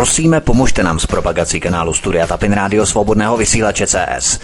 [0.00, 4.38] Prosíme, pomožte nám s propagací kanálu Studia Tapin Rádio Svobodného vysílače CS.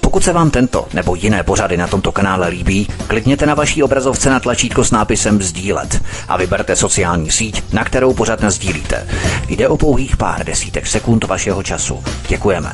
[0.00, 4.30] Pokud se vám tento nebo jiné pořady na tomto kanále líbí, klikněte na vaší obrazovce
[4.30, 9.08] na tlačítko s nápisem Sdílet a vyberte sociální síť, na kterou pořád sdílíte.
[9.48, 12.04] Jde o pouhých pár desítek sekund vašeho času.
[12.28, 12.72] Děkujeme.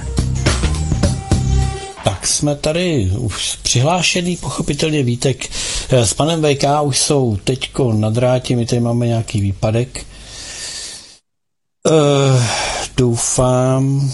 [2.05, 5.47] Tak jsme tady už přihlášený, pochopitelně Vítek
[5.91, 10.07] s panem VK už jsou teďko na drátě, my tady máme nějaký výpadek.
[11.87, 12.43] Uh,
[12.97, 14.11] doufám,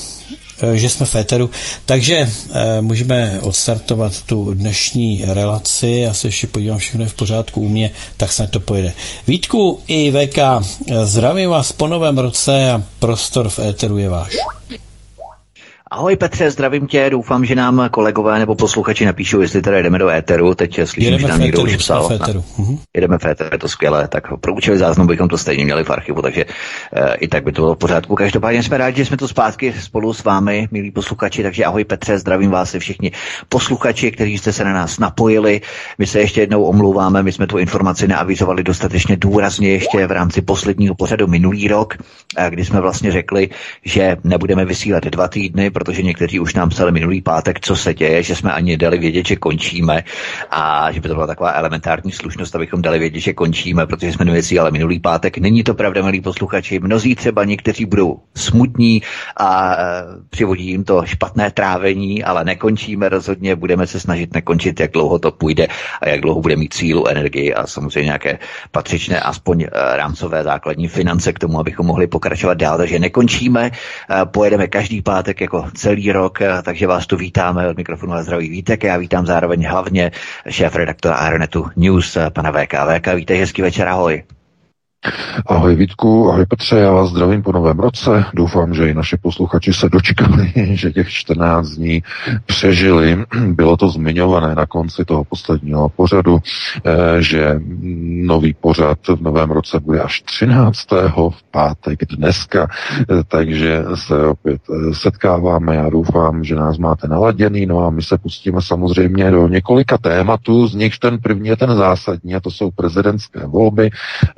[0.62, 1.50] eh, že jsme v éteru.
[1.84, 5.88] Takže uh, můžeme odstartovat tu dnešní relaci.
[5.88, 8.92] Já se ještě podívám, všechno je v pořádku u mě, tak snad to pojede.
[9.26, 10.38] Vítku i VK,
[11.02, 14.36] zdravím vás po novém roce a prostor v éteru je váš.
[15.92, 20.08] Ahoj Petře, zdravím tě, doufám, že nám kolegové nebo posluchači napíšou, jestli teda jdeme do
[20.08, 22.08] éteru, teď slyším, že tam někdo už psal.
[22.08, 22.44] V éteru.
[22.58, 22.78] Na, uh-huh.
[22.94, 25.90] Jedeme v éteru, je to skvělé, tak pro účely záznamu bychom to stejně měli v
[25.90, 26.44] archivu, takže
[26.92, 28.14] e, i tak by to bylo v pořádku.
[28.14, 32.18] Každopádně jsme rádi, že jsme tu zpátky spolu s vámi, milí posluchači, takže ahoj Petře,
[32.18, 33.12] zdravím vás i všichni
[33.48, 35.60] posluchači, kteří jste se na nás napojili.
[35.98, 40.42] My se ještě jednou omlouváme, my jsme tu informaci neavizovali dostatečně důrazně ještě v rámci
[40.42, 41.94] posledního pořadu minulý rok,
[42.36, 43.50] eh, kdy jsme vlastně řekli,
[43.84, 48.22] že nebudeme vysílat dva týdny, protože někteří už nám psali minulý pátek, co se děje,
[48.22, 50.04] že jsme ani dali vědět, že končíme
[50.50, 54.26] a že by to byla taková elementární slušnost, abychom dali vědět, že končíme, protože jsme
[54.60, 55.38] ale minulý pátek.
[55.38, 56.78] Není to pravda, milí posluchači.
[56.78, 59.02] Mnozí třeba někteří budou smutní
[59.36, 59.76] a e,
[60.30, 63.56] přivodí jim to špatné trávení, ale nekončíme rozhodně.
[63.56, 65.66] Budeme se snažit nekončit, jak dlouho to půjde
[66.00, 68.38] a jak dlouho bude mít sílu, energii a samozřejmě nějaké
[68.70, 72.78] patřičné, aspoň e, rámcové základní finance k tomu, abychom mohli pokračovat dál.
[72.78, 73.70] Takže nekončíme, e,
[74.24, 78.48] pojedeme každý pátek jako celý rok, eh, takže vás tu vítáme od mikrofonu a zdraví
[78.48, 78.84] Vítek.
[78.84, 80.10] Já vítám zároveň hlavně
[80.48, 82.74] šéf redaktora Aeronetu News, eh, pana VK.
[82.86, 84.22] VK, vítej, hezký večer, ahoj.
[85.46, 88.24] Ahoj Vítku, ahoj Petře, já vás zdravím po novém roce.
[88.34, 92.02] Doufám, že i naši posluchači se dočkali, že těch 14 dní
[92.46, 93.24] přežili.
[93.46, 96.38] Bylo to zmiňované na konci toho posledního pořadu,
[96.84, 97.60] eh, že
[98.22, 100.86] nový pořad v novém roce bude až 13.
[101.30, 102.68] v pátek dneska,
[103.00, 105.76] eh, takže se opět eh, setkáváme.
[105.76, 110.66] Já doufám, že nás máte naladěný, no a my se pustíme samozřejmě do několika tématů,
[110.66, 113.90] z nichž ten první je ten zásadní, a to jsou prezidentské volby.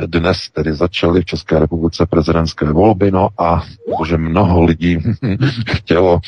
[0.07, 4.99] Dnes tedy začaly v České republice prezidentské volby, no a protože mnoho lidí
[5.69, 6.21] chtělo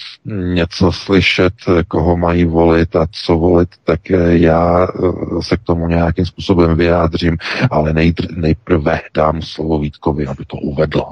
[0.54, 1.54] něco slyšet,
[1.88, 7.36] koho mají volit a co volit, tak já eh, se k tomu nějakým způsobem vyjádřím,
[7.70, 7.94] ale
[8.36, 11.02] nejprve dám slovo Vítkovi, aby to uvedl.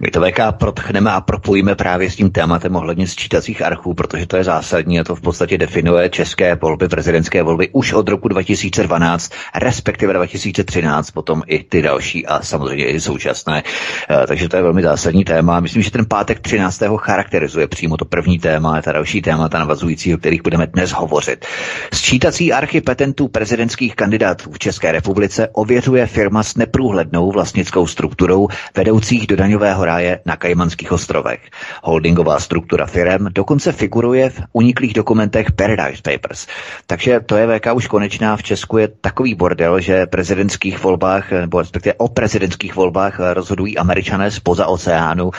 [0.00, 4.36] My to VK protchneme a propojíme právě s tím tématem ohledně sčítacích archů, protože to
[4.36, 9.32] je zásadní a to v podstatě definuje české volby, prezidentské volby už od roku 2012,
[9.54, 13.62] respektive 2013, potom i ty další a samozřejmě i současné.
[14.10, 15.60] Eh, takže to je velmi zásadní téma.
[15.60, 16.82] Myslím, že ten pátek 13.
[16.98, 21.46] charakterizuje přímo to první téma a ta další témata navazující, o kterých budeme dnes hovořit.
[21.94, 29.26] Sčítací archy petentů prezidentských kandidátů v České republice ověřuje firma s neprůhlednou vlastnickou strukturou vedoucích
[29.26, 31.40] do daňového ráje na Kajmanských ostrovech.
[31.84, 36.48] Holdingová struktura firem dokonce figuruje v uniklých dokumentech Paradise Papers.
[36.88, 38.36] Takže to je VK už konečná.
[38.36, 44.30] V Česku je takový bordel, že prezidentských volbách, nebo respektive o prezidentských volbách rozhodují američané
[44.30, 45.30] spoza oceánu.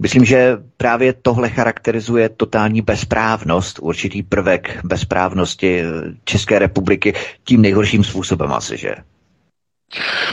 [0.00, 5.82] Myslím, že právě tohle charakterizuje totální bezprávnost, určitý prvek bezprávnosti
[6.24, 9.15] České republiky tím nejhorším způsobem asi, že?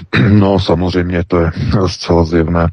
[0.29, 1.51] No samozřejmě to je
[1.87, 2.67] zcela zjevné.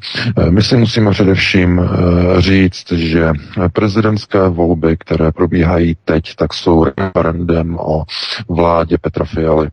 [0.49, 3.31] My si musíme především eh, říct, že
[3.73, 8.03] prezidentské volby, které probíhají teď, tak jsou referendem o
[8.49, 9.69] vládě Petra Fialy.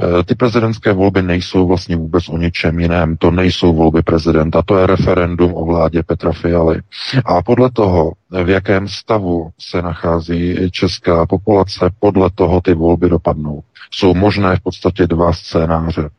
[0.00, 3.16] Eh, ty prezidentské volby nejsou vlastně vůbec o ničem jiném.
[3.16, 6.80] To nejsou volby prezidenta, to je referendum o vládě Petra Fialy.
[7.24, 13.62] A podle toho, v jakém stavu se nachází česká populace, podle toho ty volby dopadnou.
[13.90, 16.10] Jsou možné v podstatě dva scénáře.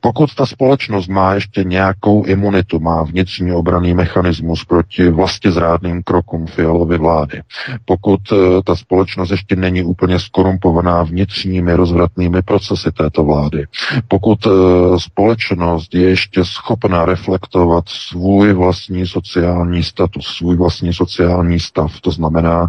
[0.00, 6.46] Pokud ta společnost má ještě nějakou imunitu, má vnitřní obraný mechanismus proti vlastně zrádným krokům
[6.46, 7.42] Fialovy vlády,
[7.84, 13.66] pokud eh, ta společnost ještě není úplně skorumpovaná vnitřními rozvratnými procesy této vlády,
[14.08, 14.50] pokud eh,
[14.98, 22.68] společnost je ještě schopná reflektovat svůj vlastní sociální status, svůj vlastní sociální stav, to znamená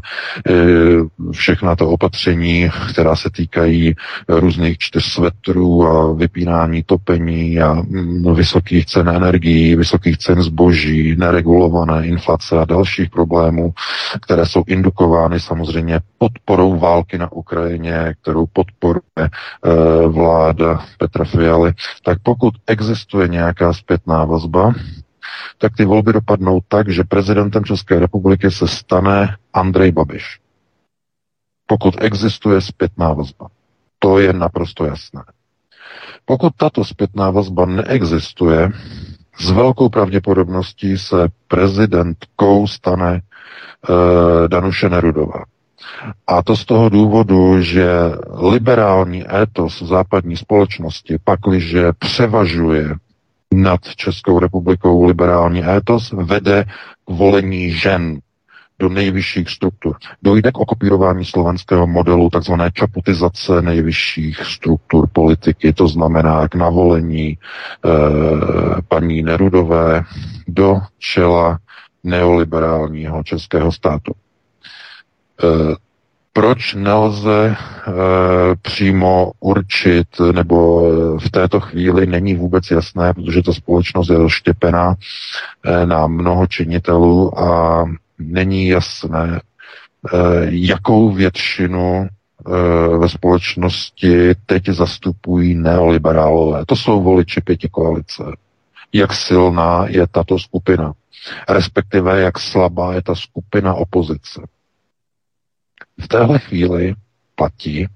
[0.50, 0.54] eh,
[1.32, 3.96] všechna ta opatření, která se týkají
[4.28, 12.08] různých čtyř svetrů a vypínání topení a mm, vysokých cen energií, vysokých cen zboží, neregulované
[12.08, 13.74] inflace a dalších problémů,
[14.22, 19.30] které jsou indukovány samozřejmě podporou války na Ukrajině, kterou podporuje e,
[20.08, 21.74] vláda Petra Fialy,
[22.04, 24.74] tak pokud existuje nějaká zpětná vazba,
[25.58, 30.40] tak ty volby dopadnou tak, že prezidentem České republiky se stane Andrej Babiš.
[31.66, 33.48] Pokud existuje zpětná vazba.
[34.00, 35.24] To je naprosto jasné.
[36.26, 38.72] Pokud tato zpětná vazba neexistuje,
[39.40, 43.22] s velkou pravděpodobností se prezidentkou stane e,
[44.48, 45.44] Danuše Nerudová.
[46.28, 47.90] A to z toho důvodu, že
[48.50, 52.96] liberální étos západní společnosti pakliže převažuje
[53.54, 56.66] nad Českou republikou liberální étos, vede
[57.06, 58.20] k volení žen
[58.80, 59.96] do nejvyšších struktur.
[60.22, 67.38] Dojde k okopírování slovenského modelu takzvané čaputizace nejvyšších struktur politiky, to znamená k navolení e,
[68.88, 70.04] paní Nerudové
[70.48, 71.60] do čela
[72.04, 74.14] neoliberálního českého státu.
[75.44, 75.48] E,
[76.34, 77.56] proč nelze e,
[78.62, 80.82] přímo určit, nebo
[81.20, 84.96] v této chvíli není vůbec jasné, protože ta společnost je rozštěpená
[85.66, 87.86] e, na mnoho činitelů a
[88.22, 89.42] není jasné,
[90.14, 90.18] eh,
[90.50, 96.66] jakou většinu eh, ve společnosti teď zastupují neoliberálové.
[96.66, 98.24] To jsou voliči pěti koalice.
[98.94, 100.94] Jak silná je tato skupina,
[101.50, 104.42] respektive jak slabá je ta skupina opozice.
[106.00, 106.94] V téhle chvíli
[107.36, 107.88] platí,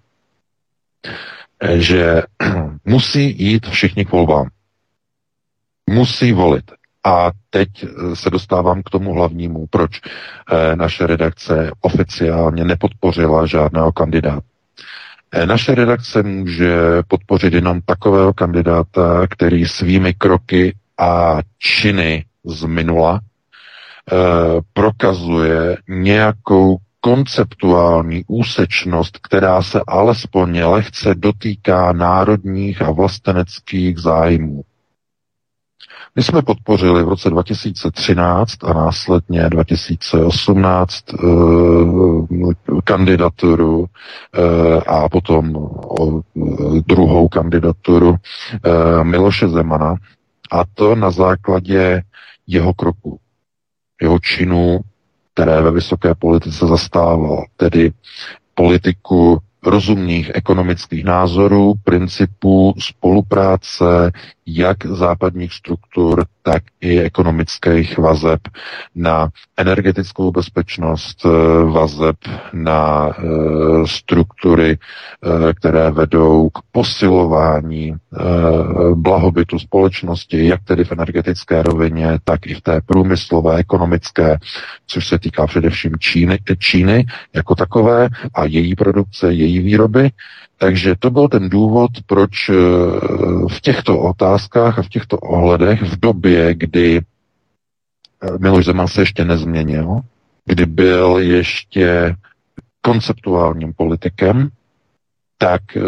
[1.73, 2.23] že
[2.85, 4.49] musí jít všichni k volbám.
[5.89, 6.71] Musí volit.
[7.05, 13.91] A teď eh, se dostávám k tomu hlavnímu, proč eh, naše redakce oficiálně nepodpořila žádného
[13.91, 14.41] kandidáta.
[15.31, 16.77] Eh, naše redakce může
[17.07, 23.19] podpořit jenom takového kandidáta, který svými kroky a činy z minula
[24.73, 34.63] prokazuje nějakou konceptuální úsečnost, která se alespoň lehce dotýká národních a vlasteneckých zájmů.
[36.15, 41.17] My jsme podpořili v roce 2013 a následně 2018 eh,
[42.83, 46.21] kandidaturu eh, a potom o,
[46.87, 49.95] druhou kandidaturu eh, Miloše Zemana
[50.51, 52.01] a to na základě
[52.47, 53.19] jeho kroku,
[54.01, 54.79] jeho činů,
[55.35, 57.91] které ve vysoké politice zastával, tedy
[58.53, 64.11] politiku rozumných ekonomických názorů, principů spolupráce
[64.47, 68.39] jak západních struktur, tak i ekonomických vazeb
[68.95, 71.29] na energetickou bezpečnost, eh,
[71.63, 72.15] vazeb
[72.53, 73.23] na eh,
[73.85, 77.95] struktury, eh, které vedou k posilování
[78.95, 84.37] blahobytu společnosti, jak tedy v energetické rovině, tak i v té průmyslové, ekonomické,
[84.87, 90.09] což se týká především Číny, Číny jako takové a její produkce, její výroby.
[90.57, 92.49] Takže to byl ten důvod, proč
[93.49, 94.34] v těchto otázkách
[94.77, 97.01] a v těchto ohledech v době, kdy
[98.23, 99.99] eh, Miloš Zeman se ještě nezměnil,
[100.45, 102.15] kdy byl ještě
[102.81, 104.49] konceptuálním politikem,
[105.37, 105.81] tak eh,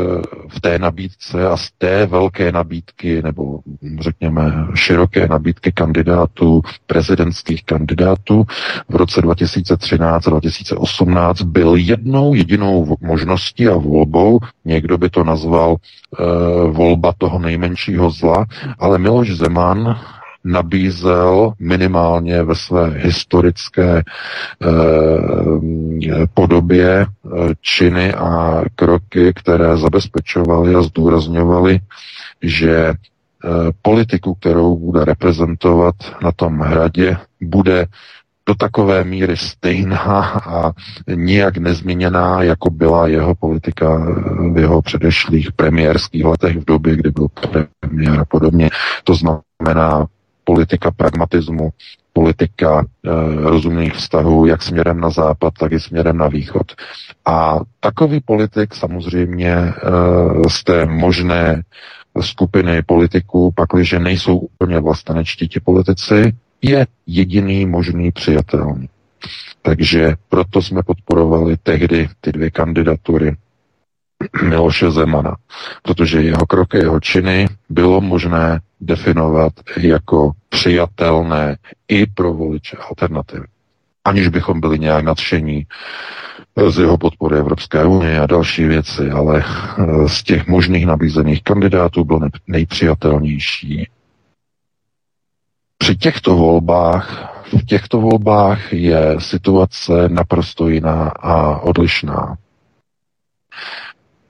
[0.47, 3.59] v té nabídce a z té velké nabídky, nebo
[3.99, 8.45] řekněme široké nabídky kandidátů, prezidentských kandidátů
[8.89, 15.71] v roce 2013 a 2018 byl jednou jedinou možností a volbou, někdo by to nazval
[15.71, 18.45] uh, volba toho nejmenšího zla,
[18.79, 19.99] ale Miloš Zeman
[20.47, 24.03] nabízel minimálně ve své historické eh,
[26.33, 31.79] podobě eh, činy a kroky, které zabezpečovaly a zdůrazňovaly,
[32.41, 32.95] že eh,
[33.81, 37.85] politiku, kterou bude reprezentovat na tom hradě, bude
[38.47, 40.71] do takové míry stejná a
[41.15, 43.97] nijak nezměněná, jako byla jeho politika
[44.53, 48.69] v jeho předešlých premiérských letech v době, kdy byl premiér a podobně.
[49.03, 50.07] To znamená
[50.47, 51.69] politika pragmatismu,
[52.13, 52.85] politika e,
[53.49, 56.71] rozumných vztahů, jak směrem na západ, tak i směrem na východ.
[57.25, 59.73] A takový politik samozřejmě e,
[60.49, 61.61] z té možné
[62.21, 68.89] skupiny politiků, pakliže nejsou úplně vlastenečtí ti politici, je jediný možný přijatelný.
[69.61, 73.35] Takže proto jsme podporovali tehdy ty dvě kandidatury
[74.43, 75.35] Miloše Zemana,
[75.81, 81.57] protože jeho kroky, jeho činy bylo možné definovat jako přijatelné
[81.87, 83.45] i pro voliče alternativy.
[84.05, 85.65] Aniž bychom byli nějak nadšení
[86.69, 92.03] z jeho podpory Evropské unie a další věci, ale eh, z těch možných nabízených kandidátů
[92.03, 93.89] byl nejpřijatelnější.
[95.77, 102.37] Při těchto volbách, v těchto volbách je situace naprosto jiná a odlišná.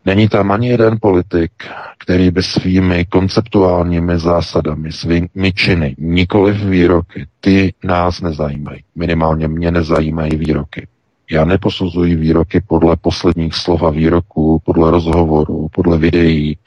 [0.08, 1.52] Není tam ani jeden politik,
[1.98, 8.84] který by svými konceptuálními zásadami, svými činy, nikoli výroky, ty nás nezajímají.
[8.96, 10.88] Minimálně mě nezajímají výroky.
[11.32, 16.58] Já neposuzuji výroky podle posledních slov a výroků, podle rozhovorů, podle videí,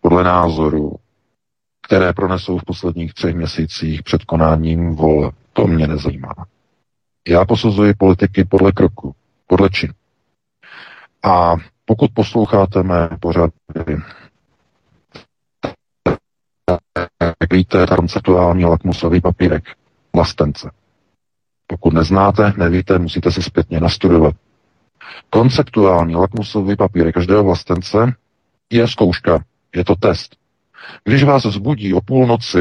[0.00, 0.96] podle názorů,
[1.86, 5.30] které pronesou v posledních třech měsících před konáním vole.
[5.52, 6.34] To mě nezajímá.
[7.28, 9.14] Já posuzuji politiky podle kroku,
[9.46, 9.92] podle činu.
[11.22, 13.52] A pokud posloucháte mé pořady,
[17.40, 19.64] jak víte, konceptuální lakmusový papírek,
[20.16, 20.70] vlastence.
[21.66, 24.34] Pokud neznáte, nevíte, musíte si zpětně nastudovat.
[25.30, 28.14] Konceptuální lakmusový papírek každého vlastence
[28.72, 29.44] je zkouška,
[29.76, 30.36] je to test.
[31.04, 32.60] Když vás zbudí o půlnoci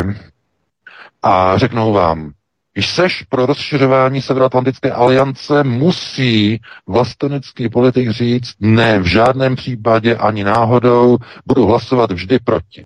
[1.22, 2.34] a řeknou vám,
[2.74, 10.44] když seš pro rozšiřování Severoatlantické aliance, musí vlastenecký politik říct, ne, v žádném případě ani
[10.44, 12.86] náhodou, budu hlasovat vždy proti.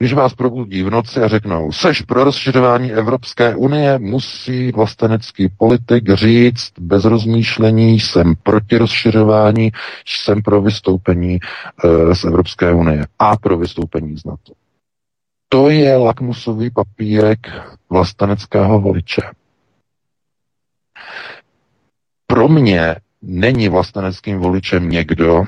[0.00, 6.12] Když vás probudí v noci a řeknou, seš pro rozšiřování Evropské unie, musí vlastenecký politik
[6.14, 9.70] říct bez rozmýšlení, jsem proti rozšiřování,
[10.06, 14.52] jsem pro vystoupení e, z Evropské unie a pro vystoupení z NATO.
[15.48, 17.46] To je lakmusový papírek
[17.90, 19.22] vlasteneckého voliče.
[22.26, 25.44] Pro mě není vlasteneckým voličem někdo,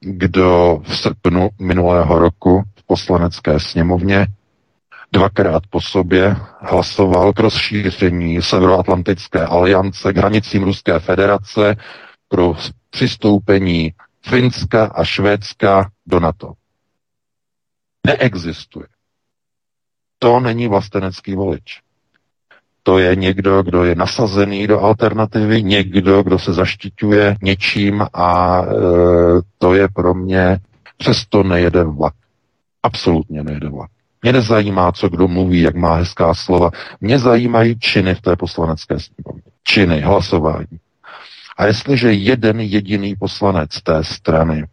[0.00, 4.26] kdo v srpnu minulého roku v poslanecké sněmovně
[5.12, 11.76] dvakrát po sobě hlasoval k rozšíření Severoatlantické aliance k hranicím Ruské federace
[12.28, 12.54] pro
[12.90, 16.52] přistoupení Finska a Švédska do NATO.
[18.06, 18.86] Neexistuje.
[20.18, 21.80] To není vlastenecký volič.
[22.82, 28.66] To je někdo, kdo je nasazený do alternativy, někdo, kdo se zaštiťuje něčím a e,
[29.58, 30.58] to je pro mě,
[30.96, 32.14] přesto nejede vlak.
[32.82, 33.90] Absolutně nejede vlak.
[34.22, 36.70] Mě nezajímá, co kdo mluví, jak má hezká slova.
[37.00, 39.50] Mě zajímají činy v té poslanecké sněmovně.
[39.62, 40.78] Činy, hlasování.
[41.56, 44.64] A jestliže jeden jediný poslanec té strany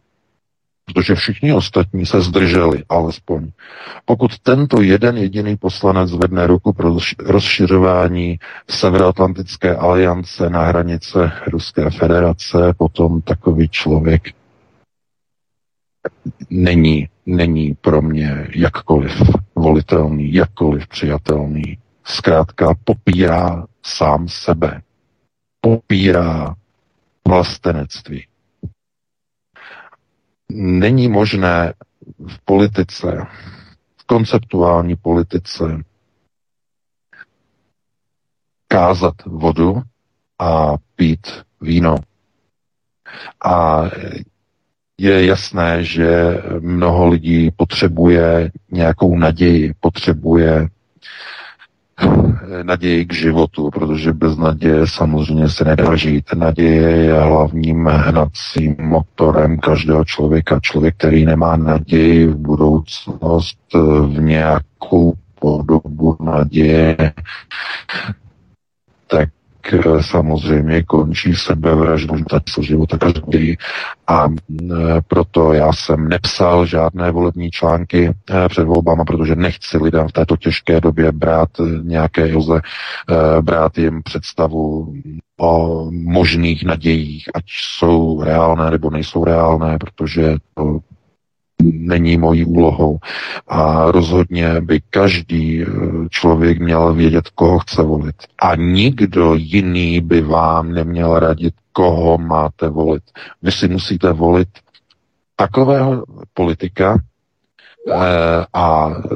[0.85, 3.51] protože všichni ostatní se zdrželi, alespoň.
[4.05, 12.73] Pokud tento jeden jediný poslanec zvedne ruku pro rozšiřování Severoatlantické aliance na hranice Ruské federace,
[12.77, 14.23] potom takový člověk
[16.49, 19.21] není, není pro mě jakkoliv
[19.55, 21.77] volitelný, jakkoliv přijatelný.
[22.03, 24.81] Zkrátka popírá sám sebe.
[25.61, 26.55] Popírá
[27.27, 28.25] vlastenectví
[30.53, 31.73] není možné
[32.27, 33.27] v politice,
[33.97, 35.83] v konceptuální politice
[38.67, 39.81] kázat vodu
[40.39, 41.27] a pít
[41.61, 41.95] víno.
[43.45, 43.83] A
[44.97, 50.67] je jasné, že mnoho lidí potřebuje nějakou naději, potřebuje
[52.63, 56.25] naději k životu, protože bez naděje samozřejmě se nedá žít.
[56.35, 60.59] Naděje je hlavním hnacím motorem každého člověka.
[60.59, 63.57] Člověk, který nemá naději v budoucnost,
[64.07, 67.13] v nějakou podobu naděje,
[69.07, 69.42] tak Eh,
[70.01, 72.15] samozřejmě končí sebevraždou
[72.61, 73.57] života každý
[74.07, 80.07] a eh, proto já jsem nepsal žádné volební články eh, před volbama, protože nechci lidem
[80.07, 81.49] v této těžké době brát
[81.83, 82.61] nějaké joze,
[83.41, 84.93] brát jim představu
[85.39, 90.79] o možných nadějích, ať jsou reálné nebo nejsou reálné, protože to
[91.71, 92.99] není mojí úlohou.
[93.47, 95.67] A rozhodně by každý eh,
[96.09, 98.15] člověk měl vědět, koho chce volit.
[98.41, 103.03] A nikdo jiný by vám neměl radit, koho máte volit.
[103.41, 104.49] Vy si musíte volit
[105.35, 106.03] takového
[106.33, 106.97] politika,
[107.91, 109.09] eh, a eh,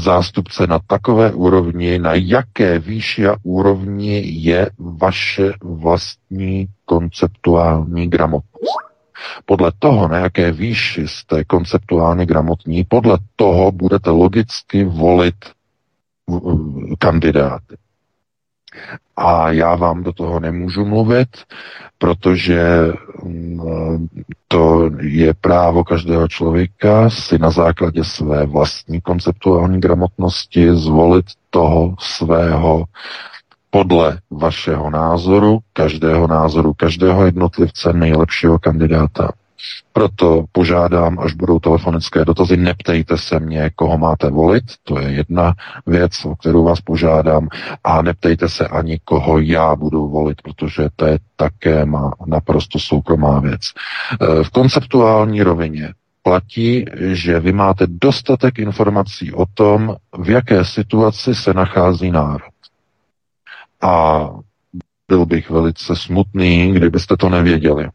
[0.00, 8.93] zástupce na takové úrovni, na jaké výši a úrovni je vaše vlastní konceptuální gramotnost.
[9.44, 15.34] Podle toho, na jaké výši jste konceptuálně gramotní, podle toho budete logicky volit
[16.98, 17.76] kandidáty.
[19.16, 21.28] A já vám do toho nemůžu mluvit,
[21.98, 22.92] protože
[23.22, 24.08] mm,
[24.48, 32.84] to je právo každého člověka si na základě své vlastní konceptuální gramotnosti zvolit toho svého
[33.74, 39.32] podle vašeho názoru, každého názoru, každého jednotlivce nejlepšího kandidáta.
[39.92, 45.54] Proto požádám, až budou telefonické dotazy, neptejte se mě, koho máte volit, to je jedna
[45.86, 47.48] věc, o kterou vás požádám,
[47.84, 53.40] a neptejte se ani, koho já budu volit, protože to je také má naprosto soukromá
[53.40, 53.60] věc.
[53.60, 61.34] E, v konceptuální rovině platí, že vy máte dostatek informací o tom, v jaké situaci
[61.34, 62.53] se nachází národ.
[63.84, 64.28] A
[65.08, 67.84] byl bych velice smutný, kdybyste to nevěděli.
[67.84, 67.90] E,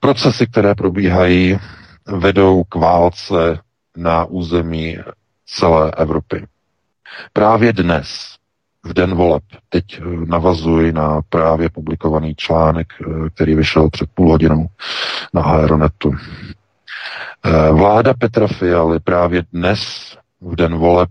[0.00, 1.58] procesy, které probíhají,
[2.06, 3.60] vedou k válce
[3.96, 4.98] na území
[5.46, 6.46] celé Evropy.
[7.32, 8.36] Právě dnes,
[8.84, 9.84] v den voleb, teď
[10.26, 14.66] navazuji na právě publikovaný článek, e, který vyšel před půl hodinou
[15.34, 16.12] na Aeronetu.
[17.44, 21.10] E, vláda Petra Fialy právě dnes, v den voleb,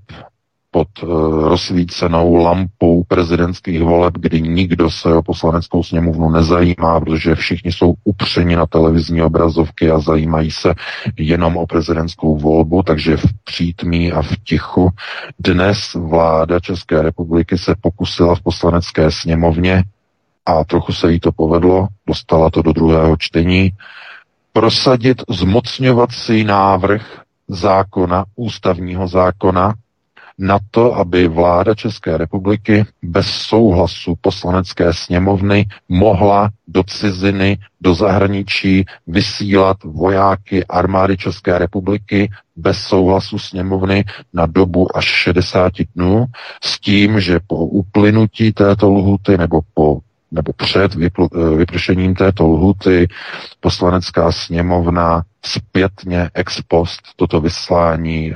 [0.72, 1.10] pod uh,
[1.48, 8.56] rozsvícenou lampou prezidentských voleb, kdy nikdo se o poslaneckou sněmovnu nezajímá, protože všichni jsou upřeni
[8.56, 10.74] na televizní obrazovky a zajímají se
[11.18, 14.90] jenom o prezidentskou volbu, takže v přítmí a v tichu
[15.40, 19.84] dnes vláda České republiky se pokusila v poslanecké sněmovně
[20.46, 23.72] a trochu se jí to povedlo, dostala to do druhého čtení,
[24.54, 29.74] prosadit zmocňovací návrh zákona, ústavního zákona,
[30.40, 38.86] na to, aby vláda České republiky bez souhlasu poslanecké sněmovny mohla do ciziny, do zahraničí
[39.08, 46.26] vysílat vojáky armády České republiky bez souhlasu sněmovny na dobu až 60 dnů
[46.64, 50.00] s tím, že po uplynutí této lhuty nebo po
[50.32, 50.96] nebo před
[51.58, 53.08] vypršením této lhuty
[53.60, 58.36] poslanecká sněmovna zpětně ex post toto vyslání e,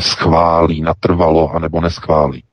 [0.00, 2.44] schválí, natrvalo, anebo neschválí.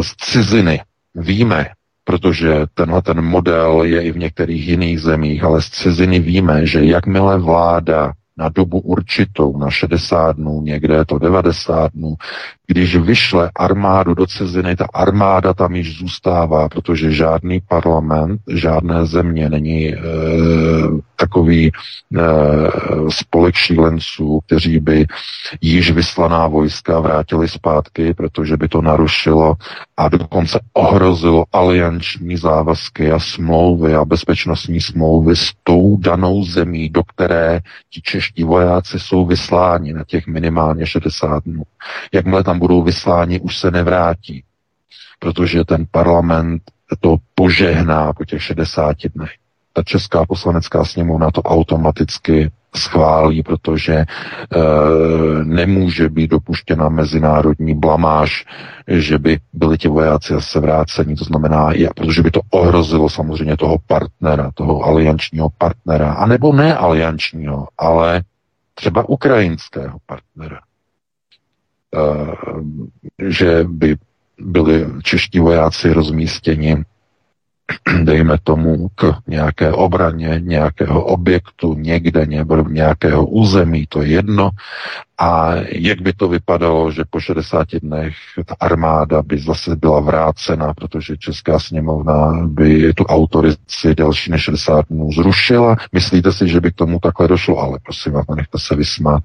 [0.00, 0.80] Z ciziny
[1.14, 1.66] víme,
[2.04, 6.84] protože tenhle ten model je i v některých jiných zemích, ale z ciziny víme, že
[6.84, 12.14] jakmile vláda na dobu určitou, na 60 dnů, někde to 90 dnů.
[12.66, 19.48] Když vyšle armádu do ciziny, ta armáda tam již zůstává, protože žádný parlament, žádné země
[19.50, 19.98] není e,
[21.16, 21.70] takový e,
[23.08, 25.06] spolek šílenců, kteří by
[25.60, 29.54] již vyslaná vojska vrátili zpátky, protože by to narušilo
[29.96, 37.02] a dokonce ohrozilo alianční závazky a smlouvy a bezpečnostní smlouvy s tou danou zemí, do
[37.02, 37.60] které
[37.90, 38.00] ti
[38.38, 41.62] vojáci jsou vysláni na těch minimálně 60 dnů.
[42.12, 44.44] Jakmile tam budou vysláni, už se nevrátí,
[45.18, 46.62] protože ten parlament
[47.00, 49.30] to požehná po těch 60 dnech.
[49.72, 54.06] Ta česká poslanecká sněmovna to automaticky schválí, protože e,
[55.44, 58.44] nemůže být dopuštěna mezinárodní blamáž,
[58.88, 61.16] že by byli ti vojáci zase vráceni.
[61.16, 66.76] To znamená, je, protože by to ohrozilo samozřejmě toho partnera, toho aliančního partnera, anebo ne
[66.76, 68.22] aliančního, ale
[68.74, 70.60] třeba ukrajinského partnera.
[71.94, 73.96] E, že by
[74.38, 76.84] byli čeští vojáci rozmístěni
[78.02, 82.26] dejme tomu, k nějaké obraně nějakého objektu někde,
[82.68, 84.50] nějakého území, to je jedno,
[85.22, 88.14] a jak by to vypadalo, že po 60 dnech
[88.46, 94.84] ta armáda by zase byla vrácena, protože Česká sněmovna by tu autorizaci delší než 60
[94.90, 95.76] dnů zrušila.
[95.92, 97.58] Myslíte si, že by k tomu takhle došlo?
[97.58, 99.22] Ale prosím vás, nechte se vysmát.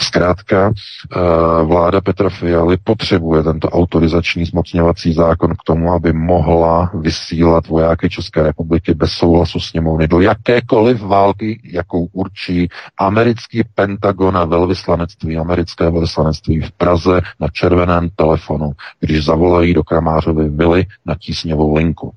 [0.00, 1.18] Zkrátka, eh,
[1.64, 8.42] vláda Petra Fialy potřebuje tento autorizační zmocňovací zákon k tomu, aby mohla vysílat vojáky České
[8.42, 16.60] republiky bez souhlasu sněmovny do jakékoliv války, jakou určí americký Pentagon a velvyslanectví americké velvyslanectví
[16.60, 22.12] v Praze na červeném telefonu, když zavolají do Kramářovy vily na tísňovou linku.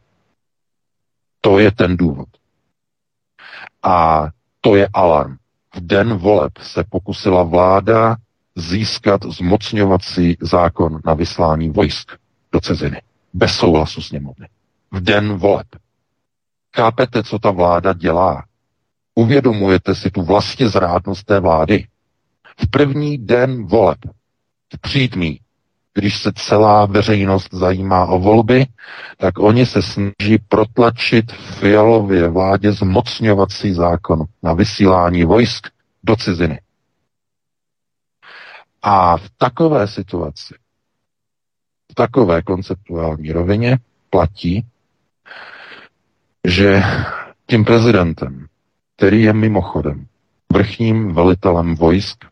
[1.42, 2.28] To je ten důvod.
[3.84, 4.28] A
[4.62, 5.38] to je alarm.
[5.76, 8.16] V den voleb se pokusila vláda
[8.56, 12.12] získat zmocňovací zákon na vyslání vojsk
[12.52, 13.02] do ciziny.
[13.34, 14.48] Bez souhlasu sněmovny.
[14.92, 15.68] V den voleb.
[16.76, 18.46] Chápete, co ta vláda dělá?
[19.16, 21.88] Uvědomujete si tu vlastně zrádnost té vlády?
[22.62, 23.98] v první den voleb,
[24.74, 25.40] v přídmí,
[25.94, 28.66] když se celá veřejnost zajímá o volby,
[29.18, 35.68] tak oni se snaží protlačit fialově vládě zmocňovací zákon na vysílání vojsk
[36.04, 36.62] do ciziny.
[38.82, 40.54] A v takové situaci,
[41.92, 43.78] v takové konceptuální rovině
[44.10, 44.66] platí,
[46.48, 46.82] že
[47.46, 48.48] tím prezidentem,
[48.98, 50.06] který je mimochodem
[50.54, 52.26] vrchním velitelem vojsk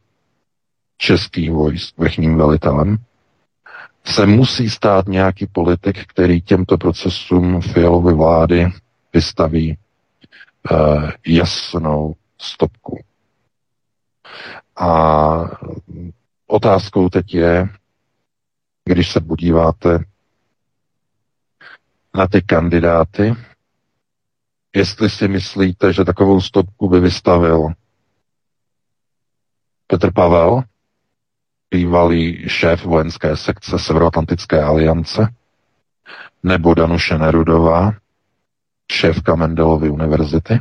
[0.97, 2.97] českých vojsk vrchním velitelem,
[4.05, 8.67] se musí stát nějaký politik, který těmto procesům Fialovy vlády
[9.13, 9.77] vystaví
[11.27, 12.99] jasnou stopku.
[14.75, 14.89] A
[16.47, 17.69] otázkou teď je,
[18.85, 19.99] když se podíváte
[22.15, 23.35] na ty kandidáty,
[24.77, 27.67] jestli si myslíte, že takovou stopku by vystavil
[29.87, 30.61] Petr Pavel,
[31.71, 35.33] bývalý šéf vojenské sekce Severoatlantické aliance,
[36.43, 37.91] nebo Danuše Nerudová,
[38.91, 40.59] šéfka Mendelovy univerzity,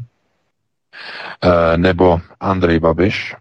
[1.45, 3.35] eh, nebo Andrej Babiš,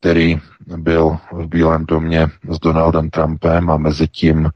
[0.00, 0.40] který
[0.76, 4.50] byl v Bílém domě s Donaldem Trumpem a mezi tím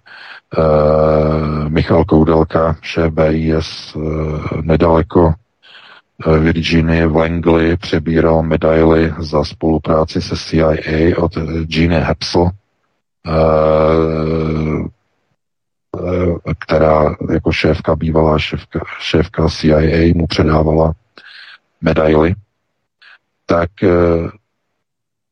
[1.69, 10.37] Michal Koudelka, šéf BIS, uh, nedaleko uh, Virginie v Langley přebíral medaily za spolupráci se
[10.37, 12.51] CIA od Gene Hepsel,
[16.59, 20.93] která jako šéfka, bývalá šéfka, šéfka CIA mu předávala
[21.81, 22.35] medaily,
[23.47, 23.71] tak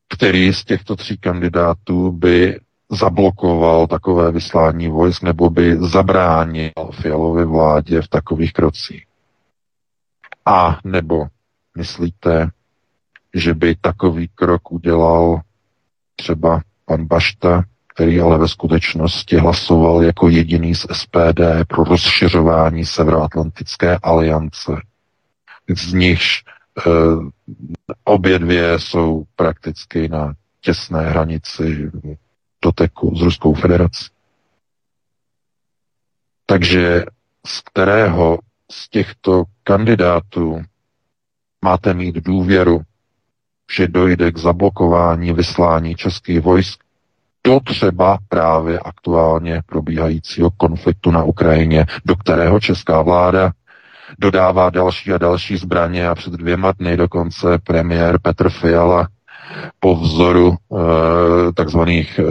[0.08, 8.02] který z těchto tří kandidátů by zablokoval takové vyslání vojsk nebo by zabránil Fialově vládě
[8.02, 9.04] v takových krocích.
[10.46, 11.26] A nebo
[11.76, 12.50] myslíte,
[13.34, 15.40] že by takový krok udělal
[16.16, 23.98] třeba pan Bašta, který ale ve skutečnosti hlasoval jako jediný z SPD pro rozšiřování Severoatlantické
[24.02, 24.72] aliance,
[25.76, 26.44] z nichž
[26.78, 27.30] Eh,
[28.04, 31.90] obě dvě jsou prakticky na těsné hranici
[32.66, 34.06] doteku s Ruskou federací.
[36.46, 37.04] Takže
[37.46, 38.38] z kterého
[38.70, 40.62] z těchto kandidátů
[41.64, 42.80] máte mít důvěru,
[43.76, 46.80] že dojde k zablokování vyslání českých vojsk
[47.46, 53.52] do třeba právě aktuálně probíhajícího konfliktu na Ukrajině, do kterého česká vláda
[54.18, 59.08] dodává další a další zbraně a před dvěma dny dokonce premiér Petr Fiala
[59.80, 60.56] po vzoru e,
[61.52, 62.22] takzvaných e,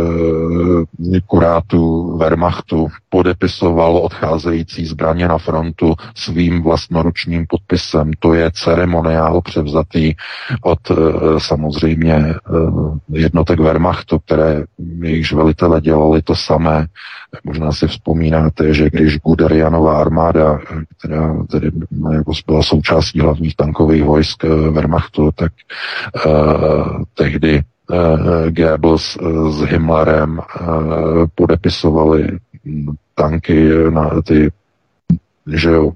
[1.27, 8.11] kurátů Wehrmachtu podepisoval odcházející zbraně na frontu svým vlastnoručním podpisem.
[8.19, 10.13] To je ceremoniál převzatý
[10.61, 10.95] od e,
[11.37, 12.35] samozřejmě e,
[13.09, 14.63] jednotek Wehrmachtu, které
[15.01, 16.87] jejichž velitele dělali to samé.
[17.43, 20.59] Možná si vzpomínáte, že když Guderianová armáda,
[20.97, 21.71] která tedy
[22.11, 25.51] jako byla součástí hlavních tankových vojsk Wehrmachtu, tak
[27.13, 30.41] tehdy uh, Goebbels uh, s Himmlerem
[31.35, 32.39] podepisovali
[33.15, 34.51] tanky na ty,
[35.47, 35.91] že jo,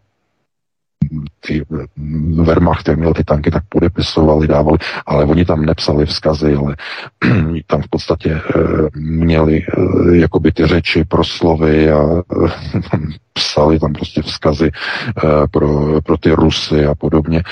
[1.40, 1.66] ty
[2.44, 6.76] Wehrmacht, jak měl ty tanky, tak podepisovali, dávali, ale oni tam nepsali vzkazy, ale
[7.68, 8.42] tam v podstatě
[8.96, 12.22] měli e, jakoby ty řeči, proslovy a e,
[13.34, 14.72] psali tam prostě vzkazy
[15.52, 17.44] pro, pro ty Rusy a podobně,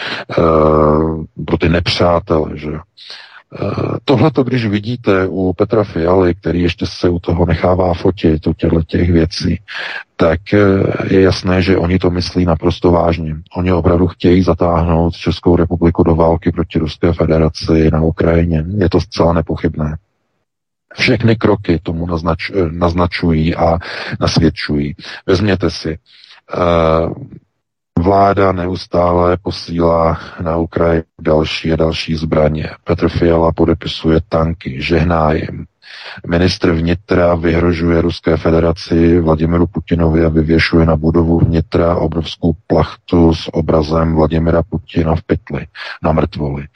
[1.46, 2.80] pro ty nepřátele, že jo.
[2.80, 2.82] Eh,
[4.05, 8.53] Tohle to, když vidíte u Petra Fialy, který ještě se u toho nechává fotit, u
[8.53, 9.60] těchto těch věcí,
[10.15, 10.60] tak eh,
[11.13, 13.36] je jasné, že oni to myslí naprosto vážně.
[13.55, 18.65] Oni opravdu chtějí zatáhnout Českou republiku do války proti Ruské federaci na Ukrajině.
[18.77, 19.97] Je to zcela nepochybné.
[20.93, 23.79] Všechny kroky tomu naznač, eh, naznačují a
[24.19, 24.95] nasvědčují.
[25.25, 25.97] Vezměte si,
[27.97, 32.69] Vláda neustále posílá na Ukrajinu další a další zbraně.
[32.83, 35.65] Petr Fiala podepisuje tanky, žehná jim.
[36.27, 43.53] Ministr vnitra vyhrožuje Ruské federaci Vladimiru Putinovi a vyvěšuje na budovu vnitra obrovskou plachtu s
[43.53, 45.67] obrazem Vladimira Putina v pytli
[46.03, 46.63] na mrtvoli.
[46.63, 46.67] E,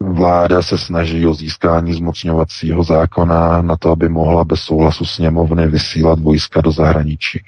[0.00, 6.18] vláda se snaží o získání zmocňovacího zákona na to, aby mohla bez souhlasu sněmovny vysílat
[6.18, 7.40] vojska do zahraničí.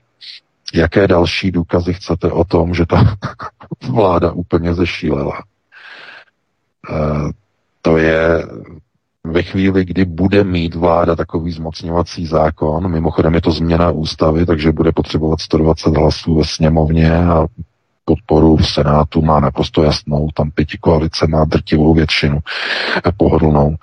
[0.74, 3.16] Jaké další důkazy chcete o tom, že ta
[3.90, 5.42] vláda úplně zešílela?
[6.90, 7.32] E,
[7.82, 8.46] to je
[9.24, 14.72] ve chvíli, kdy bude mít vláda takový zmocňovací zákon, mimochodem je to změna ústavy, takže
[14.72, 17.46] bude potřebovat 120 hlasů ve sněmovně a
[18.04, 22.38] podporu v Senátu má naprosto jasnou, tam pěti koalice má drtivou většinu
[23.16, 23.76] pohodlnou.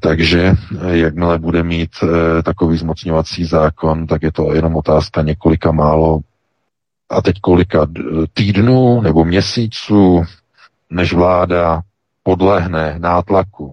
[0.00, 5.72] Takže eh, jakmile bude mít e, takový zmocňovací zákon, tak je to jenom otázka několika
[5.72, 6.20] málo
[7.10, 7.86] a teď kolika
[8.34, 10.22] týdnů nebo měsíců,
[10.90, 11.80] než vláda
[12.22, 13.72] podlehne nátlaku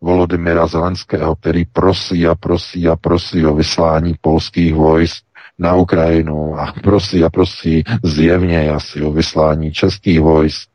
[0.00, 5.24] Volodymyra Zelenského, který prosí a prosí a prosí o vyslání polských vojsk
[5.58, 10.68] na Ukrajinu a prosí a prosí zjevně asi o vyslání českých vojsk.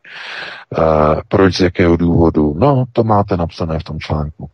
[0.77, 0.81] E,
[1.27, 2.55] proč, z jakého důvodu?
[2.57, 4.49] No, to máte napsané v tom článku.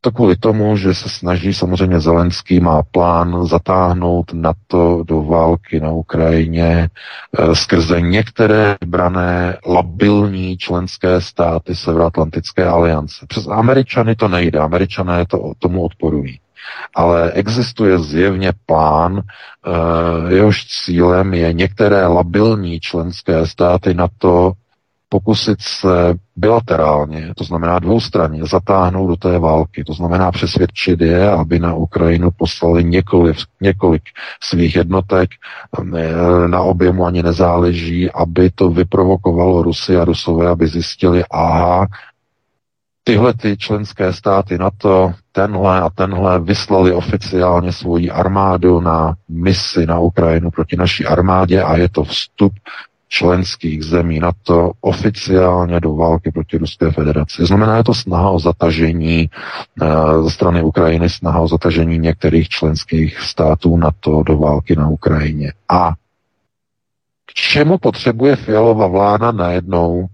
[0.00, 5.90] to kvůli tomu, že se snaží samozřejmě Zelenský má plán zatáhnout NATO do války na
[5.90, 6.90] Ukrajině
[7.38, 13.26] e, skrze některé brané labilní členské státy Severoatlantické aliance.
[13.28, 16.40] Přes Američany to nejde, Američané to, tomu odporují.
[16.94, 24.52] Ale existuje zjevně plán, e, jehož cílem je některé labilní členské státy NATO
[25.08, 29.84] pokusit se bilaterálně, to znamená dvoustranně, zatáhnout do té války.
[29.84, 34.02] To znamená přesvědčit je, aby na Ukrajinu poslali několik, několik
[34.42, 35.30] svých jednotek,
[36.46, 41.86] na objemu ani nezáleží, aby to vyprovokovalo Rusy a Rusové, aby zjistili, aha,
[43.04, 49.86] tyhle ty členské státy na to tenhle a tenhle vyslali oficiálně svoji armádu na misi
[49.86, 52.52] na Ukrajinu proti naší armádě a je to vstup
[53.08, 57.46] členských zemí na to oficiálně do války proti Ruské federaci.
[57.46, 59.30] Znamená je to snaha o zatažení
[59.82, 64.88] uh, ze strany Ukrajiny, snaha o zatažení některých členských států na to do války na
[64.88, 65.52] Ukrajině.
[65.68, 65.92] A
[67.26, 70.06] k čemu potřebuje Fialová vláda najednou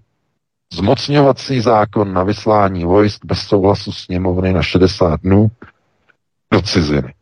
[0.75, 5.51] zmocňovací zákon na vyslání vojsk bez souhlasu sněmovny na 60 dnů
[6.51, 7.13] do ciziny?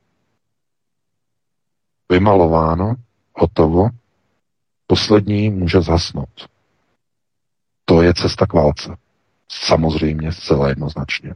[2.12, 2.96] Vymalováno,
[3.36, 3.90] hotovo,
[4.88, 6.50] poslední může zhasnout.
[7.86, 8.96] To je cesta k válce.
[9.50, 11.36] Samozřejmě, zcela jednoznačně.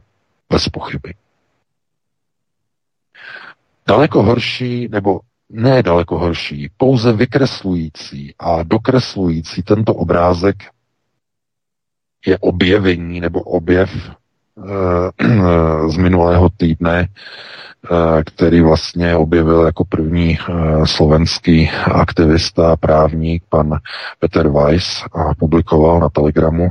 [0.50, 1.14] Bez pochyby.
[3.86, 10.56] Daleko horší, nebo ne daleko horší, pouze vykreslující a dokreslující tento obrázek
[12.26, 14.10] je objevení nebo objev e,
[15.88, 17.08] z minulého týdne
[17.84, 20.52] Eh, který vlastně objevil jako první eh,
[20.86, 23.78] slovenský aktivista a právník pan
[24.18, 26.68] Peter Weiss a publikoval na Telegramu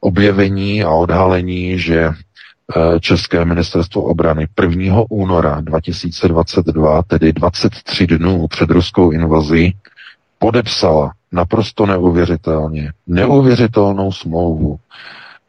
[0.00, 5.02] objevení a odhalení, že eh, České ministerstvo obrany 1.
[5.10, 9.76] února 2022, tedy 23 dnů před ruskou invazí,
[10.38, 14.78] podepsala naprosto neuvěřitelně, neuvěřitelnou smlouvu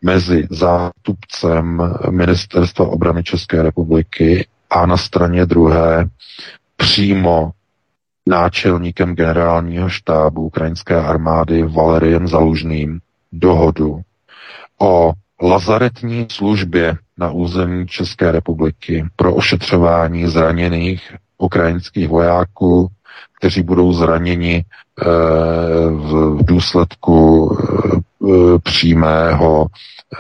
[0.02, 6.10] mezi zástupcem Ministerstva obrany České republiky a na straně druhé
[6.78, 7.52] přímo
[8.28, 13.00] náčelníkem generálního štábu ukrajinské armády Valeriem Zalužným
[13.32, 14.02] dohodu
[14.82, 22.88] o lazaretní službě na území České republiky pro ošetřování zraněných ukrajinských vojáků,
[23.40, 24.64] kteří budou zraněni e,
[25.90, 29.68] v, důsledku e, přímého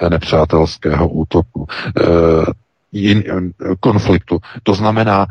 [0.09, 1.67] nepřátelského útoku.
[3.79, 4.39] Konfliktu.
[4.63, 5.27] To znamená,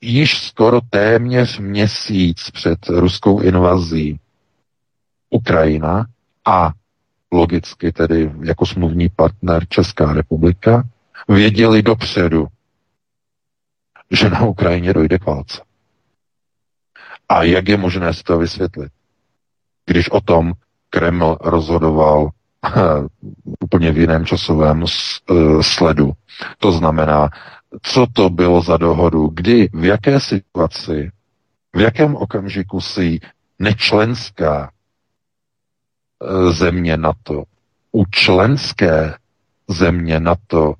[0.00, 4.20] již skoro téměř měsíc před ruskou invazí
[5.30, 6.06] Ukrajina
[6.44, 6.72] a
[7.32, 10.82] logicky tedy jako smluvní partner Česká republika
[11.28, 12.46] věděli dopředu,
[14.10, 15.67] že na Ukrajině dojde k válce.
[17.28, 18.92] A jak je možné si to vysvětlit?
[19.86, 20.52] Když o tom
[20.90, 22.30] Kreml rozhodoval
[23.60, 26.12] úplně v jiném časovém eh, sledu.
[26.58, 27.30] To znamená,
[27.82, 31.10] co to bylo za dohodu, kdy, v jaké situaci,
[31.74, 33.20] v jakém okamžiku si
[33.58, 34.70] nečlenská
[36.22, 37.44] eh, země NATO
[37.92, 39.14] u členské
[39.68, 40.74] země NATO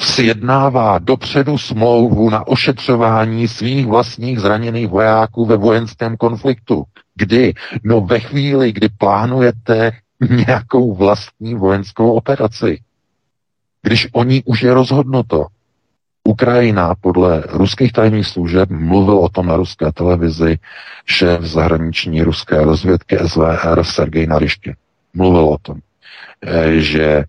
[0.00, 6.84] sjednává dopředu smlouvu na ošetřování svých vlastních zraněných vojáků ve vojenském konfliktu.
[7.14, 7.54] Kdy?
[7.84, 9.92] No ve chvíli, kdy plánujete
[10.46, 12.80] nějakou vlastní vojenskou operaci.
[13.82, 15.46] Když oni už je rozhodnuto.
[16.24, 20.58] Ukrajina podle ruských tajných služeb mluvil o tom na ruské televizi
[21.06, 24.76] šéf zahraniční ruské rozvědky SVR Sergej Narišky.
[25.14, 25.78] Mluvil o tom,
[26.42, 27.24] eh, že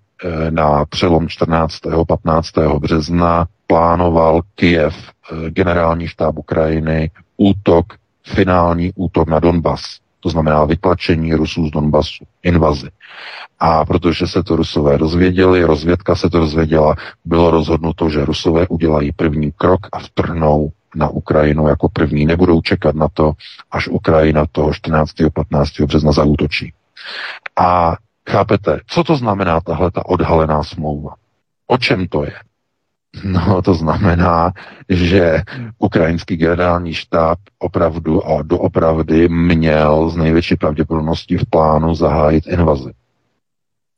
[0.49, 1.79] na přelom 14.
[2.08, 2.51] 15.
[2.79, 7.86] března plánoval Kijev, eh, generální štáb Ukrajiny, útok,
[8.23, 9.82] finální útok na Donbas.
[10.19, 12.89] To znamená vytlačení Rusů z Donbasu, invazi.
[13.60, 19.12] A protože se to Rusové dozvěděli, rozvědka se to dozvěděla, bylo rozhodnuto, že Rusové udělají
[19.12, 22.25] první krok a vtrhnou na Ukrajinu jako první.
[22.25, 23.32] Nebudou čekat na to,
[23.71, 25.12] až Ukrajina toho 14.
[25.34, 25.82] 15.
[25.82, 26.73] března zaútočí.
[27.60, 27.95] A
[28.30, 31.13] chápete, co to znamená tahle ta odhalená smlouva?
[31.68, 32.34] O čem to je?
[33.24, 34.52] No, to znamená,
[34.89, 35.42] že
[35.78, 42.92] ukrajinský generální štáb opravdu a doopravdy měl z největší pravděpodobností v plánu zahájit invazi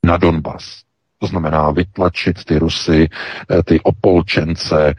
[0.05, 0.81] na Donbas.
[1.19, 3.09] To znamená vytlačit ty Rusy,
[3.51, 4.95] eh, ty opolčence e,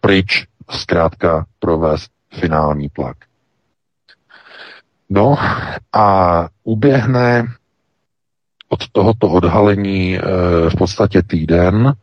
[0.00, 3.16] pryč, zkrátka provést finální tlak.
[5.10, 5.36] No
[5.92, 7.46] a uběhne
[8.68, 10.20] od tohoto odhalení e,
[10.70, 11.94] v podstatě týden,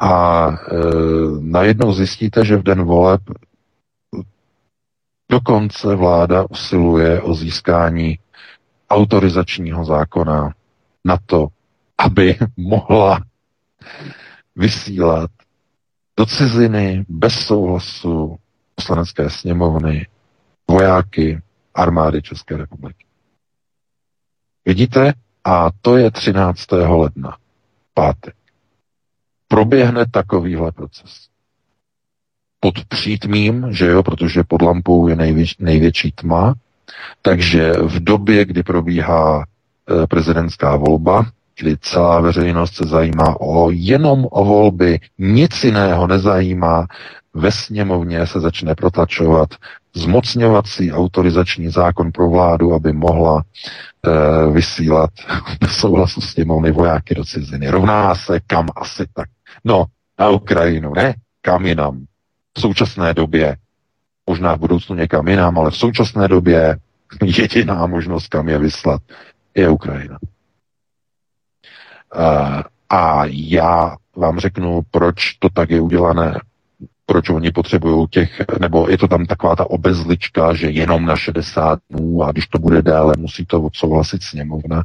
[0.00, 0.54] A e,
[1.40, 3.20] najednou zjistíte, že v den voleb
[5.30, 8.18] dokonce vláda usiluje o získání
[8.90, 10.54] autorizačního zákona
[11.04, 11.48] na to,
[11.98, 13.20] aby mohla
[14.56, 15.30] vysílat
[16.16, 18.36] do ciziny bez souhlasu
[18.74, 20.06] poslanecké sněmovny
[20.70, 21.42] vojáky
[21.74, 23.06] armády České republiky.
[24.64, 25.12] Vidíte?
[25.48, 26.72] A to je 13.
[26.72, 27.36] ledna,
[27.94, 28.34] pátek.
[29.48, 31.28] Proběhne takovýhle proces.
[32.60, 36.54] Pod přítmím, že jo, protože pod lampou je největší, největší tma,
[37.22, 41.26] takže v době, kdy probíhá e, prezidentská volba,
[41.58, 46.86] kdy celá veřejnost se zajímá o jenom o volby, nic jiného nezajímá,
[47.34, 49.54] ve sněmovně se začne protlačovat
[49.94, 55.10] zmocňovací autorizační zákon pro vládu, aby mohla e, vysílat
[55.60, 57.70] bez souhlasu sněmovny vojáky do ciziny.
[57.70, 59.28] Rovná se kam asi tak.
[59.64, 59.84] No,
[60.18, 61.14] na Ukrajinu, ne?
[61.42, 62.04] Kam jinam.
[62.56, 63.56] V současné době,
[64.26, 66.76] možná v budoucnu někam jinam, ale v současné době
[67.38, 69.02] jediná možnost, kam je vyslat,
[69.54, 70.18] je Ukrajina.
[72.14, 76.40] E, a já vám řeknu, proč to tak je udělané
[77.08, 81.78] proč oni potřebují těch, nebo je to tam taková ta obezlička, že jenom na 60
[81.90, 84.82] dnů a když to bude déle, musí to odsouhlasit sněmovna.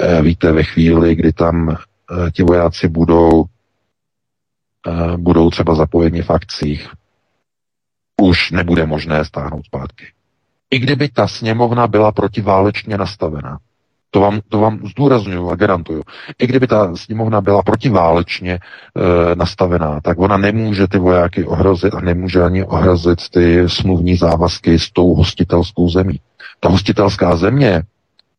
[0.00, 1.76] E, víte, ve chvíli, kdy tam e,
[2.30, 6.90] ti vojáci budou, e, budou třeba zapojeni v akcích,
[8.22, 10.04] už nebude možné stáhnout zpátky.
[10.70, 13.58] I kdyby ta sněmovna byla protiválečně nastavená,
[14.10, 16.02] to vám, to vám zdůraznuju a garantuju.
[16.38, 18.60] I kdyby ta sněmovna byla protiválečně e,
[19.34, 24.90] nastavená, tak ona nemůže ty vojáky ohrozit a nemůže ani ohrozit ty smluvní závazky s
[24.90, 26.20] tou hostitelskou zemí.
[26.60, 27.82] Ta hostitelská země,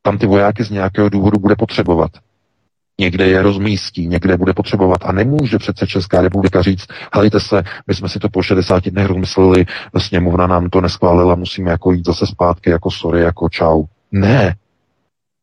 [0.01, 2.11] tam ty vojáky z nějakého důvodu bude potřebovat.
[2.99, 7.95] Někde je rozmístí, někde bude potřebovat a nemůže přece Česká republika říct, helejte se, my
[7.95, 9.65] jsme si to po 60 dnech rozmysleli,
[9.97, 13.83] sněmovna nám to neschválila, musíme jako jít zase zpátky, jako sorry, jako čau.
[14.11, 14.55] Ne,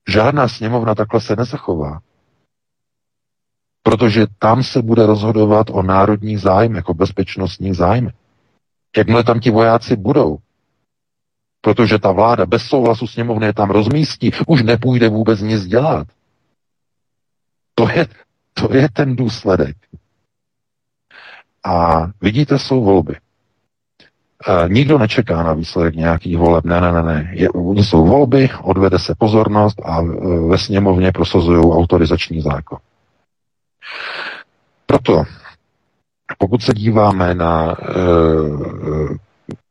[0.08, 2.00] Žádná sněmovna takhle se nezachová.
[3.82, 8.10] Protože tam se bude rozhodovat o národní zájmy, jako bezpečnostní zájmy.
[8.96, 10.38] Jakmile tam ti vojáci budou,
[11.60, 16.08] protože ta vláda bez souhlasu sněmovny je tam rozmístí, už nepůjde vůbec nic dělat.
[17.74, 18.06] To je,
[18.54, 19.76] to je ten důsledek.
[21.64, 23.16] A vidíte, jsou volby.
[24.46, 26.64] E, nikdo nečeká na výsledek nějakých voleb.
[26.64, 27.30] Ne, ne, ne, ne.
[27.33, 30.04] Je, jsou volby, odvede se pozornost a e,
[30.48, 32.78] ve sněmovně prosazují autorizační zákon.
[34.87, 35.24] Proto,
[36.38, 37.74] pokud se díváme na e,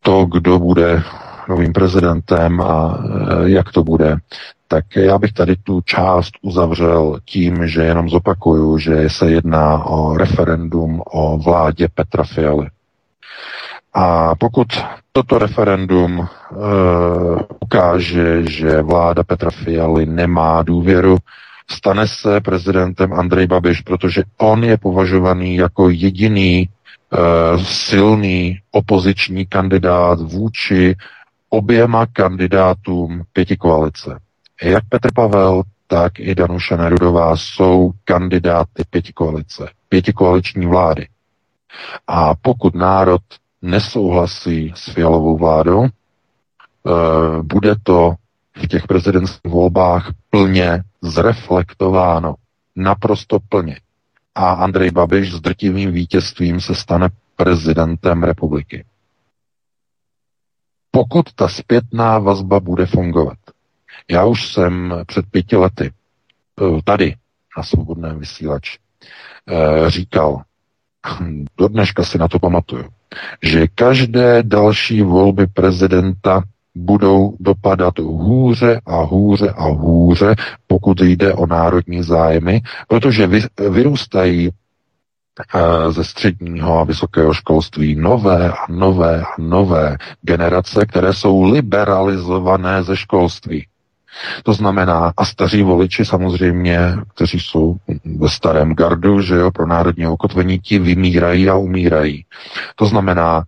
[0.02, 1.04] to, kdo bude
[1.50, 4.18] novým prezidentem a e, jak to bude,
[4.68, 10.18] tak já bych tady tu část uzavřel tím, že jenom zopakuju, že se jedná o
[10.18, 12.68] referendum o vládě Petra Fialy.
[13.94, 14.68] A pokud
[15.12, 16.28] toto referendum e,
[17.60, 21.18] ukáže, že vláda Petra Fialy nemá důvěru,
[21.72, 26.68] stane se prezidentem Andrej Babiš, protože on je považovaný jako jediný e,
[27.64, 30.96] silný opoziční kandidát vůči
[31.50, 34.20] oběma kandidátům pěti koalice.
[34.64, 41.08] Jak Petr Pavel, tak i Danuše Nerudová jsou kandidáty pěti koalice, pěti koaliční vlády.
[42.08, 43.22] A pokud národ
[43.64, 45.90] nesouhlasí s fialovou vládou, eh,
[47.42, 48.16] bude to
[48.64, 52.36] v těch prezidentských volbách plně zreflektováno.
[52.76, 53.80] Naprosto plně.
[54.36, 58.86] A Andrej Babiš s drtivým vítězstvím se stane prezidentem republiky.
[60.92, 63.38] Pokud ta zpětná vazba bude fungovat.
[64.12, 65.92] Já už jsem před pěti lety
[66.62, 67.16] eh, tady
[67.58, 68.78] na svobodném vysílači
[69.50, 70.42] eh, říkal,
[71.58, 72.90] do dneška si na to pamatuju,
[73.42, 76.44] že každé další volby prezidenta
[76.76, 80.36] budou dopadat hůře a hůře a hůře,
[80.68, 84.50] pokud jde o národní zájmy, protože vy, vyrůstají
[85.56, 92.84] eh, ze středního a vysokého školství nové a nové a nové generace, které jsou liberalizované
[92.84, 93.68] ze školství.
[94.44, 96.80] To znamená, a staří voliči samozřejmě,
[97.16, 97.76] kteří jsou
[98.18, 102.26] ve starém gardu, že jo, pro národní okotvení, ti vymírají a umírají.
[102.76, 103.44] To znamená,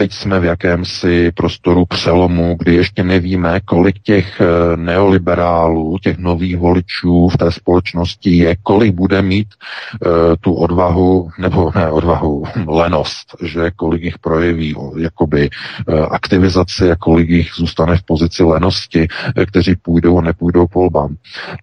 [0.00, 6.56] teď jsme v jakémsi prostoru přelomu, kdy ještě nevíme, kolik těch eh, neoliberálů, těch nových
[6.56, 10.10] voličů v té společnosti je, kolik bude mít uh,
[10.40, 17.28] tu odvahu, nebo ne odvahu, lenost, že kolik jich projeví jakoby uh, aktivizaci a kolik
[17.28, 19.08] jich zůstane v pozici lenosti,
[19.46, 21.16] kteří půjdou a nepůjdou k volbám.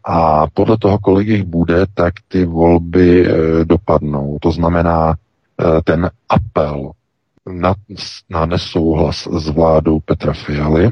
[0.06, 3.36] A podle toho, kolik jich bude, tak ty volby uh,
[3.66, 4.38] dopadnou.
[4.42, 5.16] To znamená,
[5.84, 6.92] ten apel
[7.48, 7.74] na,
[8.30, 10.92] na nesouhlas s vládou Petra Fialy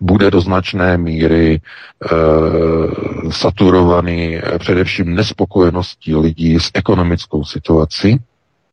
[0.00, 1.60] bude do značné míry e,
[3.32, 8.20] saturovaný především nespokojeností lidí s ekonomickou situací.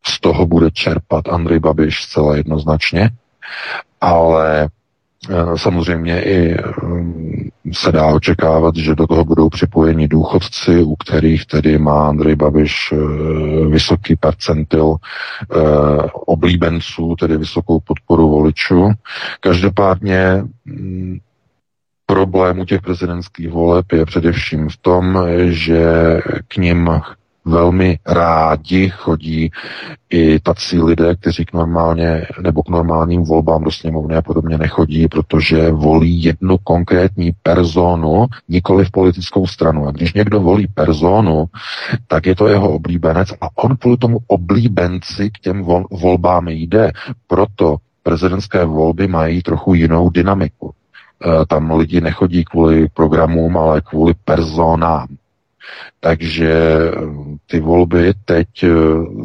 [0.06, 3.10] Z toho bude čerpat Andrej Babiš zcela jednoznačně,
[4.02, 4.70] ale
[5.56, 11.78] samozřejmě i mm, se dá očekávat, že do toho budou připojeni důchodci, u kterých tedy
[11.78, 12.98] má Andrej Babiš eh,
[13.68, 15.58] vysoký percentil eh,
[16.14, 18.92] oblíbenců, tedy vysokou podporu voličů.
[19.40, 21.18] Každopádně mm,
[22.06, 25.20] problém u těch prezidentských voleb je především v tom,
[25.50, 25.84] že
[26.48, 26.90] k ním
[27.46, 29.52] velmi rádi chodí
[30.10, 35.08] i tací lidé, kteří k normálně nebo k normálním volbám do sněmovny a podobně nechodí,
[35.08, 39.88] protože volí jednu konkrétní personu, nikoli v politickou stranu.
[39.88, 41.46] A když někdo volí personu,
[42.08, 46.92] tak je to jeho oblíbenec a on kvůli tomu oblíbenci k těm vol- volbám jde.
[47.28, 50.72] Proto prezidentské volby mají trochu jinou dynamiku.
[50.72, 55.08] E, tam lidi nechodí kvůli programům, ale kvůli personám.
[56.00, 56.92] Takže eh,
[57.48, 58.70] ty volby teď eh,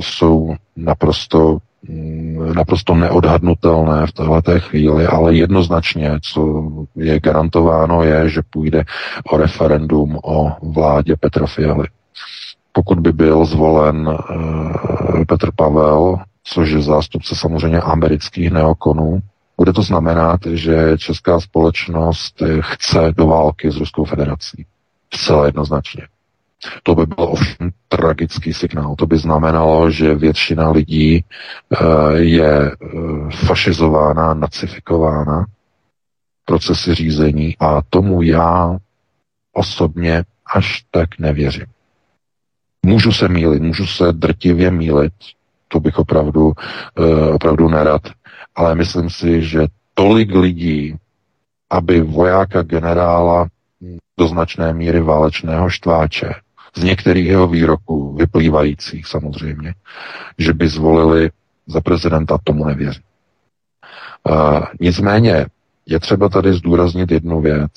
[0.00, 1.58] jsou naprosto
[1.88, 6.62] mm, naprosto neodhadnutelné v této chvíli, ale jednoznačně, co
[6.96, 8.84] je garantováno, je, že půjde
[9.30, 11.86] o referendum o vládě Petra Fialy.
[12.72, 19.20] Pokud by byl zvolen uh, Petr Pavel, což je zástupce samozřejmě amerických neokonů,
[19.56, 24.66] bude to znamenat, že česká společnost chce do války s Ruskou federací.
[25.14, 26.02] Zcela jednoznačně.
[26.82, 28.94] To by byl ovšem tragický signál.
[28.96, 31.76] To by znamenalo, že většina lidí eh,
[32.14, 32.76] je eh,
[33.46, 35.46] fašizována, nacifikována
[36.44, 38.76] procesy řízení a tomu já
[39.52, 41.66] osobně až tak nevěřím.
[42.86, 45.12] Můžu se mílit, můžu se drtivě mílit,
[45.68, 46.52] to bych opravdu,
[46.98, 48.02] eh, opravdu nerad,
[48.54, 50.96] ale myslím si, že tolik lidí,
[51.70, 53.48] aby vojáka generála
[54.18, 56.34] do značné míry válečného štváče
[56.76, 59.74] z některých jeho výroků, vyplývajících samozřejmě,
[60.38, 61.30] že by zvolili
[61.66, 63.00] za prezidenta, tomu nevěří.
[64.30, 65.46] Uh, nicméně
[65.86, 67.72] je třeba tady zdůraznit jednu věc.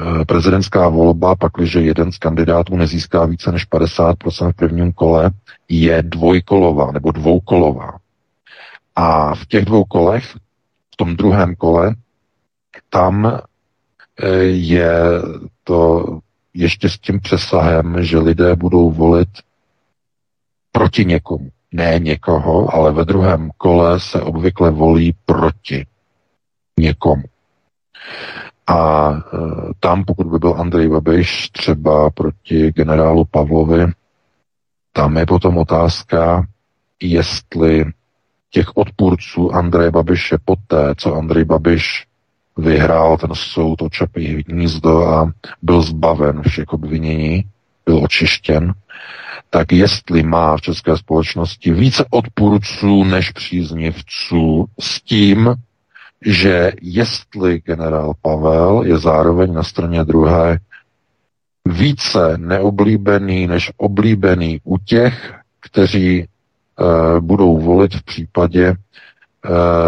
[0.00, 5.30] Uh, prezidentská volba, pakliže jeden z kandidátů nezíská více než 50% v prvním kole,
[5.68, 7.98] je dvojkolová nebo dvoukolová.
[8.96, 10.24] A v těch dvou kolech,
[10.94, 11.94] v tom druhém kole,
[12.90, 13.40] tam
[14.50, 14.92] je
[15.64, 16.04] to
[16.58, 19.28] ještě s tím přesahem, že lidé budou volit
[20.72, 21.48] proti někomu.
[21.72, 25.86] Ne někoho, ale ve druhém kole se obvykle volí proti
[26.80, 27.22] někomu.
[28.66, 29.20] A e,
[29.80, 33.86] tam, pokud by byl Andrej Babiš třeba proti generálu Pavlovi,
[34.92, 36.46] tam je potom otázka,
[37.02, 37.84] jestli
[38.50, 42.07] těch odpůrců Andreje Babiše poté, co Andrej Babiš
[42.58, 45.32] vyhrál ten soud o Čapí hnízdo a
[45.62, 47.44] byl zbaven všech obvinění,
[47.86, 48.72] byl očištěn,
[49.50, 55.54] tak jestli má v české společnosti více odpůrců než příznivců s tím,
[56.26, 60.58] že jestli generál Pavel je zároveň na straně druhé
[61.64, 66.26] více neoblíbený než oblíbený u těch, kteří e,
[67.20, 68.74] budou volit v případě,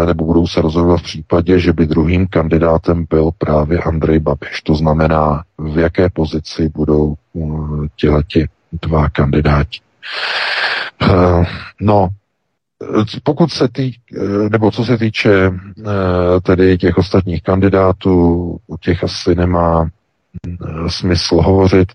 [0.05, 4.61] nebo budou se rozhodovat v případě, že by druhým kandidátem byl právě Andrej Babiš.
[4.63, 7.41] To znamená, v jaké pozici budou eh,
[7.95, 8.49] těleti
[8.81, 9.79] dva kandidáti.
[11.01, 11.45] Eh,
[11.81, 12.09] no,
[13.23, 13.93] pokud se tý,
[14.51, 15.51] nebo co se týče
[16.43, 18.13] tedy těch ostatních kandidátů,
[18.67, 19.89] u těch asi nemá
[20.87, 21.91] smysl hovořit,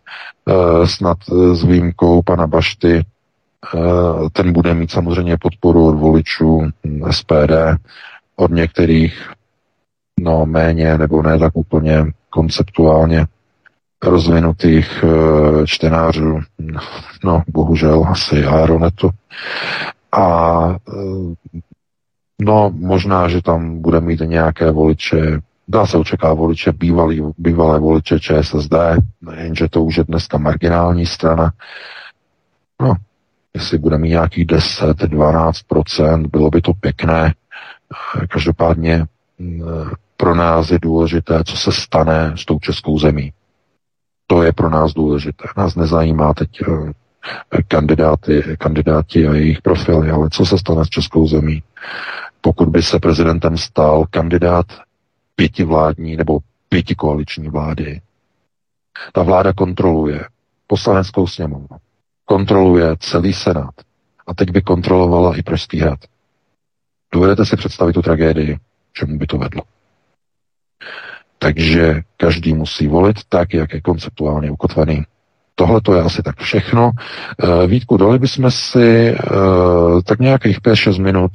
[0.84, 1.18] snad
[1.54, 3.15] s výjimkou pana Bašty, Eh,
[4.32, 6.70] ten bude mít samozřejmě podporu od voličů
[7.10, 7.52] SPD,
[8.36, 9.30] od některých
[10.20, 13.26] no méně nebo ne tak úplně konceptuálně
[14.04, 16.40] rozvinutých eh, čtenářů,
[17.24, 19.10] no bohužel asi Aeronetu.
[20.12, 21.54] A eh,
[22.40, 28.20] no možná, že tam bude mít nějaké voliče, dá se očekávat voliče bývalý, bývalé voliče
[28.20, 28.74] ČSSD,
[29.36, 31.52] jenže to už je dneska marginální strana.
[32.82, 32.94] No,
[33.56, 37.34] jestli bude mít nějaký 10-12%, bylo by to pěkné.
[38.28, 39.06] Každopádně
[39.38, 39.62] mm,
[40.16, 43.32] pro nás je důležité, co se stane s tou českou zemí.
[44.26, 45.44] To je pro nás důležité.
[45.56, 51.26] Nás nezajímá teď eh, kandidáty, kandidáti a jejich profily, ale co se stane s českou
[51.26, 51.62] zemí.
[52.40, 54.66] Pokud by se prezidentem stal kandidát
[55.36, 56.38] pětivládní nebo
[56.68, 58.00] pětikoaliční vlády,
[59.12, 60.24] ta vláda kontroluje
[60.66, 61.76] poslaneckou sněmovnu,
[62.26, 63.74] kontroluje celý Senát
[64.26, 65.98] a teď by kontrolovala i Pražský hrad.
[67.14, 68.58] Dovedete si představit tu tragédii,
[68.92, 69.62] čemu by to vedlo.
[71.38, 75.04] Takže každý musí volit tak, jak je konceptuálně ukotvený.
[75.58, 76.90] Tohle to je asi tak všechno.
[77.42, 79.16] Eh, Vítku, dali bychom si eh,
[80.04, 81.32] tak nějakých 5-6 minut,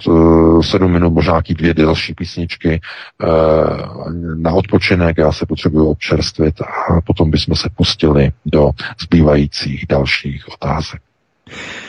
[0.61, 2.81] 7 eh, minut, možná nějaký dvě další písničky
[4.35, 5.17] na odpočinek.
[5.17, 11.01] Já se potřebuji občerstvit a potom bychom se pustili do zbývajících dalších otázek.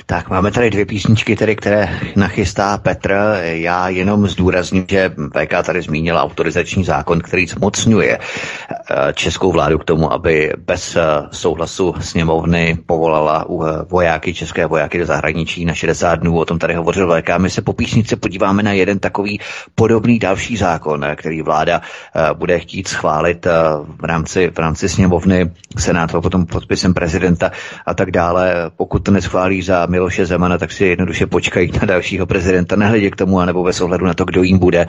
[0.07, 3.14] Tak máme tady dvě písničky, tedy, které nachystá Petr.
[3.42, 9.84] Já jenom zdůrazním, že VK tady zmínila autorizační zákon, který zmocňuje eh, českou vládu k
[9.84, 11.00] tomu, aby bez eh,
[11.30, 16.38] souhlasu sněmovny povolala eh, vojáky, české vojáky do zahraničí na 60 dnů.
[16.38, 17.38] O tom tady hovořil VK.
[17.38, 19.40] My se po písničce podíváme na jeden takový
[19.74, 21.80] podobný další zákon, který vláda
[22.34, 23.46] bude chtít schválit
[24.00, 27.50] v rámci, v rámci sněmovny, senátu a potom podpisem prezidenta
[27.86, 28.55] a tak dále.
[28.76, 33.16] Pokud to neschválí za Miloše Zemana, tak si jednoduše počkají na dalšího prezidenta, nehledě k
[33.16, 34.86] tomu, anebo bez ohledu na to, kdo jim bude.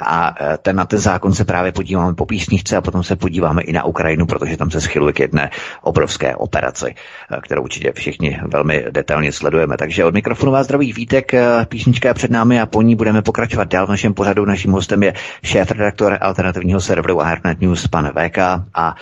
[0.00, 3.62] A e, ten, na ten zákon se právě podíváme po písničce a potom se podíváme
[3.62, 5.50] i na Ukrajinu, protože tam se schyluje k jedné
[5.82, 9.76] obrovské operaci, e, kterou určitě všichni velmi detailně sledujeme.
[9.76, 13.22] Takže od mikrofonu vás zdraví Vítek, e, písnička je před námi a po ní budeme
[13.22, 14.44] pokračovat dál v našem pořadu.
[14.44, 18.38] Naším hostem je šéf-redaktor alternativního serveru Airnet News, pan VK
[18.74, 18.94] a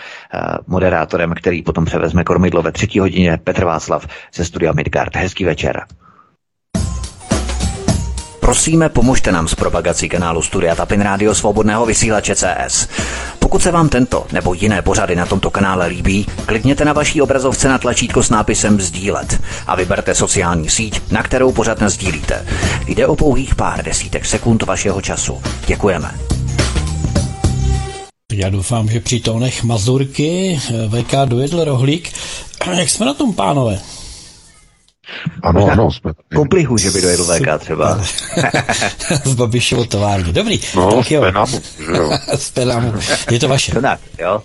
[0.67, 5.15] moderátorem, který potom převezme kormidlo ve třetí hodině, Petr Václav ze studia Midgard.
[5.15, 5.85] Hezký večer.
[8.39, 12.87] Prosíme, pomožte nám s propagací kanálu Studia Tapin Rádio Svobodného vysílače CS.
[13.39, 17.69] Pokud se vám tento nebo jiné pořady na tomto kanále líbí, klikněte na vaší obrazovce
[17.69, 22.45] na tlačítko s nápisem Sdílet a vyberte sociální síť, na kterou pořad sdílíte.
[22.87, 25.41] Jde o pouhých pár desítek sekund vašeho času.
[25.67, 26.11] Děkujeme.
[28.33, 29.21] Já doufám, že při
[29.63, 32.13] Mazurky VK dojedl rohlík.
[32.77, 33.79] Jak jsme na tom, pánové?
[35.43, 36.35] Ano, ano, jsme tady.
[36.35, 37.95] Komplihu, že by dojel VK třeba.
[39.25, 40.33] v Babišovo továrně.
[40.33, 40.59] Dobrý.
[40.75, 41.21] No, tak jo.
[41.21, 42.11] Penamu, že jo.
[42.53, 42.93] Penamu.
[43.31, 43.81] Je to vaše.
[43.81, 44.43] Tak, jo.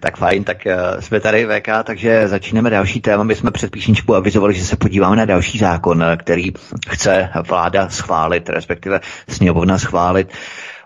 [0.00, 3.22] Tak fajn, tak uh, jsme tady VK, takže začínáme další téma.
[3.22, 6.52] My jsme před písničkou avizovali, že se podíváme na další zákon, který
[6.88, 10.28] chce vláda schválit, respektive sněmovna schválit.
[10.28, 10.34] Uh,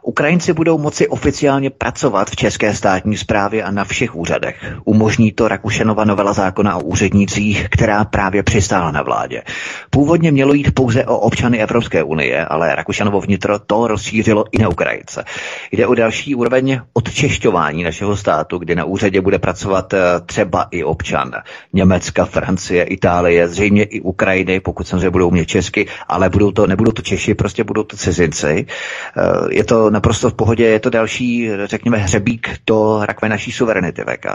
[0.03, 4.75] Ukrajinci budou moci oficiálně pracovat v české státní správě a na všech úřadech.
[4.85, 9.43] Umožní to Rakušenova novela zákona o úřednících, která právě přistála na vládě.
[9.91, 14.69] Původně mělo jít pouze o občany Evropské unie, ale Rakušenovo vnitro to rozšířilo i na
[14.69, 15.25] Ukrajince.
[15.73, 20.85] Jde o další úroveň odčešťování našeho státu, kdy na úřadě bude pracovat eh, třeba i
[20.85, 21.33] občan
[21.73, 26.93] Německa, Francie, Itálie, zřejmě i Ukrajiny, pokud samozřejmě budou umět česky, ale budou to, nebudou
[26.93, 28.67] to Češi, prostě budou to cizinci.
[29.17, 34.03] Eh, je to naprosto v pohodě, je to další, řekněme, hřebík do rakve naší suverenity
[34.03, 34.27] VK.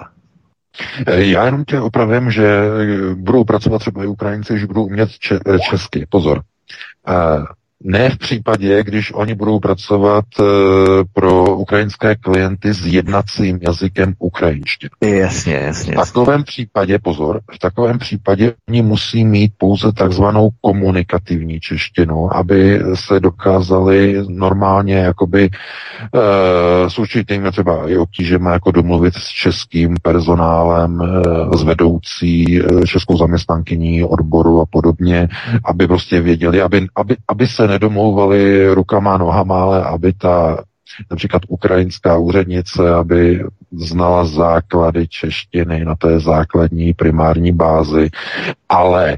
[1.07, 2.61] Já jenom tě opravím, že
[3.15, 5.09] budou pracovat třeba i Ukrajinci, že budou umět
[5.69, 6.05] česky.
[6.09, 6.41] Pozor.
[7.83, 10.43] Ne v případě, když oni budou pracovat e,
[11.13, 14.89] pro ukrajinské klienty s jednacím jazykem ukrajinštiny.
[15.01, 15.93] Jasně, jasně.
[15.93, 22.81] V takovém případě, pozor, v takovém případě oni musí mít pouze takzvanou komunikativní češtinu, aby
[22.93, 31.01] se dokázali normálně jakoby e, s určitými třeba i obtížemi jako domluvit s českým personálem,
[31.01, 35.27] e, s vedoucí e, českou zaměstnankyní odboru a podobně,
[35.65, 40.63] aby prostě věděli, aby, aby, aby se nedomlouvali rukama a nohama, ale aby ta
[41.11, 48.09] například ukrajinská úřednice, aby znala základy češtiny na té základní primární bázi,
[48.69, 49.17] ale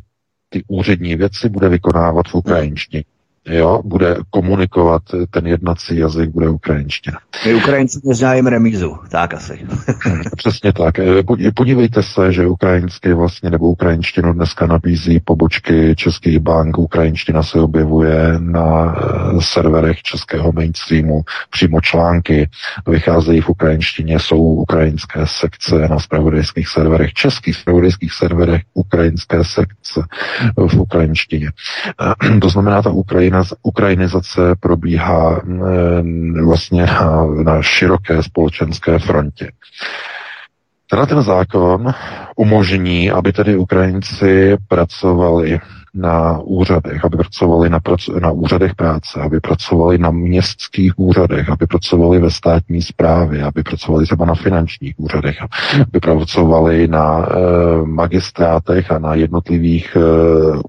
[0.49, 3.03] ty úřední věci bude vykonávat v ukrajinštině
[3.49, 7.17] jo, bude komunikovat, ten jednací jazyk bude ukrajinština.
[7.45, 9.59] My Ukrajinci neznáme remízu, tak asi.
[10.35, 10.99] Přesně tak.
[10.99, 11.23] Eh,
[11.55, 18.35] podívejte se, že ukrajinsky vlastně nebo ukrajinštinu dneska nabízí pobočky českých bank, ukrajinština se objevuje
[18.39, 22.49] na eh, serverech českého mainstreamu, přímo články
[22.87, 30.01] vycházejí v ukrajinštině, jsou ukrajinské sekce na spravodajských serverech, českých spravodajských serverech ukrajinské sekce
[30.67, 31.51] v ukrajinštině.
[32.01, 39.51] Eh, to znamená, ta Ukrajina ukrajinizace probíhá mm, vlastně na, na široké společenské frontě.
[40.89, 41.93] Tenhle ten zákon
[42.35, 45.59] umožní, aby tedy Ukrajinci pracovali
[45.99, 51.67] na úřadech, aby pracovali na, prac- na úřadech práce, aby pracovali na městských úřadech, aby
[51.67, 55.37] pracovali ve státní správě, aby pracovali třeba na finančních úřadech,
[55.81, 59.99] aby pracovali na e, magistrátech a na jednotlivých e,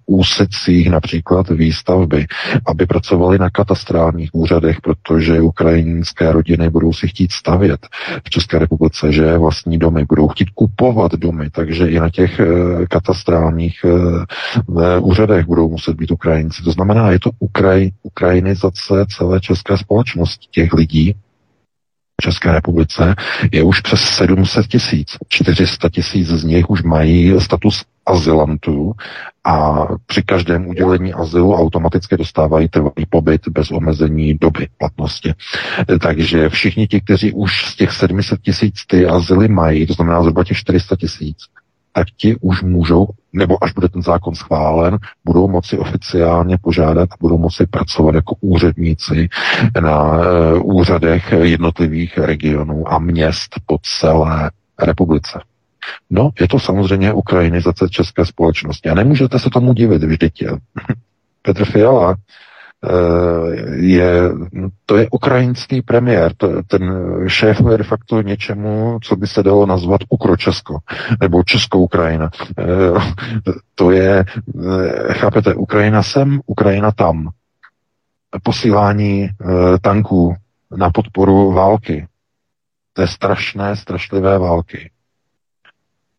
[0.06, 2.26] úsecích například výstavby,
[2.66, 7.80] aby pracovali na katastrálních úřadech, protože ukrajinské rodiny budou si chtít stavět
[8.24, 12.46] v České republice, že vlastní domy, budou chtít kupovat domy, takže i na těch e,
[12.88, 16.62] katastrálních e, úřadech budou muset být Ukrajinci.
[16.62, 20.46] To znamená, je to Ukraj, ukrajinizace celé české společnosti.
[20.50, 21.14] Těch lidí
[22.20, 23.14] v České republice
[23.52, 25.16] je už přes 700 tisíc.
[25.28, 28.92] 400 tisíc z nich už mají status azylantů
[29.44, 35.34] a při každém udělení azylu automaticky dostávají trvalý pobyt bez omezení doby platnosti.
[36.00, 40.44] Takže všichni ti, kteří už z těch 700 tisíc ty azyly mají, to znamená zhruba
[40.44, 41.38] těch 400 tisíc,
[41.92, 47.16] tak ti už můžou, nebo až bude ten zákon schválen, budou moci oficiálně požádat a
[47.20, 49.28] budou moci pracovat jako úředníci
[49.80, 54.50] na uh, úřadech jednotlivých regionů a měst po celé
[54.82, 55.40] republice.
[56.10, 58.88] No, je to samozřejmě ukrajinizace české společnosti.
[58.88, 60.44] A nemůžete se tomu divit, vždyť
[61.42, 62.49] Petr Fiala eh,
[63.74, 64.30] je,
[64.86, 66.82] to je ukrajinský premiér, to, ten
[67.26, 70.78] šéf je de facto něčemu, co by se dalo nazvat Ukročesko,
[71.20, 72.30] nebo Česko-Ukrajina.
[72.58, 72.64] Eh,
[73.74, 77.28] to je, eh, chápete, Ukrajina sem, Ukrajina tam.
[78.42, 79.28] Posílání
[79.80, 80.34] tanků
[80.76, 82.06] na podporu války.
[82.92, 84.90] To je strašné, strašlivé války.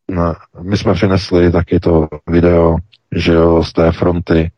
[0.09, 2.75] No, my jsme přinesli taky to video,
[3.15, 4.51] že jo, z té fronty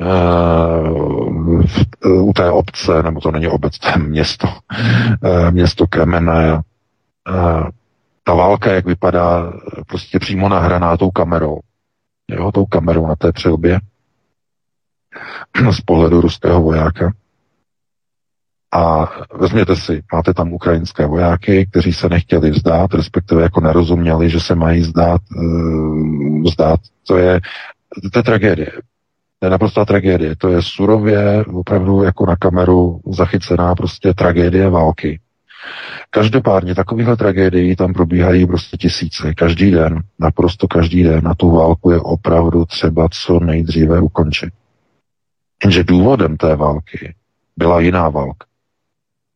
[0.00, 1.64] uh,
[2.04, 6.54] u té obce, nebo to není obec, to je město, uh, město Kremene.
[6.54, 7.68] Uh,
[8.24, 9.52] ta válka, jak vypadá,
[9.86, 11.60] prostě přímo nahraná tou kamerou.
[12.30, 13.80] Jo, tou kamerou na té přilbě
[15.70, 17.12] z pohledu ruského vojáka.
[18.74, 24.40] A vezměte si, máte tam ukrajinské vojáky, kteří se nechtěli vzdát, respektive jako nerozuměli, že
[24.40, 26.80] se mají vzdát, uh, vzdát.
[27.06, 27.40] To je,
[28.12, 28.72] to je tragédie.
[29.48, 30.36] Naprostá tragédie.
[30.36, 35.20] To je surově, opravdu jako na kameru zachycená prostě tragédie války.
[36.10, 39.34] Každopádně takovýchhle tragédií tam probíhají prostě tisíce.
[39.34, 41.24] Každý den, naprosto každý den.
[41.24, 44.54] Na tu válku je opravdu třeba co nejdříve ukončit.
[45.64, 47.14] Jenže důvodem té války
[47.56, 48.46] byla jiná válka.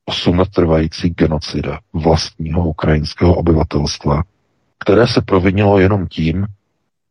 [0.04, 4.22] 8 let trvající genocida vlastního ukrajinského obyvatelstva,
[4.78, 6.46] které se provinilo jenom tím,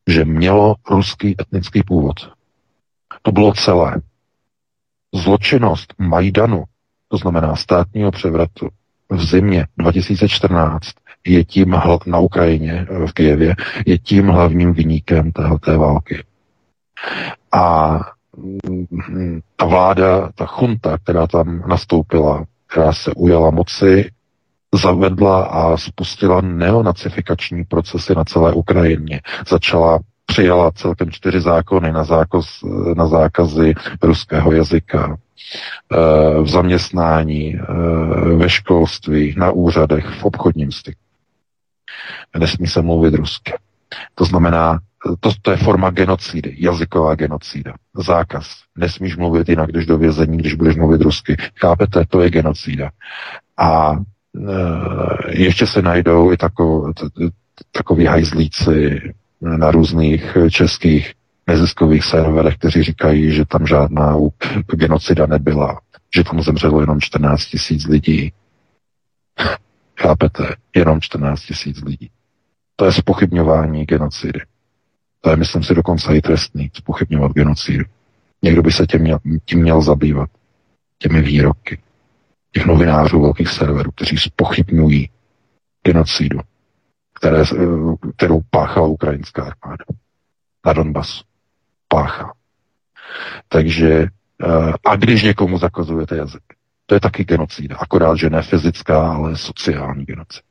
[0.07, 2.34] že mělo ruský etnický původ.
[3.25, 4.01] To bylo celé.
[5.15, 6.63] Zločinnost Majdanu,
[7.07, 8.69] to znamená státního převratu,
[9.09, 10.91] v zimě 2014
[11.27, 13.55] je tím na Ukrajině, v Kijevě,
[13.85, 16.23] je tím hlavním vyníkem téhleté války.
[17.51, 17.99] A
[18.37, 24.11] mm, ta vláda, ta chunta, která tam nastoupila, která se ujala moci,
[24.73, 29.21] zavedla a spustila neonacifikační procesy na celé Ukrajině.
[29.47, 32.45] Začala přijala celkem čtyři zákony na, zákaz,
[32.95, 35.17] na zákazy ruského jazyka,
[35.91, 40.99] eh, v zaměstnání, eh, ve školství, na úřadech, v obchodním styku.
[42.37, 43.53] Nesmí se mluvit rusky.
[44.15, 44.79] To znamená,
[45.19, 47.73] to, to je forma genocidy, jazyková genocída.
[47.93, 48.47] Zákaz.
[48.77, 51.35] Nesmíš mluvit jinak, když do vězení, když budeš mluvit rusky.
[51.59, 52.05] Chápete?
[52.09, 52.89] To je genocída.
[53.57, 57.05] A e, ještě se najdou i tako, t,
[57.71, 59.01] takový hajzlíci
[59.41, 61.13] na různých českých
[61.47, 64.17] neziskových serverech, kteří říkají, že tam žádná
[64.67, 65.81] genocida nebyla,
[66.15, 68.33] že tam zemřelo jenom 14 tisíc lidí.
[69.99, 70.55] Chápete?
[70.75, 72.09] Jenom 14 tisíc lidí.
[72.75, 74.39] To je spochybňování genocidy.
[75.21, 77.85] To je, myslím si, dokonce i trestný, spochybňovat genocidu.
[78.41, 80.29] Někdo by se tím měl, tím měl zabývat.
[80.97, 81.79] Těmi výroky
[82.51, 85.09] těch novinářů velkých serverů, kteří spochybňují
[85.83, 86.39] genocidu,
[87.15, 87.43] které,
[88.17, 89.85] kterou páchala ukrajinská armáda
[90.65, 91.23] na Donbasu.
[91.87, 92.33] Páchá.
[93.47, 94.07] Takže
[94.43, 96.43] eh, a když někomu zakazujete jazyk,
[96.85, 100.45] to je taky genocida, akorát, že ne fyzická, ale sociální genocida.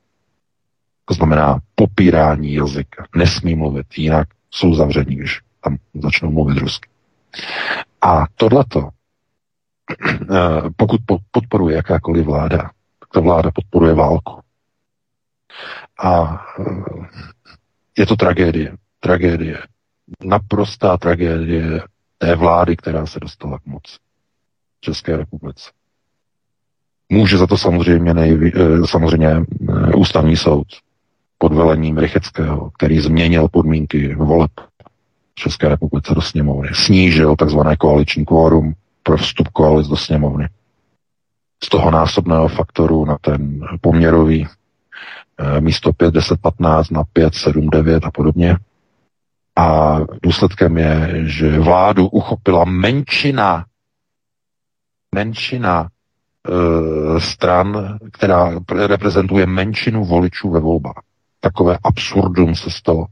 [1.05, 3.05] To znamená popírání jazyka.
[3.15, 6.89] Nesmí mluvit jinak, jsou zavření, když tam začnou mluvit rusky.
[8.01, 8.89] A tohleto,
[10.31, 11.01] eh, pokud
[11.31, 12.57] podporuje jakákoliv vláda,
[12.99, 14.44] tak ta vláda podporuje válku.
[15.99, 16.63] A eh,
[17.97, 18.77] je to tragédie.
[18.99, 19.57] Tragédie.
[20.23, 21.81] Naprostá tragédie
[22.17, 23.97] té vlády, která se dostala k moci
[24.77, 25.71] v České republice.
[27.09, 29.45] Může za to samozřejmě, nejví, eh, samozřejmě
[29.95, 30.67] ústavní soud
[31.37, 34.51] pod velením Rycheckého, který změnil podmínky voleb
[35.31, 36.69] v České republice do sněmovny.
[36.73, 38.73] Snížil takzvané koaliční kvórum
[39.03, 40.49] pro vstup koalic do sněmovny.
[41.63, 44.49] Z toho násobného faktoru na ten poměrový eh,
[45.59, 48.57] místo 5, 10, 15 na 5, 7, 9 a podobně.
[49.55, 53.65] A důsledkem je, že vládu uchopila menšina,
[55.15, 61.03] menšina e, stran, která reprezentuje menšinu voličů ve volbách
[61.45, 63.05] takové absurdum se stalo.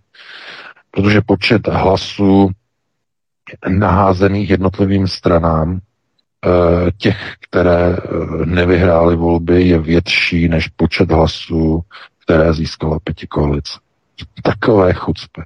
[0.91, 2.49] Protože počet hlasů
[3.67, 7.97] naházených jednotlivým stranám eh, těch, které
[8.45, 11.81] nevyhrály volby, je větší než počet hlasů,
[12.33, 13.79] které získala pěti koalice.
[14.43, 15.43] Takové chucpe.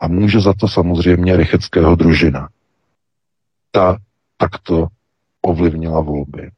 [0.00, 2.48] A může za to samozřejmě Rycheckého družina.
[3.70, 3.96] Ta
[4.36, 4.86] takto
[5.42, 6.50] ovlivnila volby.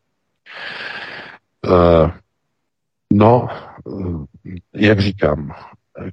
[3.13, 3.49] No,
[4.75, 5.53] jak říkám,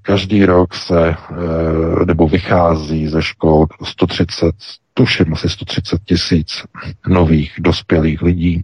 [0.01, 4.55] každý rok se, eh, nebo vychází ze škol 130,
[4.93, 6.63] tuším asi 130 tisíc
[7.07, 8.63] nových dospělých lidí,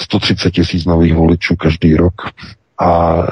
[0.00, 2.14] 130 tisíc nových voličů každý rok
[2.78, 3.24] a e,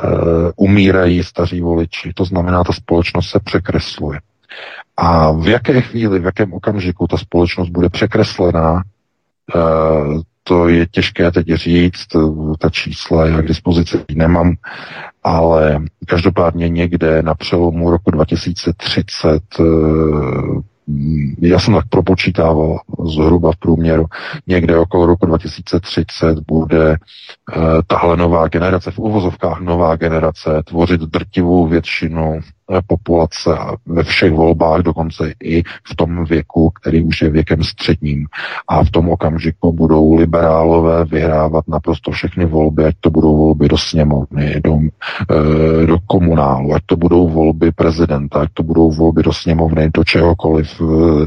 [0.56, 2.12] umírají staří voliči.
[2.14, 4.20] To znamená, ta společnost se překresluje.
[4.96, 8.82] A v jaké chvíli, v jakém okamžiku ta společnost bude překreslená,
[9.54, 9.58] e,
[10.42, 12.06] to je těžké teď říct,
[12.58, 14.54] ta čísla já k dispozici nemám,
[15.22, 19.42] ale každopádně někde na přelomu roku 2030
[21.40, 24.06] já jsem tak propočítával zhruba v průměru,
[24.46, 31.66] někde okolo roku 2030 bude uh, tahle nová generace, v uvozovkách nová generace, tvořit drtivou
[31.66, 33.50] většinu Eh, populace
[33.86, 38.26] ve všech volbách, dokonce i v tom věku, který už je věkem středním.
[38.68, 43.78] A v tom okamžiku budou liberálové vyhrávat naprosto všechny volby, ať to budou volby do
[43.78, 44.78] sněmovny, do,
[45.30, 50.04] eh, do komunálu, ať to budou volby prezidenta, ať to budou volby do sněmovny, do
[50.04, 50.82] čehokoliv.
[50.82, 51.26] Eh,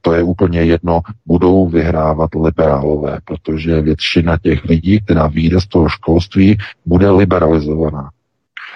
[0.00, 5.88] to je úplně jedno, budou vyhrávat liberálové, protože většina těch lidí, která vyjde z toho
[5.88, 8.10] školství, bude liberalizovaná.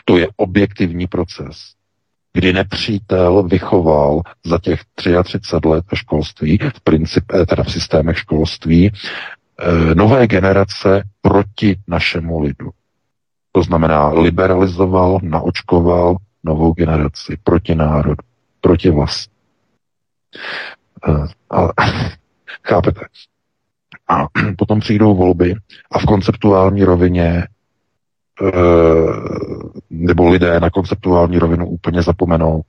[0.05, 1.74] To je objektivní proces,
[2.32, 8.90] kdy nepřítel vychoval za těch 33 let školství, v princip, eh, teda v systémech školství,
[8.92, 12.70] eh, nové generace proti našemu lidu.
[13.53, 18.24] To znamená, liberalizoval, naočkoval novou generaci proti národu,
[18.61, 19.30] proti vlast.
[21.09, 21.68] Eh, a,
[22.64, 23.00] chápete?
[24.09, 24.26] A
[24.59, 25.55] potom přijdou volby
[25.90, 27.46] a v konceptuální rovině
[29.90, 32.62] nebo lidé na konceptuální rovinu úplně zapomenou.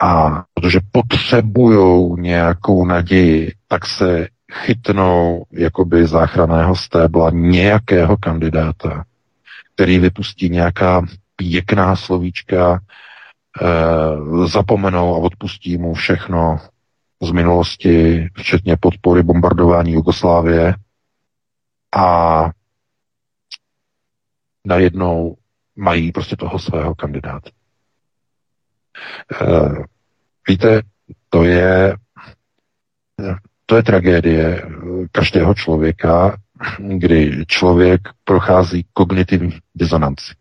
[0.00, 9.04] A protože potřebují nějakou naději, tak se chytnou jakoby záchraného stébla nějakého kandidáta,
[9.74, 11.06] který vypustí nějaká
[11.36, 12.80] pěkná slovíčka,
[13.62, 16.58] e, zapomenou a odpustí mu všechno
[17.22, 20.74] z minulosti, včetně podpory bombardování Jugoslávie
[21.96, 22.50] a
[24.66, 25.36] najednou
[25.76, 27.50] mají prostě toho svého kandidáta.
[29.42, 29.46] E,
[30.48, 30.82] víte,
[31.30, 31.96] to je,
[33.66, 34.62] to je tragédie
[35.12, 36.36] každého člověka,
[36.78, 40.34] kdy člověk prochází kognitivní disonanci.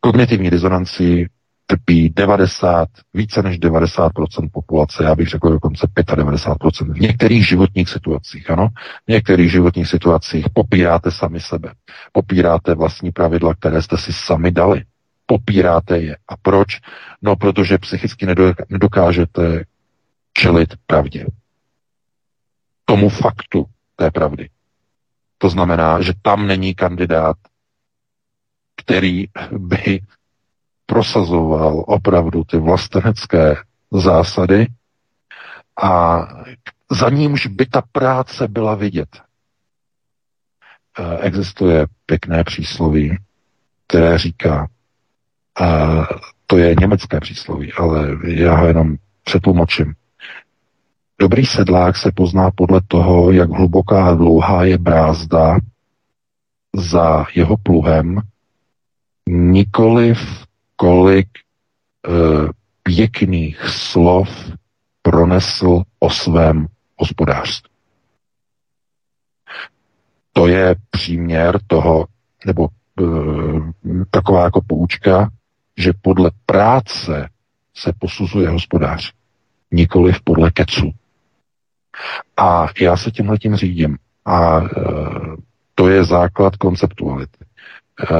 [0.00, 1.28] Kognitivní disonanci
[1.72, 8.50] trpí 90, více než 90% populace, já bych řekl dokonce 95% v některých životních situacích,
[8.50, 8.68] ano.
[9.06, 11.72] V některých životních situacích popíráte sami sebe.
[12.12, 14.84] Popíráte vlastní pravidla, které jste si sami dali.
[15.26, 16.16] Popíráte je.
[16.28, 16.80] A proč?
[17.22, 18.26] No, protože psychicky
[18.68, 19.64] nedokážete
[20.32, 21.26] čelit pravdě.
[22.84, 23.64] Tomu faktu
[23.96, 24.48] té pravdy.
[25.38, 27.36] To znamená, že tam není kandidát,
[28.76, 29.24] který
[29.58, 30.00] by
[30.92, 33.56] prosazoval opravdu ty vlastenecké
[33.92, 34.66] zásady
[35.82, 36.20] a
[36.90, 39.08] za nímž by ta práce byla vidět.
[40.98, 43.16] Eh, existuje pěkné přísloví,
[43.86, 44.68] které říká,
[45.60, 45.88] a
[46.46, 49.94] to je německé přísloví, ale já ho jenom přetlumočím.
[51.20, 55.56] Dobrý sedlák se pozná podle toho, jak hluboká a dlouhá je brázda
[56.76, 58.20] za jeho pluhem,
[59.28, 60.41] nikoliv
[60.82, 61.40] kolik e,
[62.82, 64.28] pěkných slov
[65.02, 66.66] pronesl o svém
[66.96, 67.70] hospodářství.
[70.32, 72.06] To je příměr toho,
[72.46, 73.04] nebo e,
[74.10, 75.30] taková jako poučka,
[75.76, 77.28] že podle práce
[77.74, 79.12] se posuzuje hospodář,
[79.70, 80.90] nikoli podle kecu.
[82.36, 83.98] A já se tímhle tím řídím.
[84.24, 84.68] A e,
[85.74, 87.44] to je základ konceptuality.
[87.44, 88.16] E,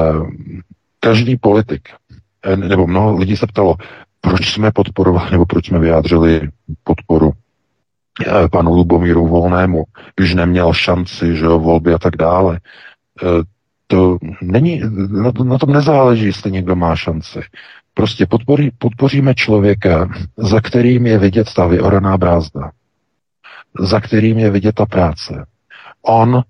[1.00, 1.88] každý politik,
[2.56, 3.76] nebo mnoho lidí se ptalo,
[4.20, 6.48] proč jsme podporovali, nebo proč jsme vyjádřili
[6.84, 7.32] podporu
[8.26, 9.84] eh, panu Lubomíru Volnému,
[10.16, 12.60] když neměl šanci, že jo, volby a tak dále.
[13.22, 13.26] Eh,
[13.86, 17.40] to není, na, na tom nezáleží, jestli někdo má šanci.
[17.94, 22.70] Prostě podporí, podpoříme člověka, za kterým je vidět ta vyoraná brázda,
[23.78, 25.46] za kterým je vidět ta práce.
[26.02, 26.42] On,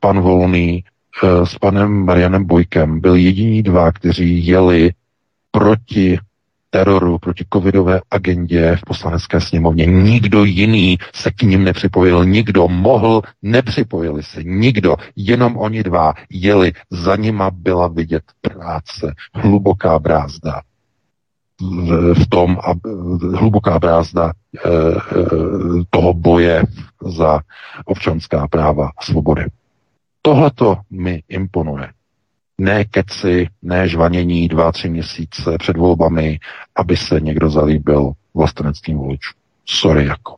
[0.00, 0.89] pan Volný, Eh,
[1.44, 4.90] s panem Marianem Bojkem byl jediní dva, kteří jeli
[5.50, 6.18] proti
[6.70, 9.86] teroru, proti covidové agendě v poslanecké sněmovně.
[9.86, 16.72] Nikdo jiný se k ním nepřipojil, nikdo mohl, nepřipojili se, nikdo, jenom oni dva jeli,
[16.90, 20.60] za nima byla vidět práce, hluboká brázda
[22.14, 22.72] v tom, a
[23.38, 24.94] hluboká brázda e, e,
[25.90, 26.64] toho boje
[27.06, 27.40] za
[27.84, 29.44] občanská práva a svobody.
[30.22, 31.88] Tohle to mi imponuje
[32.60, 36.38] ne keci, ne žvanění dva, tři měsíce před volbami,
[36.76, 39.40] aby se někdo zalíbil vlasteneckým voličům.
[39.66, 40.34] Sorry jako.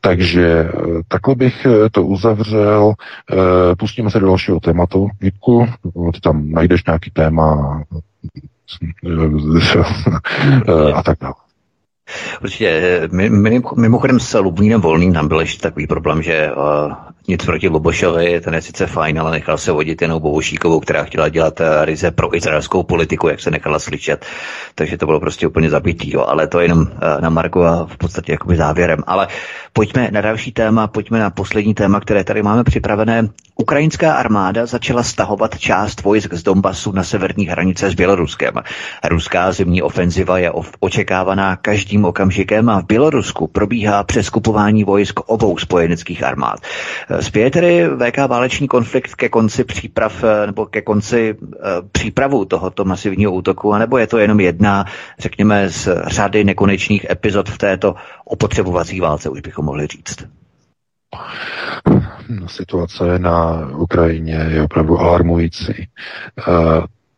[0.00, 0.70] Takže eh,
[1.08, 2.92] takhle bych eh, to uzavřel.
[3.32, 3.36] Eh,
[3.78, 5.08] pustíme se do dalšího tématu.
[5.20, 5.66] Vítku,
[6.14, 7.82] ty tam najdeš nějaký téma
[10.94, 11.34] a tak dále.
[12.42, 13.00] Určitě.
[13.76, 16.50] Mimochodem s Lubnínem Volným tam byl ještě takový problém, že
[17.28, 21.28] nic proti Lobošovi, ten je sice fajn, ale nechal se vodit jenom Bobošíkovou, která chtěla
[21.28, 24.26] dělat uh, ryze pro izraelskou politiku, jak se nechala slyšet.
[24.74, 26.24] Takže to bylo prostě úplně zabitý, jo.
[26.28, 26.88] ale to jenom uh,
[27.20, 28.98] na Marku a v podstatě jakoby závěrem.
[29.06, 29.28] Ale
[29.72, 33.28] pojďme na další téma, pojďme na poslední téma, které tady máme připravené.
[33.60, 38.54] Ukrajinská armáda začala stahovat část vojsk z Donbasu na severní hranice s Běloruskem.
[39.04, 46.22] Ruská zimní ofenziva je očekávaná každým okamžikem a v Bělorusku probíhá přeskupování vojsk obou spojeneckých
[46.22, 46.60] armád.
[47.20, 51.58] Spěje tedy VK válečný konflikt ke konci příprav nebo ke konci eh,
[51.92, 54.84] přípravu tohoto masivního útoku, anebo je to jenom jedna,
[55.18, 57.94] řekněme, z řady nekonečných epizod v této
[58.24, 60.26] opotřebovací válce, už bychom mohli říct?
[62.28, 65.72] No, situace na Ukrajině je opravdu alarmující.
[65.72, 65.86] E,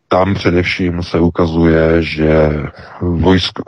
[0.07, 2.49] tam především se ukazuje, že
[3.01, 3.59] vojsk,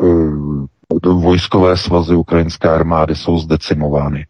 [1.05, 4.25] vojskové svazy ukrajinské armády jsou zdecimovány.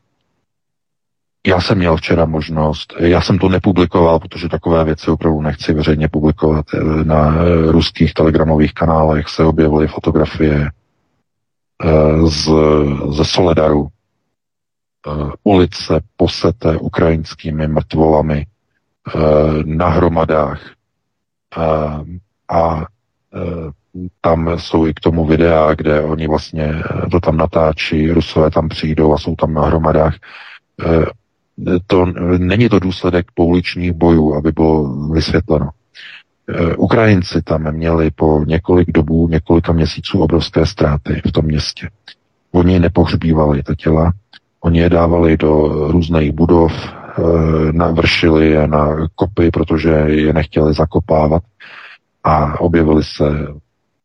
[1.48, 6.08] Já jsem měl včera možnost, já jsem to nepublikoval, protože takové věci opravdu nechci veřejně
[6.08, 6.66] publikovat.
[6.74, 7.36] E, na
[7.68, 10.70] ruských telegramových kanálech se objevily fotografie
[12.26, 12.50] z,
[13.10, 13.90] ze Soledaru,
[15.08, 19.20] Eh, ulice poseté ukrajinskými mrtvolami eh,
[19.66, 20.62] na hromadách.
[21.58, 22.04] Eh,
[22.56, 22.86] a
[24.22, 29.14] tam jsou i k tomu videa, kde oni vlastně to tam natáčí, Rusové tam přijdou
[29.14, 30.16] a jsou tam na hromadách.
[31.88, 32.06] To,
[32.38, 35.70] není to důsledek pouličních bojů, aby bylo vysvětleno.
[36.78, 41.90] Ukrajinci tam měli po několik dobů, několika měsíců obrovské ztráty v tom městě.
[42.52, 44.14] Oni nepohřbívali ta těla,
[44.64, 47.22] Oni je dávali do různých budov, eh,
[47.72, 51.44] navršili je na kopy, protože je nechtěli zakopávat
[52.24, 53.24] a objevily se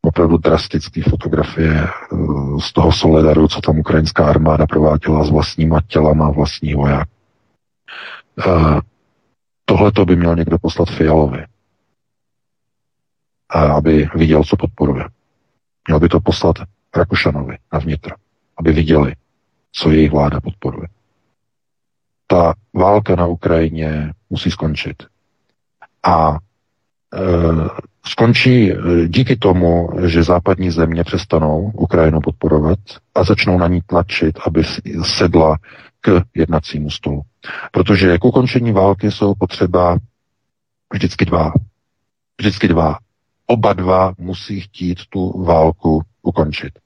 [0.01, 1.87] opravdu drastické fotografie eh,
[2.59, 7.07] z toho Soledaru, co tam ukrajinská armáda prováděla s vlastníma tělama vlastní voják.
[9.65, 11.45] Tohle to by měl někdo poslat Fialovi,
[13.49, 15.05] aby viděl, co podporuje.
[15.87, 16.55] Měl by to poslat
[16.95, 18.15] Rakušanovi na vnitro,
[18.57, 19.15] aby viděli,
[19.71, 20.87] co jejich vláda podporuje.
[22.27, 25.03] Ta válka na Ukrajině musí skončit.
[26.03, 26.37] A e,
[28.05, 28.77] skončí e,
[29.07, 32.79] díky tomu, že západní země přestanou Ukrajinu podporovat
[33.15, 34.63] a začnou na ní tlačit, aby
[35.03, 35.57] sedla
[36.01, 37.21] k jednacímu stolu.
[37.71, 39.97] Protože k ukončení války jsou potřeba
[40.93, 41.53] vždycky dva.
[42.39, 42.97] Vždycky dva.
[43.47, 46.79] Oba dva musí chtít tu válku ukončit.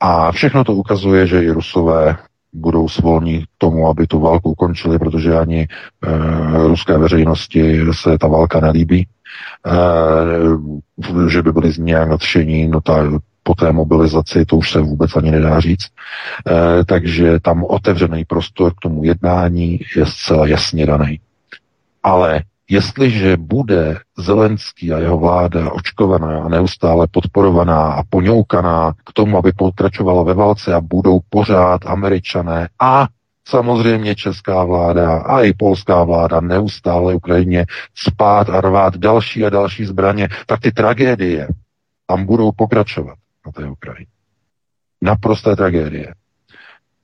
[0.00, 2.16] A všechno to ukazuje, že i Rusové
[2.52, 5.68] budou svolní k tomu, aby tu válku ukončili, protože ani e,
[6.68, 9.06] ruské veřejnosti se ta válka nelíbí,
[9.66, 14.80] e, že by byli z nějak nadšení, no ta po té mobilizaci, to už se
[14.80, 15.86] vůbec ani nedá říct.
[15.86, 21.20] E, takže tam otevřený prostor k tomu jednání je zcela jasně daný.
[22.02, 29.38] Ale Jestliže bude Zelenský a jeho vláda očkovaná a neustále podporovaná a poňoukaná k tomu,
[29.38, 33.08] aby pokračovala ve válce a budou pořád američané a
[33.48, 39.84] samozřejmě česká vláda a i polská vláda neustále Ukrajině spát a rvát další a další
[39.84, 41.48] zbraně, tak ty tragédie
[42.06, 43.14] tam budou pokračovat
[43.52, 44.10] té Ukrajině.
[45.02, 46.14] Naprosté tragédie.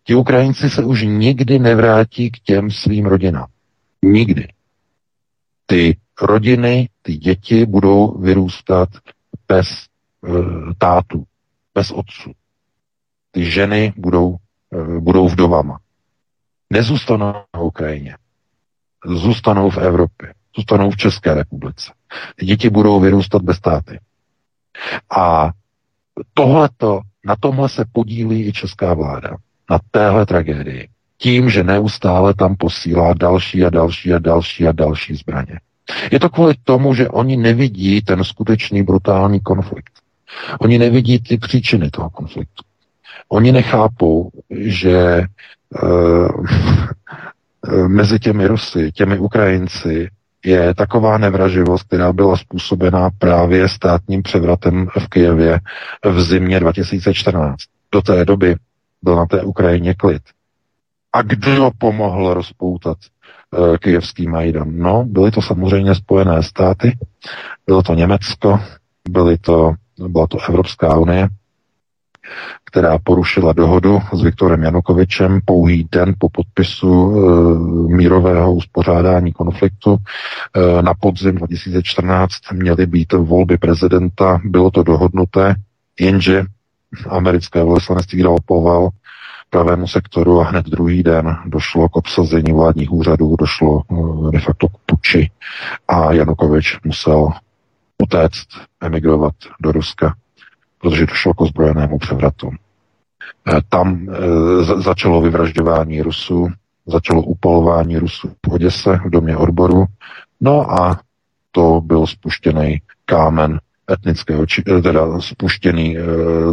[0.05, 3.47] Ti Ukrajinci se už nikdy nevrátí k těm svým rodinám.
[4.03, 4.49] Nikdy
[5.67, 8.89] ty rodiny, ty děti budou vyrůstat
[9.49, 9.85] bez e,
[10.79, 11.25] tátu,
[11.75, 12.33] bez otců.
[13.31, 14.37] Ty ženy budou,
[14.73, 15.79] e, budou vdovama.
[16.71, 18.17] Nezůstanou na Ukrajině.
[19.07, 20.35] Zůstanou v Evropě.
[20.57, 21.93] Zůstanou v České republice.
[22.37, 24.01] Ty děti budou vyrůstat bez táty.
[25.17, 25.51] A
[26.35, 29.37] tohleto, na tomhle se podílí i česká vláda.
[29.71, 30.89] Na téhle tragédii
[31.19, 35.61] tím, že neustále tam posílá další a další a další a další zbraně.
[36.13, 39.93] Je to kvůli tomu, že oni nevidí ten skutečný brutální konflikt.
[40.61, 42.63] Oni nevidí ty příčiny toho konfliktu.
[43.29, 45.23] Oni nechápou, že
[45.83, 46.47] uh,
[47.89, 50.09] mezi těmi Rusy, těmi Ukrajinci
[50.47, 55.61] je taková nevraživost, která byla způsobená právě státním převratem v Kijevě
[56.05, 57.57] v zimě 2014.
[57.93, 58.57] Do té doby
[59.03, 60.23] byl na té Ukrajině klid.
[61.13, 62.97] A kdo pomohl rozpoutat
[63.51, 64.69] uh, kijevský Majdan?
[64.79, 66.99] No, byly to samozřejmě Spojené státy,
[67.67, 68.61] bylo to Německo,
[69.09, 69.73] byly to,
[70.09, 71.29] byla to Evropská unie,
[72.65, 79.97] která porušila dohodu s Viktorem Janukovičem pouhý den po podpisu e, mírového uspořádání konfliktu.
[79.97, 85.55] E, na podzim 2014 měly být volby prezidenta, bylo to dohodnuté,
[86.01, 86.45] jenže
[87.09, 88.89] americké velvyslanectví dalo poval
[89.51, 94.69] pravému sektoru a hned druhý den došlo k obsazení vládních úřadů, došlo e, de facto
[94.69, 95.31] k puči
[95.89, 97.29] a Janukovič musel
[98.03, 98.49] utéct,
[98.81, 100.15] emigrovat do Ruska
[100.81, 102.51] protože došlo k ozbrojenému převratu.
[103.49, 106.49] Eh, tam e, začalo vyvražďování Rusů,
[106.87, 109.85] začalo upalování Rusů v Oděse, v domě odboru,
[110.41, 111.01] no a
[111.53, 113.61] to byl spuštěný kámen
[113.93, 115.97] etnického, eh, teda spuštěný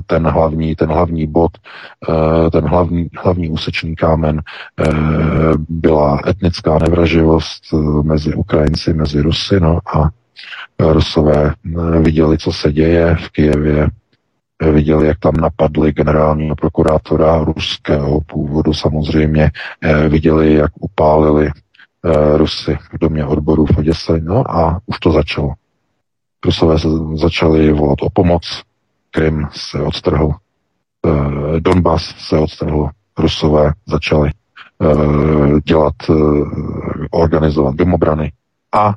[0.06, 1.52] ten hlavní, ten hlavní bod,
[2.52, 4.42] ten hlavní, hlavní úsečný kámen
[5.70, 7.64] byla etnická nevraživost
[8.04, 10.10] mezi Ukrajinci, mezi Rusy, no a
[10.80, 11.54] Rusové
[12.02, 13.88] viděli, co se děje v Kijevě,
[14.62, 19.52] viděli, jak tam napadli generálního prokurátora ruského původu samozřejmě,
[19.82, 21.48] eh, viděli, jak upálili
[22.06, 25.54] eh, Rusy v domě odborů v Oděse, no a už to začalo.
[26.46, 28.62] Rusové se začali volat o pomoc,
[29.12, 30.32] Krym se odstrhl,
[31.06, 34.32] eh, Donbass se odstrhl, Rusové začali
[35.66, 35.94] dělat,
[37.12, 38.32] organizovat domobrany
[38.72, 38.94] a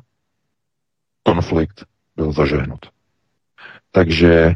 [1.23, 1.85] konflikt
[2.15, 2.79] byl zažehnut.
[3.91, 4.55] Takže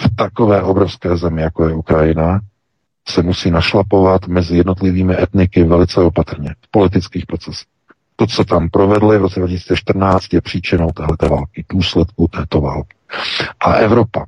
[0.00, 2.40] v takové obrovské zemi, jako je Ukrajina,
[3.08, 7.66] se musí našlapovat mezi jednotlivými etniky velice opatrně v politických procesech.
[8.16, 12.96] To, co tam provedli v roce 2014, je příčinou této války, důsledku této války.
[13.60, 14.24] A Evropa,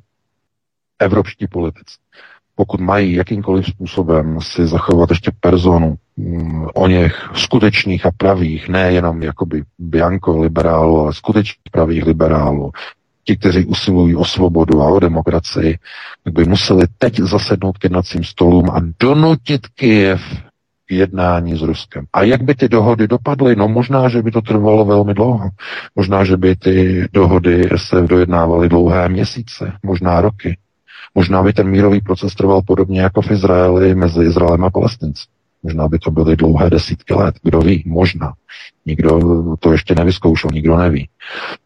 [0.99, 1.95] evropští politici,
[2.55, 9.23] pokud mají jakýmkoliv způsobem si zachovat ještě personu mm, o něch skutečných a pravých, nejenom
[9.23, 12.73] jakoby bianco liberálů, ale skutečných pravých liberálů,
[13.31, 15.79] ti, kteří usilují o svobodu a o demokracii,
[16.25, 20.23] tak by museli teď zasednout k jednacím stolům a donutit Kyjev
[20.87, 22.05] k jednání s Ruskem.
[22.13, 23.57] A jak by ty dohody dopadly?
[23.57, 25.49] No možná, že by to trvalo velmi dlouho.
[25.97, 30.59] Možná, že by ty dohody se dojednávaly dlouhé měsíce, možná roky.
[31.15, 35.23] Možná by ten mírový proces trval podobně jako v Izraeli mezi Izraelem a Palestinci.
[35.63, 38.33] Možná by to byly dlouhé desítky let, kdo ví, možná.
[38.87, 39.21] Nikdo
[39.59, 41.09] to ještě nevyzkoušel, nikdo neví.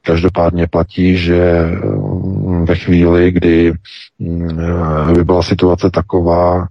[0.03, 3.73] Každopádně platí, že mm, ve chvíli, kdy
[4.19, 6.69] mm, by byla situace taková,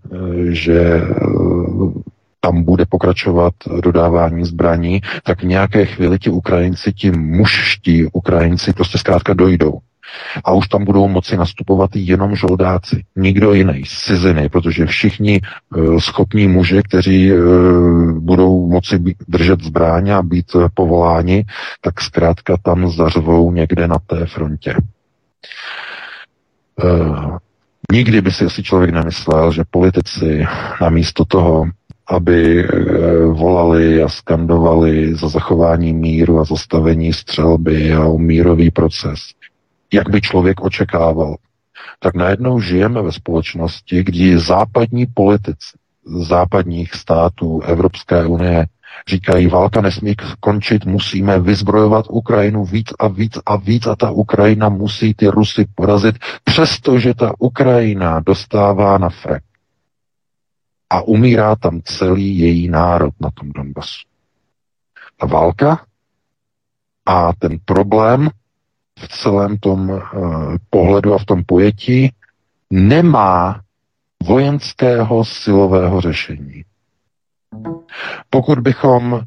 [0.49, 2.01] že mm,
[2.39, 3.53] tam bude pokračovat
[3.83, 9.79] dodávání zbraní, tak v nějaké chvíli ti Ukrajinci, ti mužští Ukrajinci prostě zkrátka dojdou
[10.43, 15.41] a už tam budou moci nastupovat jenom žoldáci, nikdo jiný, ciziny, protože všichni
[15.75, 21.45] uh, schopní muži, kteří uh, budou moci být, držet zbráně a být uh, povoláni,
[21.81, 24.75] tak zkrátka tam zařvou někde na té frontě.
[26.83, 27.37] Uh,
[27.91, 30.45] nikdy by si asi člověk nemyslel, že politici
[30.81, 31.65] namísto toho,
[32.07, 32.67] aby
[33.31, 39.19] volali a skandovali za zachování míru a zastavení střelby a o mírový proces,
[39.93, 41.35] jak by člověk očekával.
[41.99, 48.67] Tak najednou žijeme ve společnosti, kdy západní politici západních států Evropské unie
[49.07, 54.69] říkají, válka nesmí končit, musíme vyzbrojovat Ukrajinu víc a víc a víc a ta Ukrajina
[54.69, 59.43] musí ty Rusy porazit, přestože ta Ukrajina dostává na frek.
[60.89, 64.07] A umírá tam celý její národ na tom Donbasu.
[65.17, 65.85] Ta válka
[67.05, 68.29] a ten problém
[69.03, 69.99] v celém tom uh,
[70.69, 72.11] pohledu a v tom pojetí
[72.71, 73.61] nemá
[74.23, 76.63] vojenského silového řešení.
[78.29, 79.21] Pokud bychom uh,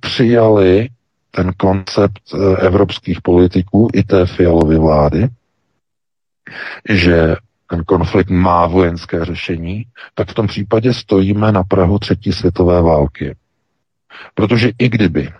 [0.00, 0.88] přijali
[1.30, 5.28] ten koncept uh, evropských politiků i té fialové vlády,
[6.88, 7.36] že
[7.70, 13.36] ten konflikt má vojenské řešení, tak v tom případě stojíme na Prahu třetí světové války.
[14.34, 15.32] Protože i kdyby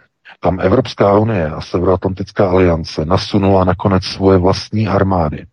[0.43, 5.47] tam Evropská unie a Severoatlantická aliance nasunula nakonec svoje vlastní armády,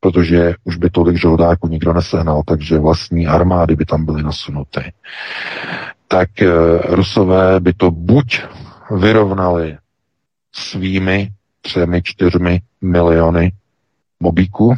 [0.00, 4.92] protože už by tolik žoldáků nikdo nesehnal, takže vlastní armády by tam byly nasunuty.
[6.08, 6.46] Tak e,
[6.78, 8.42] Rusové by to buď
[8.90, 9.78] vyrovnali
[10.52, 13.52] svými třemi, čtyřmi miliony
[14.20, 14.74] mobíků,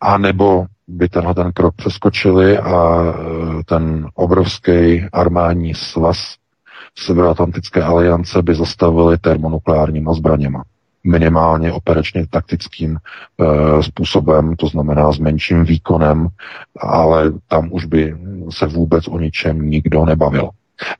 [0.00, 6.36] a nebo by tenhle ten krok přeskočili a e, ten obrovský armádní svaz
[6.98, 10.62] Severoatlantické aliance by zastavili termonukleárníma zbraněma.
[11.04, 16.28] Minimálně operačně taktickým e, způsobem, to znamená s menším výkonem,
[16.80, 18.16] ale tam už by
[18.50, 20.50] se vůbec o ničem nikdo nebavil.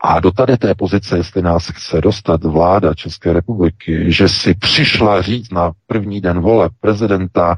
[0.01, 5.23] A do tady té pozice, jestli nás chce dostat vláda České republiky, že si přišla
[5.23, 7.57] říct na první den vole prezidenta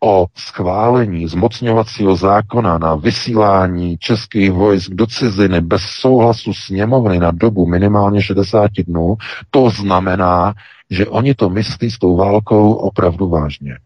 [0.00, 7.66] o schválení zmocňovacího zákona na vysílání českých vojsk do ciziny bez souhlasu sněmovny na dobu
[7.66, 9.16] minimálně 60 dnů,
[9.50, 10.54] to znamená,
[10.90, 13.78] že oni to myslí s tou válkou opravdu vážně.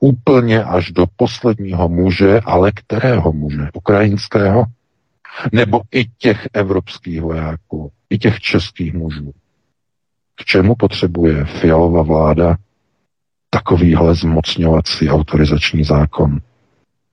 [0.00, 3.68] Úplně až do posledního muže, ale kterého muže?
[3.74, 4.64] Ukrajinského?
[5.52, 9.32] Nebo i těch evropských vojáků, i těch českých mužů.
[10.34, 12.56] K čemu potřebuje fialová vláda
[13.50, 16.38] takovýhle zmocňovací autorizační zákon,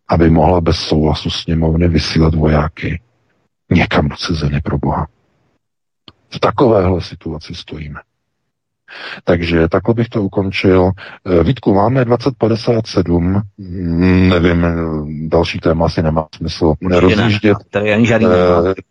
[0.07, 3.01] aby mohla bez souhlasu sněmovny vysílat vojáky
[3.71, 5.07] někam do ciziny pro Boha.
[6.29, 7.99] V takovéhle situaci stojíme.
[9.23, 10.91] Takže takhle bych to ukončil.
[11.25, 14.65] Eh, Vítku, máme 2057, mm, nevím,
[15.29, 17.57] další téma asi nemá smysl rozjíždět.
[17.69, 18.27] Tady ani žádný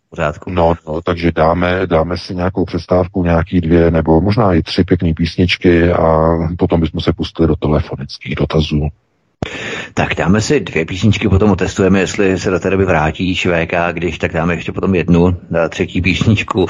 [0.09, 0.51] pořádku.
[0.51, 5.13] No, no, takže dáme, dáme si nějakou přestávku, nějaký dvě, nebo možná i tři pěkné
[5.13, 8.89] písničky a potom bychom se pustili do telefonických dotazů.
[9.93, 14.17] Tak dáme si dvě písničky, potom otestujeme, jestli se do té doby vrátí ČVK, když
[14.17, 16.67] tak dáme ještě potom jednu, eh, třetí písničku.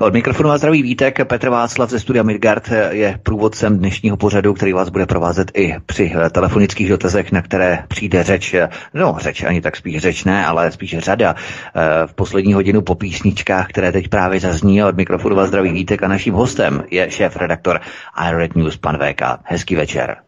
[0.00, 4.72] Od mikrofonu vás zdraví Vítek, Petr Václav ze studia Midgard je průvodcem dnešního pořadu, který
[4.72, 9.42] vás bude provázet i při eh, telefonických dotazech, na které přijde řeč, eh, no řeč
[9.42, 11.34] ani tak spíš řeč ne, ale spíš řada
[12.06, 14.84] v poslední hodinu po písničkách, které teď právě zazní.
[14.84, 17.80] Od mikrofonu vás zdraví Vítek a naším hostem je šéf redaktor
[18.28, 19.22] iRed News, pan VK.
[19.44, 20.27] Hezký večer.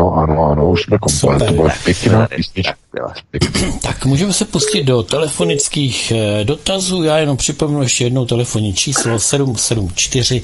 [0.00, 1.48] No ano, ano, už jsme komplet.
[1.48, 2.74] To byla pěkná písnička.
[3.82, 7.02] Tak můžeme se pustit do telefonických eh, dotazů.
[7.02, 10.42] Já jenom připomenu ještě jednou telefonní číslo 774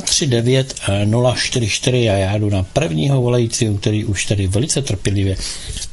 [0.00, 0.74] 139
[1.34, 5.36] 044 a já jdu na prvního volajícího, který už tady velice trpělivě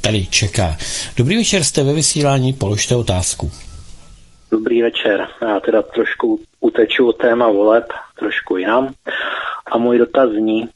[0.01, 0.77] tady čeká.
[1.17, 3.51] Dobrý večer, jste ve vysílání, položte otázku.
[4.51, 5.27] Dobrý večer.
[5.41, 7.85] Já teda trošku uteču od téma voleb,
[8.19, 8.93] trošku jinam.
[9.71, 10.69] A můj dotaz zní,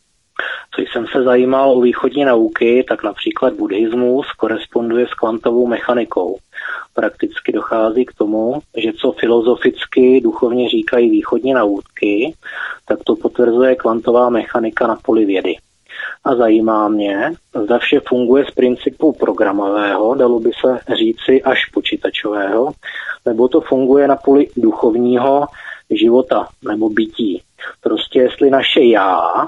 [0.76, 6.38] co jsem se zajímal o východní nauky, tak například buddhismus koresponduje s kvantovou mechanikou.
[6.94, 12.34] Prakticky dochází k tomu, že co filozoficky duchovně říkají východní nauky,
[12.88, 15.56] tak to potvrzuje kvantová mechanika na poli vědy.
[16.24, 17.34] A zajímá mě,
[17.64, 22.72] zda vše funguje z principu programového, dalo by se říci až počítačového,
[23.26, 25.48] nebo to funguje na poli duchovního
[25.90, 27.42] života nebo bytí.
[27.82, 29.48] Prostě jestli naše já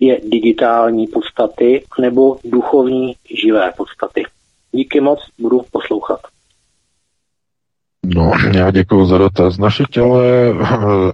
[0.00, 4.24] je digitální podstaty nebo duchovní živé podstaty.
[4.72, 6.20] Díky moc, budu poslouchat.
[8.14, 9.58] No, já děkuji za dotaz.
[9.58, 10.54] Naše tělo je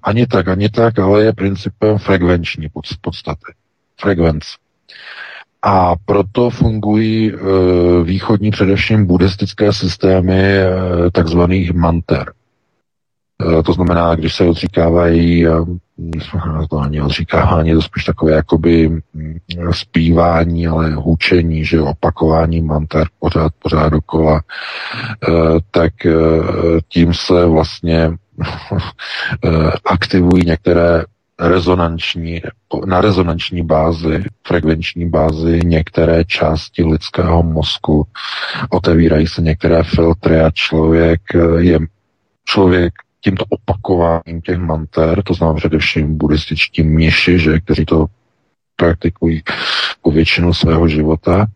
[0.03, 2.69] ani tak, ani tak, ale je principem frekvenční
[3.01, 3.53] podstaty.
[4.01, 4.49] Frekvence.
[5.63, 7.37] A proto fungují e,
[8.05, 10.67] východní, především buddhistické systémy e,
[11.13, 12.33] takzvaných manter.
[13.59, 15.47] E, to znamená, když se odříkávají
[16.71, 19.39] to není odříkávání, to spíš takové jakoby mm,
[19.71, 24.43] zpívání, ale hučení, že opakování manter pořád, pořád dokola,
[25.29, 25.33] eh,
[25.71, 26.13] tak eh,
[26.89, 28.11] tím se vlastně
[29.45, 31.05] eh, aktivují některé
[31.41, 32.43] rezonanční,
[32.87, 38.07] na rezonanční bázi, frekvenční bázi některé části lidského mozku,
[38.71, 41.21] otevírají se některé filtry a člověk
[41.59, 41.79] je
[42.45, 42.93] člověk
[43.25, 48.07] tímto opakováním těch manter, to znamená především buddhističtí mniši, že, kteří to
[48.77, 49.43] praktikují
[50.03, 51.47] po většinu svého života,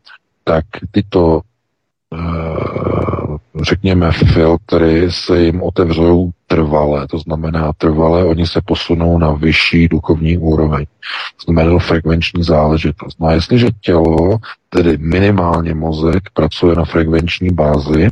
[0.45, 1.41] tak tyto
[2.15, 9.89] eh, řekněme, filtry se jim otevřou trvale, to znamená trvale, oni se posunou na vyšší
[9.89, 10.85] duchovní úroveň.
[11.37, 13.21] To znamená frekvenční záležitost.
[13.21, 14.39] No a jestliže tělo,
[14.69, 18.09] tedy minimálně mozek, pracuje na frekvenční bázi,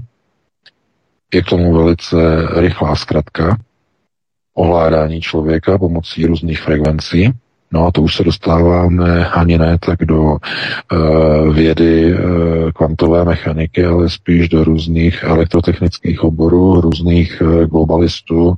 [1.35, 2.17] je k tomu velice
[2.61, 3.59] rychlá zkratka.
[4.55, 7.33] Ovládání člověka pomocí různých frekvencí,
[7.73, 10.39] No a to už se dostáváme ani ne tak do uh,
[11.55, 12.21] vědy uh,
[12.71, 18.55] kvantové mechaniky, ale spíš do různých elektrotechnických oborů, různých uh, globalistů, uh,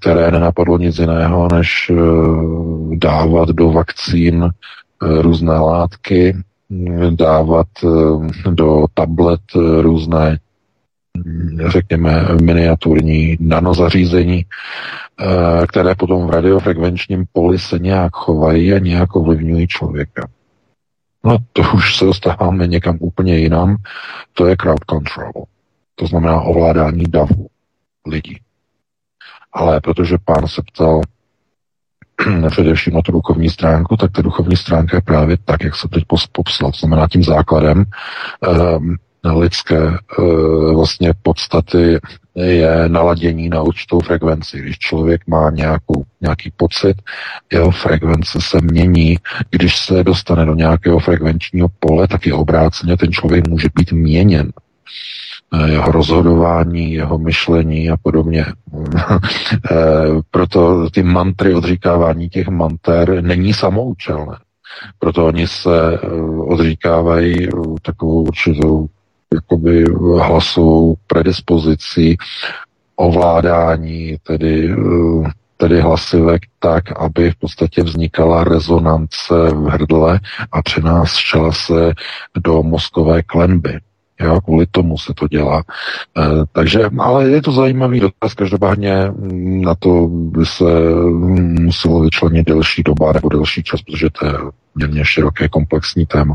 [0.00, 6.36] které nenapadlo nic jiného, než uh, dávat do vakcín uh, různé látky,
[7.10, 10.38] dávat uh, do tablet uh, různé
[11.66, 19.66] řekněme, miniaturní nanozařízení, eh, které potom v radiofrekvenčním poli se nějak chovají a nějak ovlivňují
[19.66, 20.28] člověka.
[21.24, 23.76] No to už se dostáváme někam úplně jinam.
[24.32, 25.32] To je crowd control.
[25.94, 27.46] To znamená ovládání davu
[28.06, 28.40] lidí.
[29.52, 31.00] Ale protože pán se ptal
[32.50, 36.04] především na tu duchovní stránku, tak ta duchovní stránka je právě tak, jak se teď
[36.32, 36.70] popsal.
[36.70, 38.96] To znamená tím základem um,
[39.32, 39.94] lidské e,
[40.74, 41.98] vlastně podstaty
[42.34, 44.58] je naladění na určitou frekvenci.
[44.58, 47.02] Když člověk má nějakou, nějaký pocit,
[47.52, 49.18] jeho frekvence se mění.
[49.50, 54.50] Když se dostane do nějakého frekvenčního pole, tak je obráceně ten člověk může být měněn
[55.52, 58.44] e, jeho rozhodování, jeho myšlení a podobně.
[59.70, 59.76] E,
[60.30, 64.38] proto ty mantry, odříkávání těch manter není samoučelné.
[64.98, 65.98] Proto oni se
[66.38, 67.48] odříkávají
[67.82, 68.88] takovou určitou
[69.36, 72.16] jakoby hlasovou predispozici
[72.96, 80.20] ovládání, tedy, eh, tedy hlasivek tak, aby v podstatě vznikala rezonance v hrdle
[80.52, 81.92] a přenášela se
[82.38, 83.78] do mozkové klenby.
[84.20, 85.62] Jo, kvůli tomu se to dělá.
[86.18, 86.22] E,
[86.52, 92.46] takže, ale je to zajímavý dotaz, každopádně mm, na to by se mm, muselo vyčlenit
[92.46, 94.32] delší doba nebo delší čas, protože to je
[94.72, 96.34] poměrně široké komplexní téma.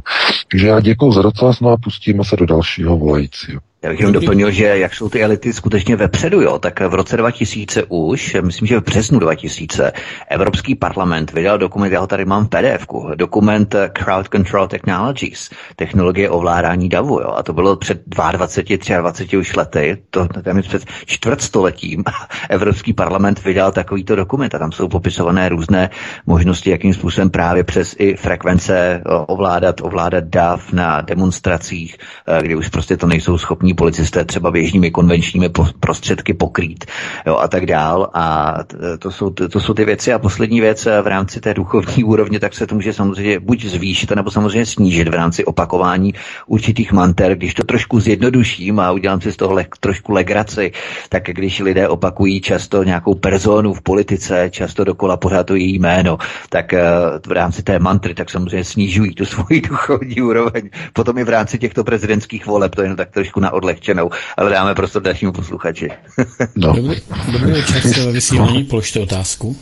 [0.52, 3.62] Takže já děkuji za dotaz, no a pustíme se do dalšího volajícího.
[3.84, 7.18] Já bych jenom doplnil, že jak jsou ty elity skutečně vepředu, jo, tak v roce
[7.18, 9.92] 2000 už, myslím, že v březnu 2000,
[10.30, 16.30] Evropský parlament vydal dokument, já ho tady mám v pdf dokument Crowd Control Technologies, technologie
[16.30, 22.04] ovládání davu, jo, a to bylo před 22, 23 už lety, to tam před čtvrtstoletím
[22.50, 25.90] Evropský parlament vydal takovýto dokument a tam jsou popisované různé
[26.26, 31.98] možnosti, jakým způsobem právě přes i frekvence ovládat, ovládat dav na demonstracích,
[32.28, 35.50] eh, kdy už prostě to nejsou schopni schopní policisté třeba běžnými konvenčními
[35.80, 36.86] prostředky pokrýt
[37.26, 38.10] jo, a tak dál.
[38.14, 38.58] A
[39.00, 40.14] to jsou, to jsou ty věci.
[40.14, 43.66] A poslední věc eh, v rámci té duchovní úrovně, tak se to může samozřejmě buď
[43.66, 46.14] zvýšit, nebo samozřejmě snížit v rámci opakování
[46.48, 47.36] určitých manter.
[47.36, 50.72] Když to trošku zjednoduším a udělám si z toho le, trošku legraci,
[51.10, 56.18] tak když lidé opakují často nějakou personu v politice, často dokola pořád to její jméno,
[56.50, 56.82] tak eh,
[57.28, 60.70] v rámci té mantry, tak samozřejmě snižují tu svoji duchovní úroveň.
[60.94, 64.50] Potom i v rámci těchto prezidentských voleb, to je jen tak trošku na odlehčenou, ale
[64.50, 65.90] dáme prostor dalšímu posluchači.
[66.56, 66.74] no.
[66.74, 67.02] Dobrý,
[67.32, 69.56] dobrý večer, jste ve vysílání, položte otázku.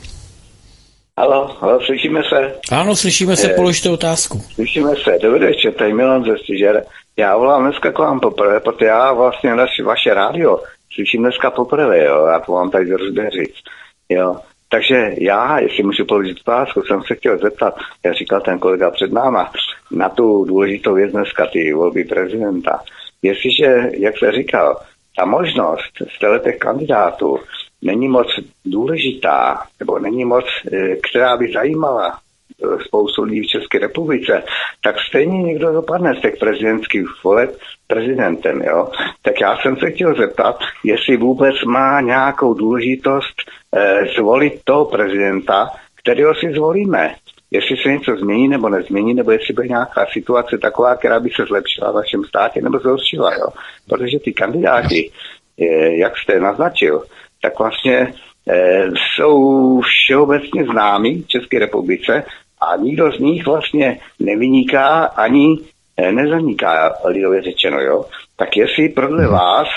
[1.19, 2.53] Halo, halo, slyšíme se?
[2.71, 4.43] Ano, slyšíme se, eh, položte otázku.
[4.53, 6.83] Slyšíme se, dobrý večer, tady Milan ze Stižer.
[7.17, 10.59] Já volám dneska k vám poprvé, protože já vlastně naši, vaše rádio
[10.93, 13.63] slyším dneska poprvé, jo, já to vám tady zde říct,
[14.09, 14.35] jo.
[14.71, 19.11] Takže já, jestli můžu položit otázku, jsem se chtěl zeptat, jak říkal ten kolega před
[19.11, 19.51] náma,
[19.91, 22.79] na tu důležitou věc dneska, ty volby prezidenta.
[23.21, 24.77] Jestliže, jak se říkal,
[25.17, 27.39] ta možnost z kandidátů
[27.81, 28.27] není moc
[28.65, 32.19] důležitá, nebo není moc, eh, která by zajímala
[32.63, 34.43] eh, spoustu lidí v České republice,
[34.83, 38.61] tak stejně někdo dopadne z těch prezidentských voleb prezidentem.
[38.61, 38.91] Jo?
[39.21, 43.35] Tak já jsem se chtěl zeptat, jestli vůbec má nějakou důležitost
[43.75, 47.15] eh, zvolit toho prezidenta, kterého si zvolíme
[47.51, 51.45] jestli se něco změní nebo nezmění, nebo jestli bude nějaká situace taková, která by se
[51.45, 53.33] zlepšila v vašem státě nebo zhoršila.
[53.33, 53.47] Jo?
[53.89, 55.11] Protože ty kandidáti,
[55.89, 57.03] jak jste naznačil,
[57.41, 58.13] tak vlastně
[58.49, 62.23] e, jsou všeobecně známí v České republice
[62.61, 65.57] a nikdo z nich vlastně nevyniká ani
[65.97, 67.79] e, nezaniká, lidově řečeno.
[67.79, 68.05] Jo?
[68.35, 69.31] Tak jestli podle mhm.
[69.31, 69.67] vás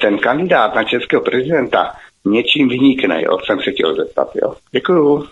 [0.00, 1.92] ten kandidát na českého prezidenta
[2.24, 3.38] něčím vynikne, jo?
[3.44, 4.28] jsem se chtěl zeptat.
[4.42, 4.54] Jo?
[4.70, 5.26] Děkuju.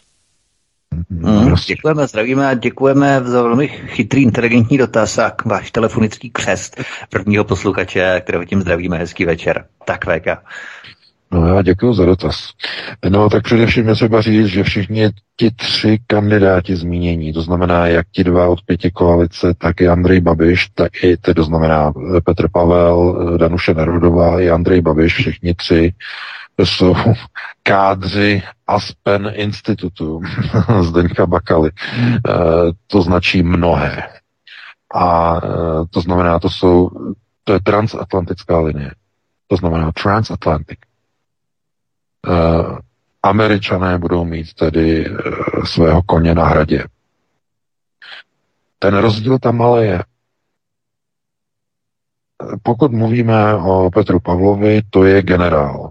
[1.11, 1.75] Mm, prostě.
[1.75, 6.81] Děkujeme, zdravíme a děkujeme za velmi chytrý, inteligentní dotaz a váš telefonický křest
[7.11, 8.99] prvního posluchače, kterého tím zdravíme.
[8.99, 9.65] Hezký večer.
[9.85, 10.27] Tak, VK.
[11.33, 12.51] No já děkuji za dotaz.
[13.09, 18.07] No tak především je třeba říct, že všichni ti tři kandidáti zmínění, to znamená jak
[18.13, 21.93] ti dva od pěti koalice, tak i Andrej Babiš, tak i to znamená
[22.25, 25.93] Petr Pavel, Danuše Nerudová i Andrej Babiš, všichni tři
[26.67, 26.95] jsou
[27.63, 30.21] kádři Aspen Institutu
[30.83, 31.71] Zdeňka Bakaly.
[31.71, 31.73] E,
[32.87, 34.03] to značí mnohé.
[34.95, 35.41] A e,
[35.91, 36.91] to znamená, to jsou,
[37.45, 38.91] to je transatlantická linie.
[39.47, 40.79] To znamená transatlantic.
[42.27, 42.91] E,
[43.23, 45.07] Američané budou mít tedy
[45.65, 46.85] svého koně na hradě.
[48.79, 50.05] Ten rozdíl tam ale je.
[52.63, 55.91] Pokud mluvíme o Petru Pavlovi, to je generál.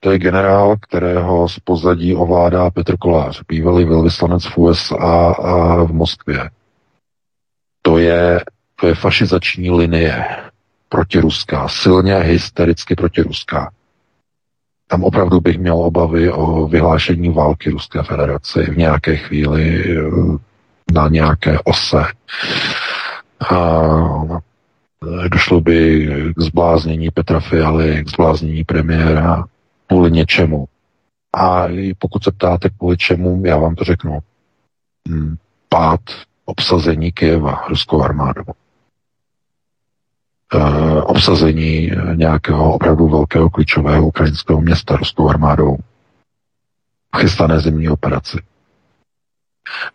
[0.00, 5.92] To je generál, kterého z pozadí ovládá Petr Kolář, bývalý velvyslanec v USA a v
[5.92, 6.50] Moskvě.
[7.82, 8.44] To je,
[8.80, 10.24] to je fašizační linie
[10.88, 13.72] protiruská, silně hystericky protiruská.
[14.86, 20.10] Tam opravdu bych měl obavy o vyhlášení války Ruské federace v nějaké chvíli eh,
[20.92, 22.04] na nějaké ose.
[23.50, 23.80] A
[25.28, 26.06] došlo by
[26.36, 29.44] k zbláznění Petra Fialy, k zbláznění premiéra
[29.90, 30.68] kvůli něčemu.
[31.36, 31.66] A
[31.98, 34.18] pokud se ptáte kvůli čemu, já vám to řeknu.
[35.08, 35.36] Hmm,
[35.68, 36.00] pád
[36.44, 38.42] obsazení Kyjeva ruskou armádou.
[40.54, 45.76] Uh, obsazení nějakého opravdu velkého klíčového ukrajinského města ruskou armádou.
[47.16, 48.38] Chystané zimní operaci.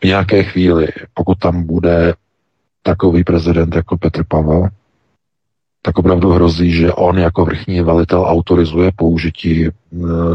[0.02, 2.14] V nějaké chvíli, pokud tam bude
[2.84, 4.70] takový prezident jako Petr Pavel,
[5.86, 9.72] tak opravdu hrozí, že on jako vrchní velitel autorizuje použití eh,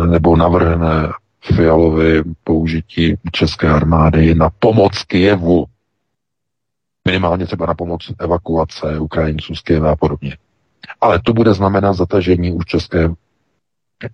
[0.06, 1.12] nebo navrhne
[1.44, 5.66] Fialovi použití české armády na pomoc Kijevu.
[7.04, 10.36] Minimálně třeba na pomoc evakuace Ukrajinců z Kyjeva a podobně.
[11.00, 13.10] Ale to bude znamenat zatažení už české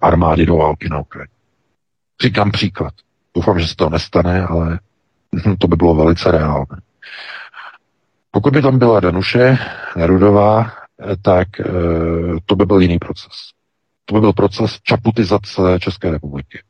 [0.00, 1.34] armády do války na Ukrajině.
[2.22, 2.94] Říkám příklad.
[3.34, 4.78] Doufám, že se to nestane, ale
[5.58, 6.80] to by bylo velice reálné.
[8.30, 9.58] Pokud by tam byla Danuše
[9.96, 10.85] Nerudová,
[11.22, 11.64] tak eh,
[12.46, 13.32] to by byl jiný proces.
[14.04, 16.62] To by byl proces čaputizace České republiky.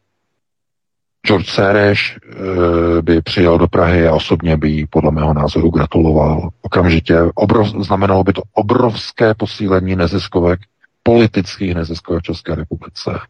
[1.26, 6.48] George Sereš eh, by přijel do Prahy a osobně by jí podle mého názoru gratuloval.
[6.62, 10.60] Okamžitě obrov, znamenalo by to obrovské posílení neziskovek,
[11.02, 13.20] politických neziskovek v České republice.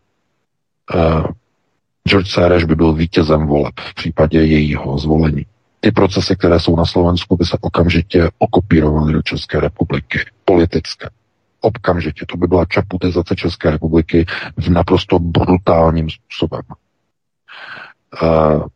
[2.09, 5.47] George Sereš by byl vítězem voleb v případě jejího zvolení
[5.87, 10.19] ty procesy, které jsou na Slovensku, by se okamžitě okopírovaly do České republiky.
[10.45, 11.09] Politické.
[11.61, 12.27] Okamžitě.
[12.29, 14.27] To by byla čaputizace České republiky
[14.57, 16.63] v naprosto brutálním způsobem.
[18.23, 18.67] Uh,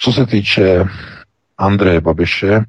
[0.00, 0.84] co se týče
[1.58, 2.64] Andreje Babiše,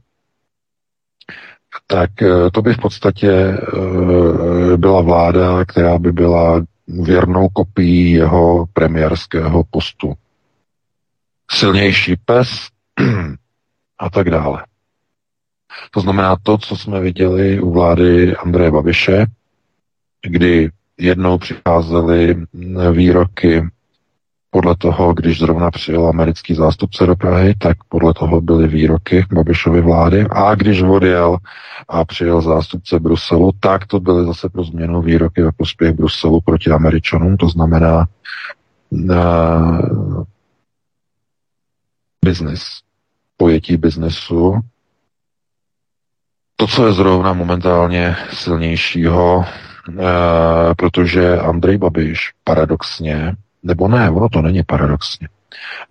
[1.87, 8.65] tak uh, to by v podstatě uh, byla vláda, která by byla věrnou kopií jeho
[8.73, 10.13] premiérského postu.
[11.51, 12.49] Silnější pes,
[13.99, 14.65] a tak dále.
[15.91, 19.25] To znamená to, co jsme viděli u vlády Andreje Babiše,
[20.21, 22.45] kdy jednou přicházely
[22.91, 23.63] výroky
[24.51, 29.81] podle toho, když zrovna přijel americký zástupce do Prahy, tak podle toho byly výroky Babišovy
[29.81, 30.25] vlády.
[30.29, 31.37] A když odjel
[31.87, 36.71] a přijel zástupce Bruselu, tak to byly zase pro změnu výroky ve prospěch Bruselu proti
[36.71, 37.37] Američanům.
[37.37, 38.07] To znamená
[38.89, 40.23] uh,
[42.25, 42.81] business
[43.39, 44.59] pojetí biznesu.
[46.55, 54.41] To, co je zrovna momentálně silnějšího, e, protože Andrej Babiš paradoxně, nebo ne, ono to
[54.41, 55.27] není paradoxně,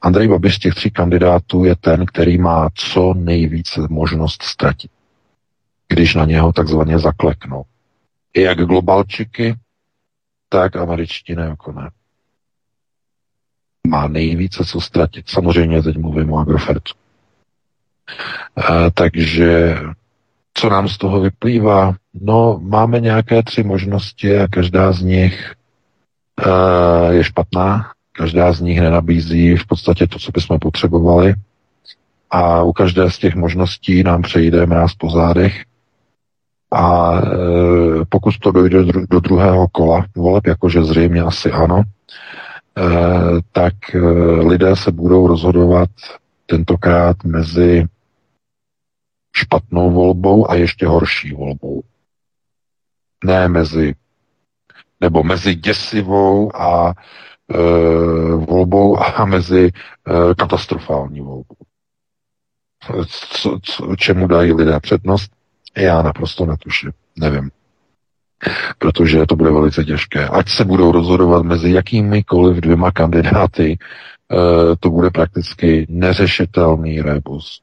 [0.03, 4.91] Andrej Babiš z těch tří kandidátů je ten, který má co nejvíce možnost ztratit,
[5.89, 7.65] když na něho takzvaně zakleknou.
[8.35, 9.55] I jak globalčiky,
[10.49, 11.91] tak američtí neokoné.
[13.87, 15.29] Má nejvíce co ztratit.
[15.29, 17.08] Samozřejmě teď mluvím o Agrofertu.
[18.95, 19.79] Takže
[20.55, 21.95] co nám z toho vyplývá?
[22.21, 25.55] No, máme nějaké tři možnosti a každá z nich
[26.47, 31.35] uh, je špatná, každá z nich nenabízí v podstatě to, co bychom potřebovali.
[32.31, 35.65] A u každé z těch možností nám přejde mráz po zádech.
[36.73, 37.25] A e,
[38.09, 42.83] pokud to dojde do druhého kola voleb, jakože zřejmě asi ano, e,
[43.53, 43.99] tak e,
[44.43, 45.89] lidé se budou rozhodovat
[46.47, 47.87] tentokrát mezi
[49.37, 51.83] špatnou volbou a ještě horší volbou.
[53.25, 53.95] Ne mezi,
[55.01, 56.95] nebo mezi děsivou a
[57.55, 57.57] e,
[58.37, 61.57] volbou a mezi e, katastrofální volbou.
[63.09, 65.33] Co, co, čemu dají lidé přednost?
[65.77, 67.51] Já naprosto netuším, nevím.
[68.79, 70.29] Protože to bude velice těžké.
[70.29, 77.63] Ať se budou rozhodovat mezi jakýmikoliv dvěma kandidáty, e, to bude prakticky neřešitelný rebus.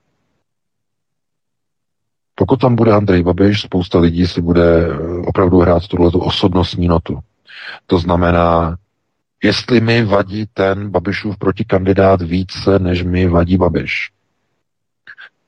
[2.35, 4.97] Pokud tam bude Andrej Babiš, spousta lidí si bude eh,
[5.27, 7.19] opravdu hrát tuto osobnostní notu.
[7.87, 8.75] To znamená,
[9.43, 14.11] jestli mi vadí ten Babišův protikandidát více, než mi vadí Babiš,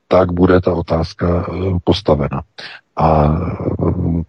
[0.07, 1.53] tak bude ta otázka eh,
[1.83, 2.41] postavena.
[2.95, 4.23] A eh,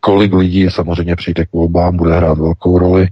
[0.00, 3.08] kolik lidí samozřejmě přijde k volbám, bude hrát velkou roli.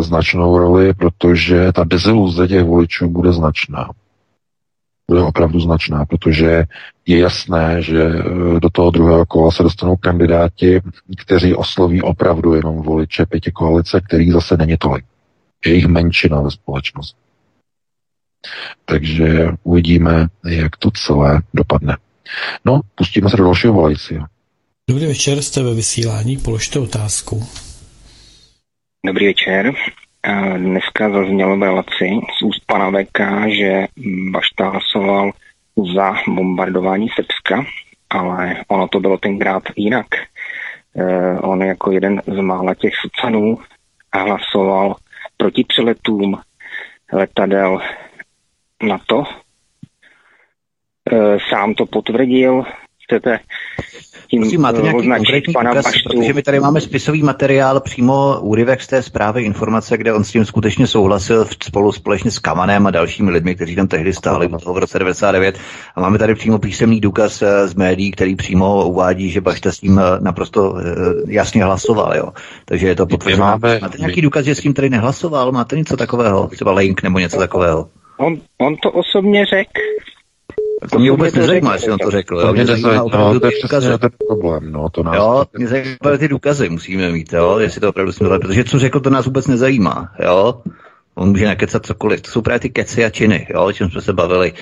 [0.00, 3.90] značnou roli, protože ta deziluze těch voličů bude značná.
[5.08, 6.64] Bude opravdu značná, protože
[7.10, 8.08] je jasné, že
[8.58, 10.80] do toho druhého kola se dostanou kandidáti,
[11.18, 15.04] kteří osloví opravdu jenom voliče pěti koalice, kterých zase není tolik.
[15.66, 17.18] Je jich menšina ve společnosti.
[18.84, 21.96] Takže uvidíme, jak to celé dopadne.
[22.64, 24.26] No, pustíme se do dalšího volajícího.
[24.90, 27.46] Dobrý večer, jste ve vysílání, položte otázku.
[29.06, 29.72] Dobrý večer.
[30.56, 32.04] Dneska zaznělo v relaci
[32.38, 33.20] z úst pana VK,
[33.58, 33.86] že
[34.30, 35.32] Bašta hlasoval
[35.86, 37.64] za bombardování Srbska,
[38.10, 40.06] ale ono to bylo tenkrát jinak.
[40.14, 43.58] E, on jako jeden z mála těch socanů
[44.14, 44.96] hlasoval
[45.36, 46.40] proti přeletům
[47.12, 47.78] letadel
[48.82, 49.24] NATO.
[51.12, 52.64] E, sám to potvrdil.
[53.04, 53.38] Chcete
[54.30, 58.82] tím Prosím, máte nějaký konkrétní pana důkaz, protože my tady máme spisový materiál, přímo úryvek
[58.82, 62.90] z té zprávy, informace, kde on s tím skutečně souhlasil spolu společně s Kamanem a
[62.90, 65.58] dalšími lidmi, kteří tam tehdy stáli v roce 99.
[65.96, 69.78] A máme tady přímo písemný důkaz eh, z médií, který přímo uvádí, že Bašta s
[69.78, 70.82] tím eh, naprosto eh,
[71.28, 72.16] jasně hlasoval.
[72.16, 72.28] Jo.
[72.64, 73.44] Takže je to potvrzené.
[73.44, 75.52] Máte nějaký důkaz, že s tím tady nehlasoval?
[75.52, 76.48] Máte něco takového?
[76.48, 77.88] Třeba link nebo něco takového?
[78.18, 79.80] On, on to osobně řekl,
[80.92, 82.40] to mě vůbec nezajímá, jestli on to řekl.
[82.40, 82.52] Jo?
[82.52, 84.72] Mě zajímá no, to je přesně ten problém.
[84.72, 87.58] No, to nás jo, mě zajímá ty důkazy, musíme mít, jo?
[87.58, 90.12] jestli to opravdu jsme protože co řekl, to nás vůbec nezajímá.
[90.24, 90.62] Jo?
[91.14, 92.20] On může nakecat cokoliv.
[92.20, 93.64] To jsou právě ty keci a činy, jo?
[93.64, 94.52] o čem jsme se bavili.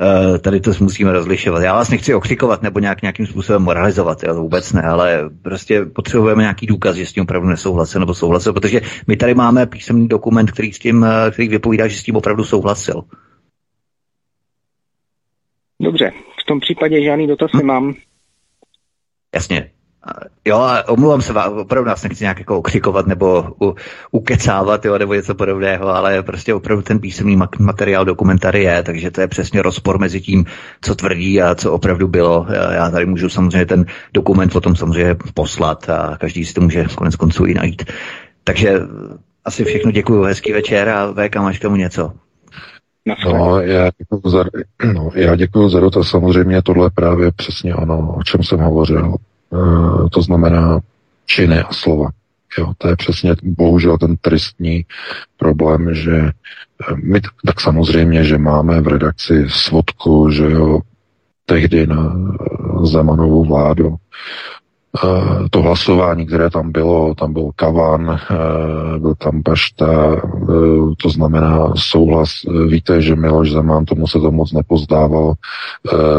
[0.00, 1.62] Uh, tady to musíme rozlišovat.
[1.62, 5.84] Já vás nechci okřikovat nebo nějak, nějakým způsobem moralizovat, jo, to vůbec ne, ale prostě
[5.84, 10.08] potřebujeme nějaký důkaz, že s tím opravdu nesouhlasil nebo souhlasil, protože my tady máme písemný
[10.08, 13.02] dokument, který, s tím, eh, který vypovídá, že s tím opravdu souhlasil.
[15.82, 16.10] Dobře,
[16.42, 17.58] v tom případě žádný dotaz hm.
[17.58, 17.94] nemám.
[19.34, 19.70] Jasně.
[20.44, 23.74] Jo, omluvám se vám, opravdu nás nechci nějak jako okřikovat nebo u,
[24.10, 29.20] ukecávat, jo, nebo něco podobného, ale prostě opravdu ten písemný materiál dokumentary je, takže to
[29.20, 30.44] je přesně rozpor mezi tím,
[30.80, 32.46] co tvrdí a co opravdu bylo.
[32.72, 37.16] Já tady můžu samozřejmě ten dokument potom samozřejmě poslat a každý si to může konec
[37.16, 37.84] konců i najít.
[38.44, 38.80] Takže
[39.44, 42.12] asi všechno děkuji, hezký večer a VK, máš k tomu něco?
[43.32, 44.44] No, já děkuji za,
[44.92, 46.08] no, já děkuji za dotaz.
[46.08, 49.14] Samozřejmě tohle je právě přesně ono, o čem jsem hovořil.
[49.14, 50.80] E, to znamená
[51.26, 52.10] činy a slova.
[52.58, 54.84] Jo, to je přesně bohužel ten tristní
[55.36, 60.80] problém, že eh, my tak samozřejmě, že máme v redakci svodku, že jo,
[61.46, 62.16] tehdy na
[62.84, 64.61] Zemanovou vládu Eh,
[65.50, 70.20] to hlasování, které tam bylo, tam byl Kavan, eh, byl tam Pašta, eh,
[71.02, 72.30] to znamená souhlas.
[72.68, 75.34] Víte, že Miloš Zeman tomu se to moc nepozdával.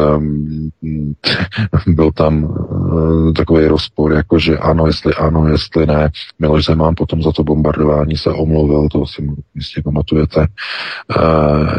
[1.86, 2.54] Byl tam
[3.36, 6.10] takový rozpor, jako že ano, jestli ano, jestli ne.
[6.38, 10.46] Miloš Zeman potom za to bombardování se omluvil, to si jistě pamatujete.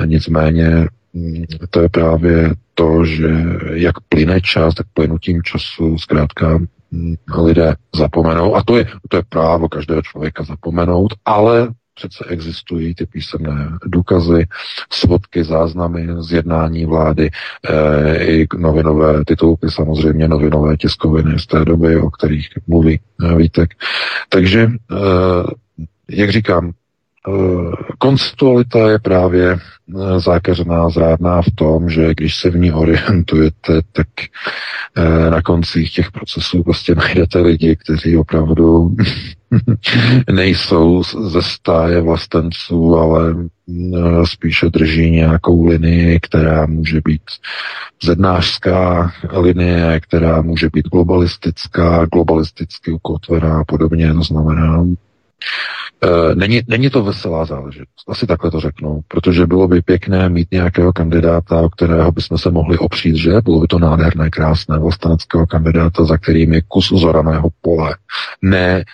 [0.06, 3.30] Nicméně mm, to je právě to, že
[3.74, 6.60] jak plyne čas, tak plynutím času zkrátka
[7.44, 13.06] lidé zapomenou, a to je, to je právo každého člověka zapomenout, ale přece existují ty
[13.06, 14.48] písemné důkazy,
[14.92, 17.30] svodky, záznamy z jednání vlády,
[17.64, 23.70] e, i novinové titulky, samozřejmě novinové tiskoviny z té doby, o kterých mluví e, Vítek.
[24.30, 24.70] Takže, e,
[26.10, 26.72] jak říkám,
[27.28, 33.82] Eh, konceptualita je právě eh, zákeřná, zrádná v tom, že když se v ní orientujete,
[33.92, 34.08] tak
[34.96, 38.96] eh, na koncích těch procesů prostě najdete lidi, kteří opravdu
[40.32, 43.36] nejsou ze stáje vlastenců, ale
[44.26, 47.22] spíše drží nějakou linii, která může být
[48.04, 54.14] zednářská linie, která může být globalistická, globalisticky ukotvená a podobně.
[54.14, 54.86] To znamená,
[56.36, 60.94] není, není to veselá záležitost, asi takhle to řeknu, protože bylo by pěkné mít nějakého
[60.94, 63.42] kandidáta, o kterého bychom se mohli opřít, že?
[63.44, 67.98] Bylo by to nádherné, krásné vlasteneckého kandidáta, za kterým je kus zoraného pole,
[68.42, 68.86] ne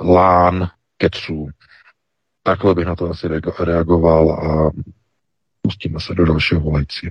[0.00, 1.48] lán keců.
[2.42, 3.28] Takhle bych na to asi
[3.58, 4.70] reagoval a
[5.62, 7.08] pustíme se do dalšího volejcí.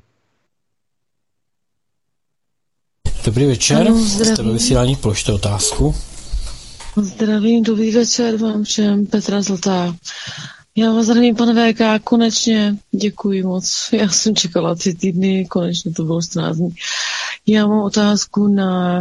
[3.26, 5.96] Dobrý večer, ano, jste ve vysílání, položte otázku.
[6.98, 9.96] Zdravím, dobrý večer vám všem, Petra Zlatá.
[10.76, 13.90] Já vás zdravím, pane VK, konečně, děkuji moc.
[13.92, 16.76] Já jsem čekala tři týdny, konečně to bylo 14 dní.
[17.48, 19.00] Já mám otázku na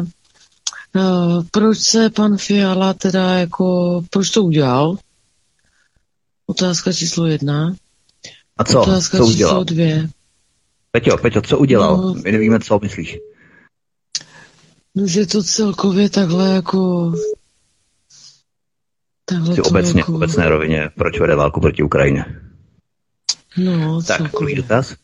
[0.97, 4.97] uh, proč se pan Fiala teda jako, proč to udělal?
[6.47, 7.75] Otázka číslo jedna.
[8.57, 8.83] A co?
[8.83, 9.65] Otázka co číslo udělal?
[9.65, 10.09] dvě.
[10.91, 11.97] Peťo, Peťo, co udělal?
[11.97, 13.19] No, My nevíme, co myslíš.
[14.95, 17.13] No, že to celkově takhle jako
[19.29, 22.25] Takhle Ty to obecně, jako- obecné rovině, proč vede válku proti Ukrajině.
[23.57, 24.39] No, Tak, celkově.
[24.39, 24.95] druhý dotaz.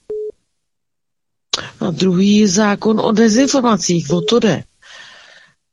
[1.80, 4.64] A druhý zákon o dezinformacích, o to jde.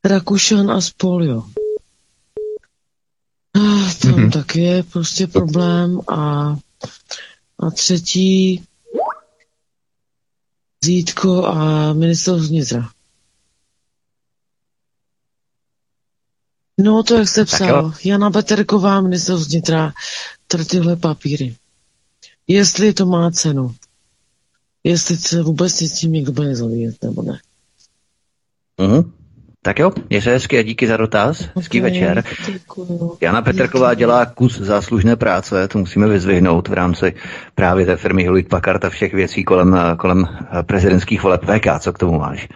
[0.06, 1.44] Rakušan a spol, jo.
[3.58, 4.32] Ah, Tam Mhm.
[4.32, 6.56] taky je prostě problém a,
[7.60, 8.64] a třetí
[10.86, 12.90] Zítko a minister vnitra.
[16.84, 17.92] No to, jak jste Tak psal, jo.
[18.04, 19.94] Jana Peterková, minister vnitra,
[20.48, 21.56] tady tyhle papíry.
[22.48, 23.76] Jestli to má cenu.
[24.84, 27.40] Jestli se vůbec s tím někdo bude zabývat, nebo ne.
[28.78, 29.12] Mhm.
[29.64, 31.50] Tak jo, je se hezky a díky za dotaz.
[31.56, 32.24] Hezký Ok, večer.
[32.54, 33.18] děkuju.
[33.22, 34.00] Jana Petrková Díky.
[34.00, 37.14] dělá kus záslužné práce, to musíme vyzvihnout v rámci
[37.56, 40.28] právě té firmy Hewlett Packard a všech věcí kolem, kolem
[40.62, 41.42] prezidentských voleb.
[41.46, 42.48] VK, co k tomu máš?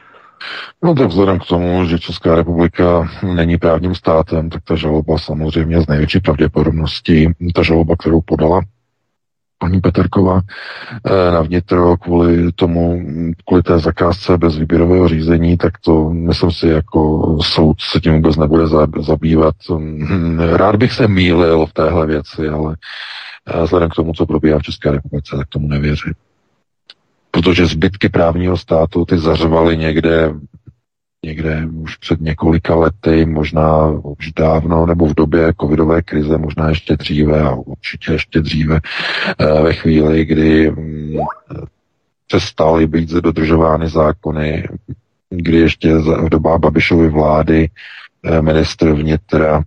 [0.83, 5.81] No tak vzhledem k tomu, že Česká republika není právním státem, tak ta žaloba samozřejmě
[5.81, 8.61] z největší pravděpodobností, ta žaloba, kterou podala
[9.57, 10.41] paní Peterková
[11.05, 13.01] eh, na vnitro kvůli tomu,
[13.47, 18.35] kvůli té zakázce bez výběrového řízení, tak to myslím si jako soud se tím vůbec
[18.35, 19.55] nebude za- zabývat.
[19.71, 22.75] Hm, Rád bych se mýlil v téhle věci, ale
[23.47, 26.13] eh, vzhledem k tomu, co probíhá v České republice, tak tomu nevěřím.
[27.35, 30.33] Protože zbytky právního státu ty zařvaly někde
[31.25, 36.95] někde už před několika lety, možná už dávno, nebo v době covidové krize, možná ještě
[36.97, 38.79] dříve a určitě ještě dříve,
[39.39, 41.17] eh, ve chvíli, kdy mm,
[42.27, 44.67] přestaly být dodržovány zákony,
[45.29, 47.69] kdy ještě v dobách Babišovy vlády
[48.23, 49.63] eh, ministr vnitra,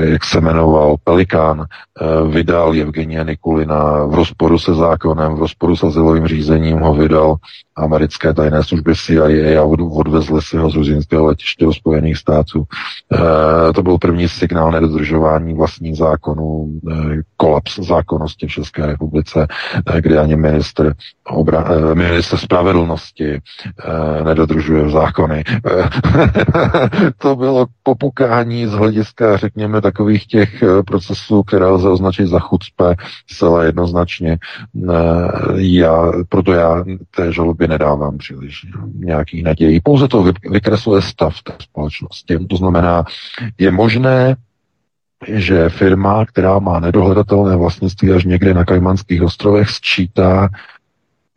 [0.00, 5.84] jak se jmenoval, Pelikán, eh, vydal Evgenia Nikulina v rozporu se zákonem, v rozporu s
[5.84, 7.36] azylovým řízením ho vydal
[7.78, 12.64] americké tajné služby CIA a od- odvezli si ho z ruzinského letiště do Spojených států.
[13.12, 16.94] E, to byl první signál nedodržování vlastních zákonů, e,
[17.36, 19.46] kolaps zákonnosti v České republice,
[19.86, 20.94] e, kde ani minister,
[21.26, 23.40] obra, e, minister spravedlnosti e,
[24.24, 25.44] nedodržuje zákony.
[25.48, 25.90] E,
[27.18, 32.94] to bylo popukání z hlediska, řekněme, takových těch procesů, které lze označit za chucpe,
[33.30, 34.32] zcela jednoznačně.
[34.32, 34.38] E,
[35.54, 36.84] já, proto já
[37.16, 39.80] té žalobě nedávám příliš nějaký naději.
[39.80, 42.38] Pouze to vy- vykresluje stav té společnosti.
[42.38, 43.04] To znamená,
[43.58, 44.36] je možné,
[45.26, 50.48] že firma, která má nedohledatelné vlastnictví až někde na Kajmanských ostrovech, sčítá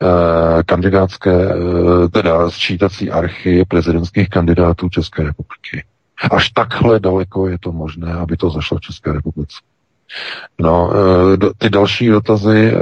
[0.03, 5.84] eh, kandidátské, eh, teda sčítací archy prezidentských kandidátů České republiky.
[6.32, 9.58] Až takhle daleko je to možné, aby to zašlo v České republice.
[10.60, 12.74] No, eh, do- ty další dotazy,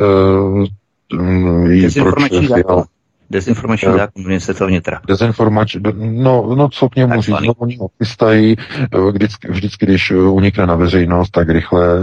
[1.14, 2.86] mm, i proč Fiala-.
[3.32, 3.98] Dezinformační Jo.
[3.98, 5.02] zákon ministerstva vnitra.
[5.08, 9.86] Dezinformač, no, no co k němu Tak říct, no oni ho chystají, eh, vždycky, vždycky,
[9.86, 12.00] když eh, unikne na veřejnost, tak rychle,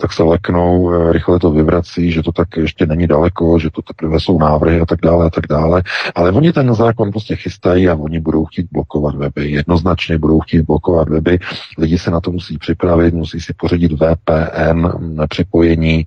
[0.00, 4.20] tak se leknou, rychle to vyvrací, že to tak ještě není daleko, že to teprve
[4.20, 5.82] jsou návrhy a tak dále a tak dále,
[6.14, 10.62] ale oni ten zákon prostě chystají a oni budou chtít blokovat weby, jednoznačně budou chtít
[10.62, 11.38] blokovat weby,
[11.78, 16.06] lidi se na to musí připravit, musí si pořídit VPN mm, připojení,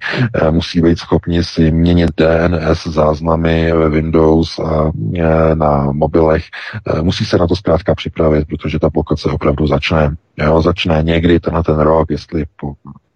[0.52, 6.43] musí být schopni si měnit DNS záznamy ve Windows a eh, na mobilech.
[6.88, 10.15] Eh, Musí se na to zkrátka připravit, protože ta blokace opravdu začne.
[10.38, 12.73] Jo, začne někdy tenhle ten rok, jestli po,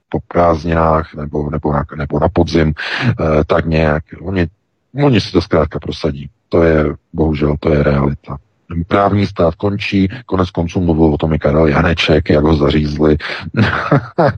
[0.10, 2.74] po prázdninách nebo, nebo, na, nebo na podzim,
[3.10, 4.04] eh, tak nějak.
[4.22, 4.48] Oni,
[5.04, 6.30] oni si to zkrátka prosadí.
[6.50, 8.38] To je, bohužel, to je realita.
[8.88, 13.18] Právní stát končí, konec konců mluvil o tom i Karel Janeček, jak ho zařízli.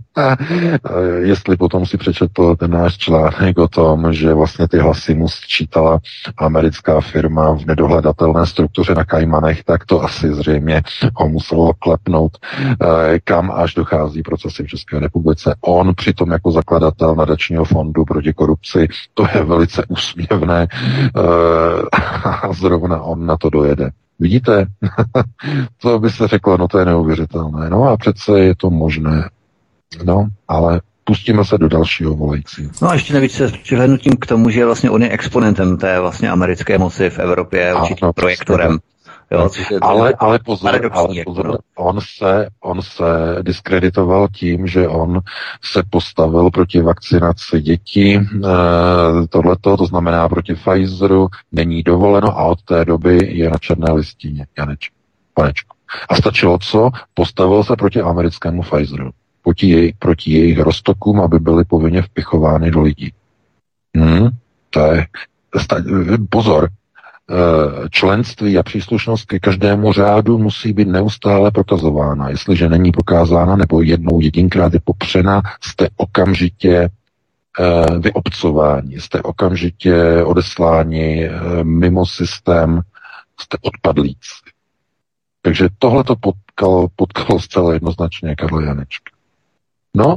[1.19, 5.99] Jestli potom si přečetl ten náš článek o tom, že vlastně ty hlasy mu sčítala
[6.37, 10.81] americká firma v nedohledatelné struktuře na Kajmanech, tak to asi zřejmě
[11.15, 15.55] ho muselo klepnout, eh, kam až dochází procesy v České republice.
[15.61, 21.19] On přitom jako zakladatel nadačního fondu proti korupci, to je velice úsměvné eh,
[22.41, 23.91] a zrovna on na to dojede.
[24.19, 24.65] Vidíte?
[25.81, 27.69] to by se řeklo, no to je neuvěřitelné.
[27.69, 29.30] No a přece je to možné.
[30.03, 32.72] No, ale pustíme se do dalšího volajícího.
[32.81, 35.99] No a ještě navíc se s přihlednutím k tomu, že vlastně on je exponentem té
[35.99, 38.80] vlastně americké moci v Evropě, Ano, určitým přesně projektorem.
[39.31, 41.57] Jo, což je Ale, ale pozor, ale jako, pozor no.
[41.77, 43.03] on, se, on se
[43.41, 45.19] diskreditoval tím, že on
[45.63, 48.21] se postavil proti vakcinaci dětí, e,
[49.29, 54.45] tohleto, to znamená proti Pfizeru, není dovoleno a od té doby je na černé listině,
[55.33, 55.75] panečko.
[56.09, 56.89] A stačilo co?
[57.13, 59.11] Postavil se proti americkému Pfizeru,
[59.43, 63.13] proti, jej, proti jejich roztokům, aby byly povinně vpichovány do lidí.
[63.97, 64.29] Hmm,
[64.69, 65.07] to je,
[65.57, 65.75] sta,
[66.29, 66.69] pozor,
[67.89, 72.29] členství a příslušnost ke každému řádu musí být neustále prokazována.
[72.29, 76.89] Jestliže není prokázána nebo jednou jedinkrát je popřena, jste okamžitě
[77.99, 81.29] vyobcování, jste okamžitě odesláni
[81.63, 82.81] mimo systém,
[83.39, 84.33] jste odpadlíci.
[85.41, 89.11] Takže tohle to potkalo, potkalo zcela jednoznačně Karla Janečka.
[89.95, 90.15] No,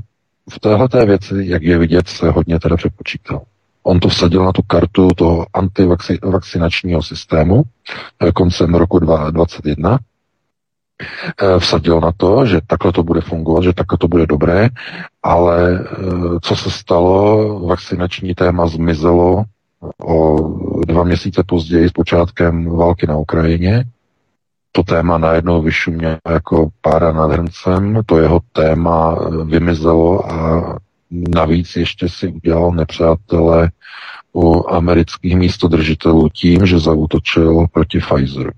[0.51, 3.43] v téhle věci, jak je vidět, se hodně teda přepočítal.
[3.83, 7.63] On to vsadil na tu kartu toho antivakcinačního systému
[8.21, 9.99] eh, koncem roku 2021.
[11.43, 14.69] Eh, vsadil na to, že takhle to bude fungovat, že takhle to bude dobré,
[15.23, 15.97] ale eh,
[16.43, 19.45] co se stalo, vakcinační téma zmizelo
[20.05, 20.39] o
[20.87, 23.85] dva měsíce později s počátkem války na Ukrajině
[24.73, 30.77] to téma najednou vyšumělo jako pára nad hrncem, to jeho téma vymizelo a
[31.11, 33.71] navíc ještě si udělal nepřátele
[34.35, 38.51] u amerických místodržitelů tím, že zautočil proti Pfizeru.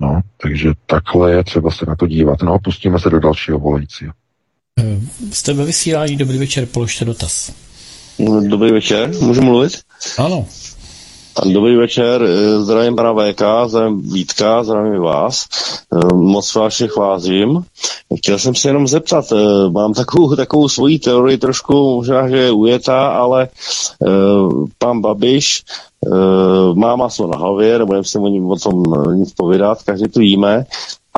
[0.00, 2.42] No, takže takhle je třeba se na to dívat.
[2.42, 4.12] No, pustíme se do dalšího volajícího.
[4.80, 5.00] Eh,
[5.32, 7.52] jste ve vysílání, dobrý večer, položte dotaz.
[8.48, 9.72] Dobrý večer, můžu mluvit?
[10.18, 10.46] Ano.
[11.44, 15.46] Dobrý večer, eh, zdravím pana VK, zdravím Vítka, zdravím vás.
[15.92, 17.64] Eh, moc vás všech vážím.
[18.16, 22.50] Chtěl jsem se jenom zeptat, eh, mám takovou, takovou svoji teorii, trošku možná, že je
[22.52, 23.48] ujetá, ale
[24.78, 25.62] pan Babiš
[26.74, 28.82] má maso na hlavě, nebudeme se o, o tom
[29.14, 30.64] nic povídat, každý to víme,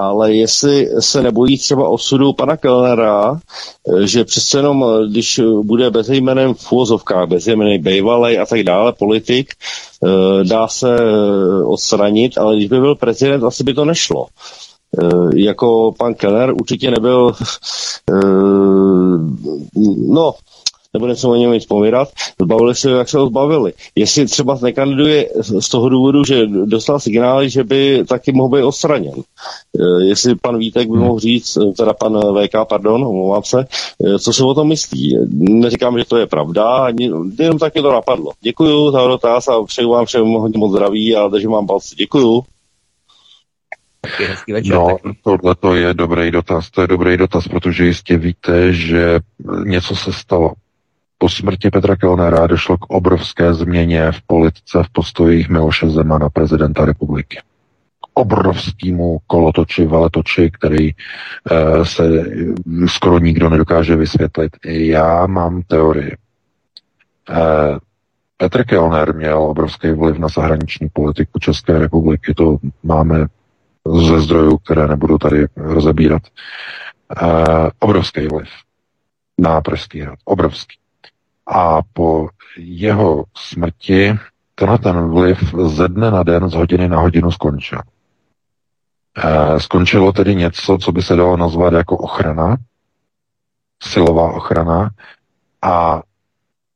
[0.01, 3.41] ale jestli se nebojí třeba osudu pana Kellnera,
[3.89, 8.93] eh, že přece jenom, eh, když bude bezejmenem v úvozovkách, bezejmený bejvalej a tak dále,
[8.93, 9.51] politik,
[10.05, 10.97] eh, dá se
[11.65, 14.27] odstranit, ale když by byl prezident, asi by to nešlo.
[15.35, 17.33] Jako pan Kellner určitě nebyl,
[20.09, 20.35] no,
[20.93, 22.09] nebudeme se o něm nic povídat,
[22.43, 23.73] zbavili se, jak se ho zbavili.
[23.95, 25.29] Jestli třeba nekandiduje
[25.61, 29.15] z toho důvodu, že dostal signály, že by taky mohl být odstraněn.
[29.15, 33.65] E, jestli pan Vítek by mohl říct, e, teda pan VK, pardon, omlouvám se,
[34.19, 35.19] co se o tom myslí.
[35.39, 36.87] Neříkám, že to je pravda,
[37.39, 38.33] jenom taky to napadlo.
[38.41, 41.95] Děkuju za dotaz a přeju vám všem hodně moc zdraví a držím vám palce.
[41.97, 42.43] Děkuju.
[44.65, 49.21] no, tohle to je dobrý dotaz, to je dobrý dotaz, protože jistě víte, že
[49.65, 50.53] něco se stalo.
[51.23, 56.85] Po smrti Petra Kellnera došlo k obrovské změně v politice v postojích Miloše Zemana, prezidenta
[56.85, 57.41] republiky.
[58.15, 60.95] Obrovskému kolotoči, veletoči, který e,
[61.85, 62.05] se
[62.87, 64.57] skoro nikdo nedokáže vysvětlit.
[64.65, 66.13] Já mám teorii.
[66.13, 66.17] E,
[68.37, 72.35] Petr Kellner měl obrovský vliv na zahraniční politiku České republiky.
[72.35, 73.27] To máme
[74.05, 76.23] ze zdrojů, které nebudu tady rozebírat.
[76.23, 76.31] E,
[77.79, 78.49] obrovský vliv
[79.39, 80.19] na Pražský hrad.
[80.25, 80.80] Obrovský.
[81.53, 84.19] A po jeho smrti
[84.55, 87.79] tenhle ten vliv ze dne na den, z hodiny na hodinu skončil.
[89.25, 92.57] E, skončilo tedy něco, co by se dalo nazvat jako ochrana,
[93.83, 94.91] silová ochrana
[95.63, 96.03] a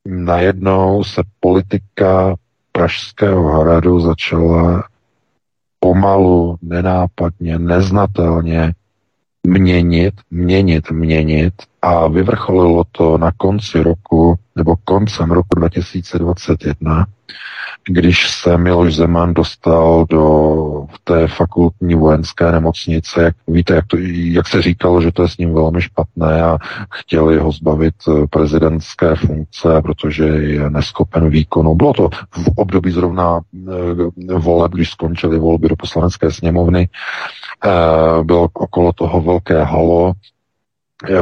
[0.07, 2.35] najednou se politika
[2.73, 4.89] Pražského hradu začala
[5.81, 8.75] pomalu, nenápadně, neznatelně
[9.47, 17.07] měnit, měnit, měnit a vyvrcholilo to na konci roku nebo koncem roku 2021,
[17.89, 24.49] když se Miloš Zeman dostal do té fakultní vojenské nemocnice, jak víte, jak, to, jak
[24.49, 26.59] se říkalo, že to je s ním velmi špatné a
[26.93, 31.75] chtěli ho zbavit eh, prezidentské funkce, protože je neskopen výkonu.
[31.75, 33.41] Bylo to v období zrovna
[34.29, 36.89] e, voleb, když skončily volby do poslanecké sněmovny.
[37.65, 40.13] E, bylo okolo toho velké halo,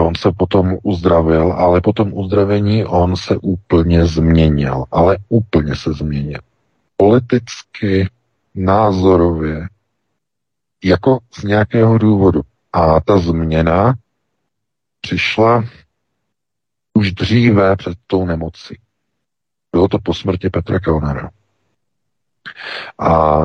[0.00, 4.84] On se potom uzdravil, ale po tom uzdravení on se úplně změnil.
[4.90, 6.40] Ale úplně se změnil.
[6.96, 8.10] Politicky,
[8.54, 9.68] názorově,
[10.84, 12.40] jako z nějakého důvodu.
[12.72, 13.94] A ta změna
[15.00, 15.64] přišla
[16.94, 18.78] už dříve před tou nemocí.
[19.72, 21.30] Bylo to po smrti Petra Kellnera.
[22.98, 23.40] A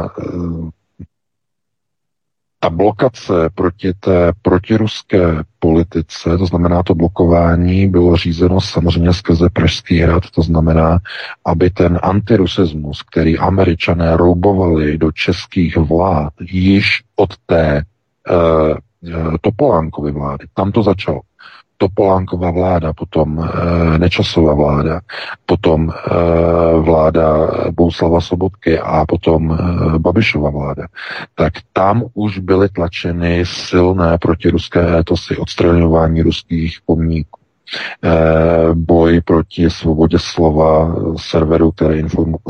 [2.60, 10.00] ta blokace proti té protiruské politice, to znamená to blokování, bylo řízeno samozřejmě skrze Pražský
[10.00, 11.00] hrad, to znamená,
[11.46, 17.82] aby ten antirusismus, který američané roubovali do českých vlád již od té
[18.30, 18.78] uh,
[19.42, 21.22] Topolánkovy vlády, tam to začalo.
[21.78, 23.44] Topolánková vláda, potom e,
[24.00, 25.02] Nečasová vláda,
[25.46, 25.94] potom e,
[26.82, 29.56] vláda Bouslava Sobotky a potom e,
[30.00, 30.88] Babišova vláda,
[31.36, 37.40] tak tam už byly tlačeny silné protiruské etosy, odstraňování ruských pomníků
[38.74, 42.02] boj proti svobodě slova serverů, které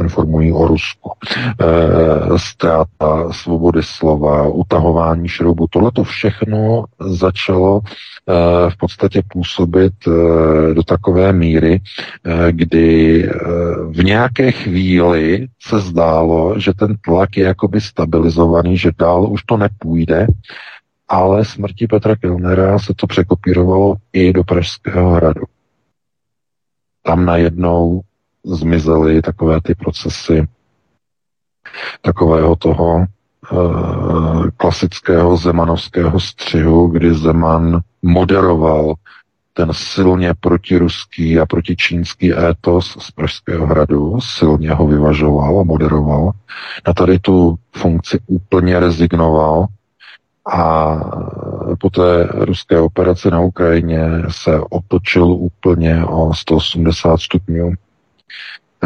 [0.01, 1.11] informují o Rusku,
[2.37, 5.67] ztráta svobody slova, utahování šroubu.
[5.69, 11.81] Tohle to všechno začalo eh, v podstatě působit eh, do takové míry,
[12.51, 13.29] kdy
[13.89, 19.57] v nějaké chvíli se zdálo, že ten tlak je jakoby stabilizovaný, že dál už to
[19.57, 20.27] nepůjde,
[21.07, 25.43] ale smrti Petra Kilnera se to překopírovalo i do Pražského hradu.
[27.03, 28.01] Tam najednou
[28.45, 30.47] zmizely takové ty procesy
[32.01, 33.05] takového toho e,
[34.57, 38.93] klasického zemanovského střihu, kdy Zeman moderoval
[39.53, 46.31] ten silně protiruský a protičínský étos z Pražského hradu, silně ho vyvažoval a moderoval.
[46.87, 49.65] Na tady tu funkci úplně rezignoval
[50.51, 50.95] a
[51.79, 57.73] po té ruské operaci na Ukrajině se otočil úplně o 180 stupňů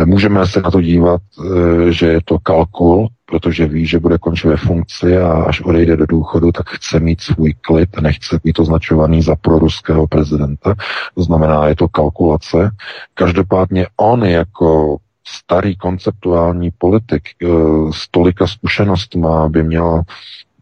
[0.05, 4.47] Můžeme se na to dívat, eh, že je to kalkul, protože ví, že bude končit
[4.47, 9.21] ve funkci a až odejde do důchodu, tak chce mít svůj klid, nechce být označovaný
[9.21, 10.75] za proruského prezidenta.
[11.15, 12.71] To znamená, je to kalkulace.
[13.13, 14.97] Každopádně on jako
[15.27, 17.47] starý konceptuální politik eh,
[17.91, 20.01] s tolika zkušenostma by měl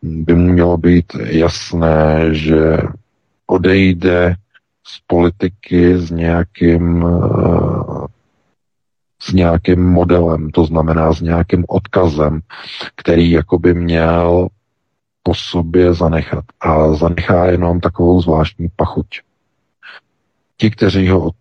[0.02, 2.78] by mělo být jasné, že
[3.48, 4.36] odejde
[4.88, 8.08] z politiky s nějakým eh,
[9.22, 12.40] s nějakým modelem, to znamená s nějakým odkazem,
[12.96, 14.48] který jakoby měl
[15.24, 16.46] po sobě zanechat.
[16.60, 19.08] A zanechá jenom takovou zvláštní pachuť.
[20.58, 21.32] Ti, kteří, ho,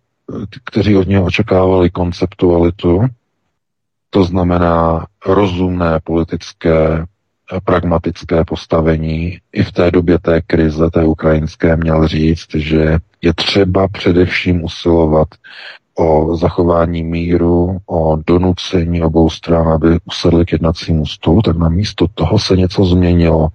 [0.63, 3.01] kteří od něho očekávali konceptualitu,
[4.09, 7.05] to znamená rozumné politické
[7.63, 9.37] pragmatické postavení.
[9.53, 15.27] I v té době té krize, té ukrajinské, měl říct, že je třeba především usilovat
[15.99, 22.05] o zachování míru, o donucení obou stran, aby usedli k jednacímu stolu, tak na místo
[22.15, 23.47] toho se něco změnilo.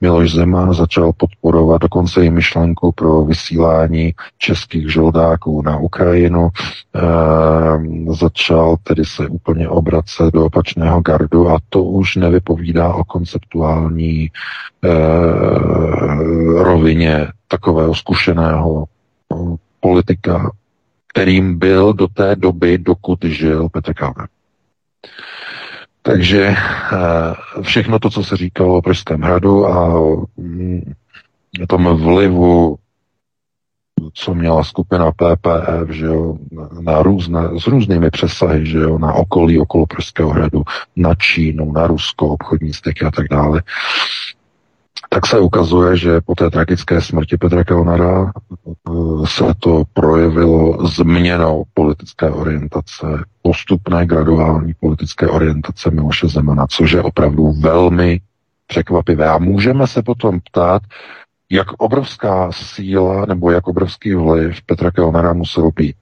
[0.00, 6.48] Miloš Zeman začal podporovat dokonce i myšlenku pro vysílání českých žoldáků na Ukrajinu.
[6.48, 14.22] E, začal tedy se úplně obracet do opačného gardu a to už nevypovídá o konceptuální
[14.22, 14.30] e,
[16.62, 18.84] rovině takového zkušeného
[19.80, 20.50] politika
[21.12, 24.28] kterým byl do té doby, dokud žil Petr Kalner.
[26.02, 30.00] Takže eh, všechno to, co se říkalo o Pražském hradu a
[30.36, 30.92] mm,
[31.68, 32.76] tom vlivu,
[34.14, 36.36] co měla skupina PPF, že jo,
[36.80, 40.62] na různé, s různými přesahy, že jo, na okolí okolo Pražského hradu,
[40.96, 43.62] na Čínu, na Rusko, obchodní styky a tak dále,
[45.08, 48.92] tak se ukazuje, že po té tragické smrti Petra Kellnera eh,
[49.26, 53.06] se to projevilo změnou politické orientace,
[53.42, 58.20] postupné graduální politické orientace Miloše Zemana, což je opravdu velmi
[58.66, 59.28] překvapivé.
[59.28, 60.82] A můžeme se potom ptát,
[61.50, 65.96] jak obrovská síla nebo jak obrovský vliv Petra Kellnera musel být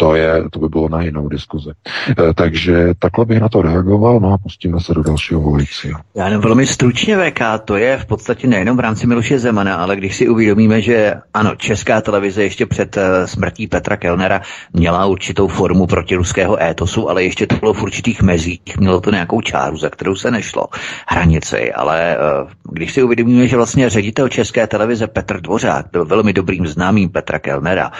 [0.00, 1.70] to, je, to by bylo na jinou diskuzi.
[2.10, 6.00] E, takže takhle bych na to reagoval, no a pustíme se do dalšího volajícího.
[6.14, 9.96] Já jenom velmi stručně VK, to je v podstatě nejenom v rámci Miloše Zemana, ale
[9.96, 14.40] když si uvědomíme, že ano, česká televize ještě před uh, smrtí Petra Kellnera
[14.72, 19.40] měla určitou formu protiruského étosu, ale ještě to bylo v určitých mezích, mělo to nějakou
[19.40, 20.66] čáru, za kterou se nešlo,
[21.08, 26.32] hranici, ale uh, když si uvědomíme, že vlastně ředitel české televize Petr Dvořák byl velmi
[26.32, 27.90] dobrým známým Petra Kellnera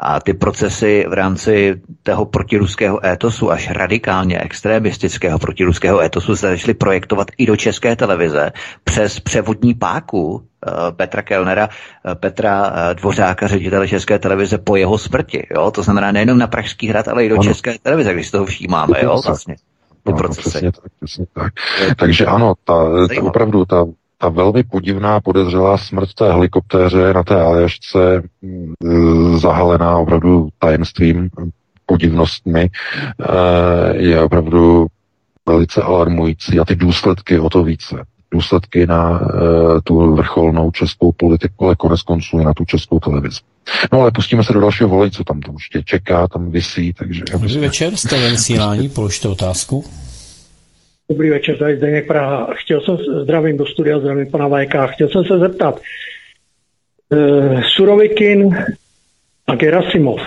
[0.00, 6.50] a ty procesy v rámci rámci toho protiruského étosu, až radikálně extremistického protiruského étosu se
[6.50, 8.52] začali projektovat i do české televize
[8.84, 14.98] přes převodní páku eh, Petra Kellnera, eh, Petra eh, Dvořáka, ředitele České televize po jeho
[14.98, 15.46] smrti.
[15.50, 15.70] Jo?
[15.70, 17.44] To znamená nejenom na Pražský hrad, ale i do ano.
[17.44, 18.98] České televize, když toho všímáme.
[19.02, 19.20] Jo?
[19.26, 19.56] Vlastně.
[20.04, 21.52] Ty ano, Přesně tak, přesně tak.
[21.96, 22.74] Takže ano, ta,
[23.14, 23.86] ta opravdu ta
[24.18, 31.30] ta velmi podivná podezřelá smrt té helikoptéře na té Aljašce mm, zahalená opravdu tajemstvím,
[31.86, 32.70] podivnostmi,
[33.20, 34.86] eh, je opravdu
[35.48, 38.04] velice alarmující a ty důsledky o to více.
[38.30, 39.26] Důsledky na uh,
[39.84, 43.40] tu vrcholnou českou politiku, ale konec konců i na tu českou televizi.
[43.92, 47.24] No ale pustíme se do dalšího volající, tam to už tě čeká, tam visí, takže...
[47.32, 49.84] Dobrý večer, jste ve vysílání, položte otázku.
[51.10, 52.48] Dobrý večer, tady Zdeněk Praha.
[52.54, 54.86] Chtěl jsem, zdravím do studia, zdravím pana Vajka.
[54.86, 55.80] Chtěl jsem se zeptat,
[57.12, 58.56] e, Surovikin
[59.46, 60.20] a Gerasimov.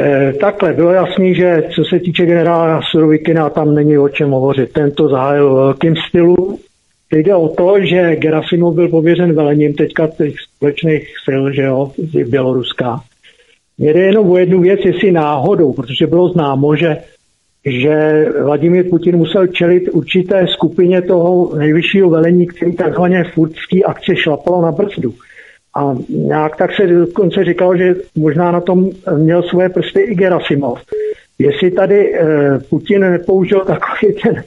[0.00, 4.72] E, takhle, bylo jasný, že co se týče generála Surovikina, tam není o čem hovořit.
[4.72, 6.58] Tento zahájil velkým stylu.
[7.10, 11.92] Teď jde o to, že Gerasimov byl pověřen velením teďka těch společných sil, že jo,
[12.26, 13.00] Běloruska.
[13.78, 16.96] Jde jenom o jednu věc, jestli náhodou, protože bylo známo, že
[17.66, 23.82] že Vladimír Putin musel čelit určité skupině toho nejvyššího velení, který takzvaně furt v té
[23.86, 25.14] akci šlapalo na brzdu.
[25.76, 30.80] A nějak tak se dokonce říkalo, že možná na tom měl svoje prsty i Gerasimov.
[31.38, 34.44] Jestli tady eh, Putin nepoužil takový ten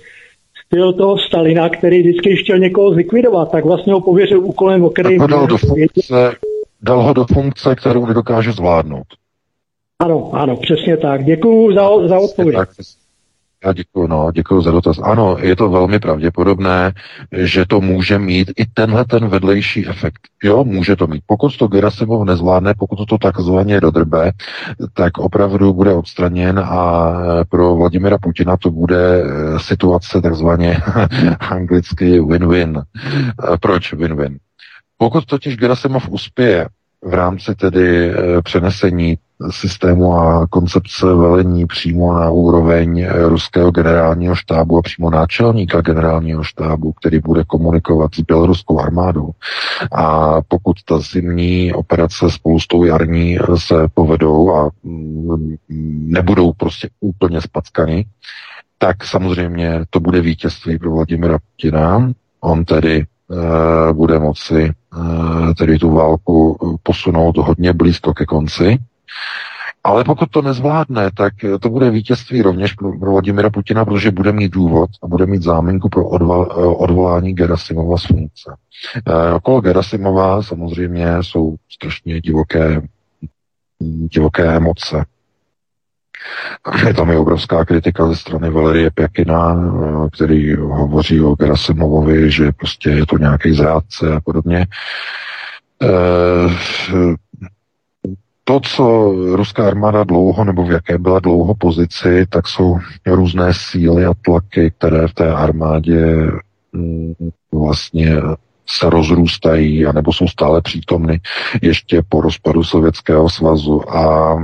[0.65, 5.17] styl toho Stalina, který vždycky chtěl někoho zlikvidovat, tak vlastně ho pověřil úkolem, o který...
[5.17, 6.35] Dal, do funkce,
[6.81, 9.07] dal ho do funkce, kterou nedokáže zvládnout.
[9.99, 11.25] Ano, ano, přesně tak.
[11.25, 12.57] Děkuji za, za odpověď.
[13.65, 14.99] Já děkuji, no, děkuji za dotaz.
[15.03, 16.93] Ano, je to velmi pravděpodobné,
[17.31, 20.19] že to může mít i tenhle ten vedlejší efekt.
[20.43, 21.23] Jo, může to mít.
[21.25, 24.31] Pokud to Gerasimov nezvládne, pokud to takzvaně dodrbe,
[24.93, 27.13] tak opravdu bude odstraněn a
[27.49, 30.77] pro Vladimira Putina to bude eh, situace takzvaně
[31.39, 32.83] anglicky win-win.
[32.83, 34.37] Eh, proč win-win?
[34.97, 36.67] Pokud totiž Gerasimov uspěje
[37.03, 39.17] v rámci tedy eh, přenesení
[39.49, 46.43] systému a koncepce velení přímo na úroveň eh, ruského generálního štábu a přímo náčelníka generálního
[46.43, 49.31] štábu, který bude komunikovat s běloruskou armádou.
[49.91, 55.55] A pokud ta zimní operace spolu s tou jarní eh, se povedou a mm,
[56.07, 58.05] nebudou prostě úplně spackany,
[58.77, 62.11] tak samozřejmě to bude vítězství pro Vladimira Putina.
[62.39, 64.73] On tedy e, bude moci
[65.57, 68.77] tedy tu válku posunout hodně blízko ke konci
[69.83, 74.51] ale pokud to nezvládne, tak to bude vítězství rovněž pro, Vladimira Putina, protože bude mít
[74.51, 76.41] důvod a bude mít záminku pro odval,
[76.77, 78.55] odvolání Gerasimova z funkce.
[79.07, 82.81] E, okolo Gerasimova samozřejmě jsou strašně divoké,
[83.79, 85.05] divoké emoce.
[86.87, 92.51] Je tam i obrovská kritika ze strany Valerie Pěkina, eh, který hovoří o Gerasimovovi, že
[92.51, 94.67] prostě je to nějaký zrádce a podobně.
[95.81, 95.87] E,
[98.47, 104.05] to, co ruská armáda dlouho, nebo v jaké byla dlouho pozici, tak jsou různé síly
[104.05, 106.31] a tlaky, které v té armádě
[106.73, 107.13] mm,
[107.51, 108.15] vlastně
[108.67, 111.21] se rozrůstají, anebo jsou stále přítomny
[111.61, 113.97] ještě po rozpadu Sovětského svazu.
[113.97, 114.35] A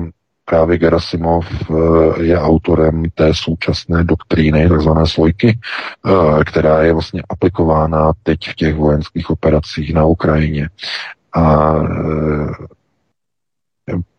[0.45, 8.11] právě Gerasimov eh, je autorem té současné doktríny, takzvané slojky, eh, která je vlastně aplikována
[8.23, 10.69] teď v těch vojenských operacích na Ukrajině.
[11.33, 12.80] A eh,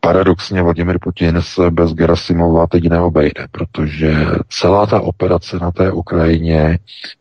[0.01, 4.14] paradoxně Vladimir Putin se bez Gerasimova teď neobejde, protože
[4.48, 6.78] celá ta operace na té Ukrajině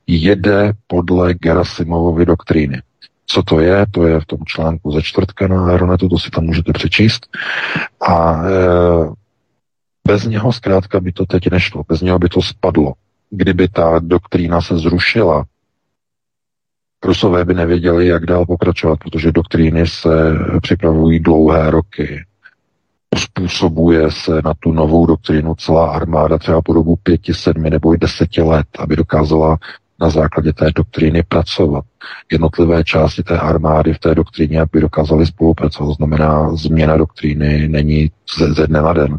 [0.08, 2.82] jede podle Gerasimovovy doktríny.
[3.28, 3.86] Co to je?
[3.92, 7.28] To je v tom článku ze čtvrtka na Aeronetu, to si tam můžete přečíst.
[8.02, 8.52] A e,
[10.08, 12.94] bez něho zkrátka by to teď nešlo, bez něho by to spadlo.
[13.30, 15.46] Kdyby ta doktrína se zrušila,
[17.06, 20.10] Rusové by nevěděli, jak dál pokračovat, protože doktríny se
[20.62, 22.26] připravují dlouhé roky
[23.18, 27.98] způsobuje se na tu novou doktrínu celá armáda třeba po dobu pěti, sedmi nebo i
[27.98, 29.58] deseti let, aby dokázala
[30.00, 31.86] na základě té doktríny pracovat.
[32.32, 35.88] Jednotlivé části té armády v té doktríně, aby dokázali spolupracovat.
[35.88, 39.18] To znamená, změna doktríny není ze, ze dne na den.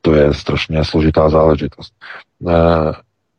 [0.00, 1.94] To je strašně složitá záležitost.
[2.48, 2.92] Eh,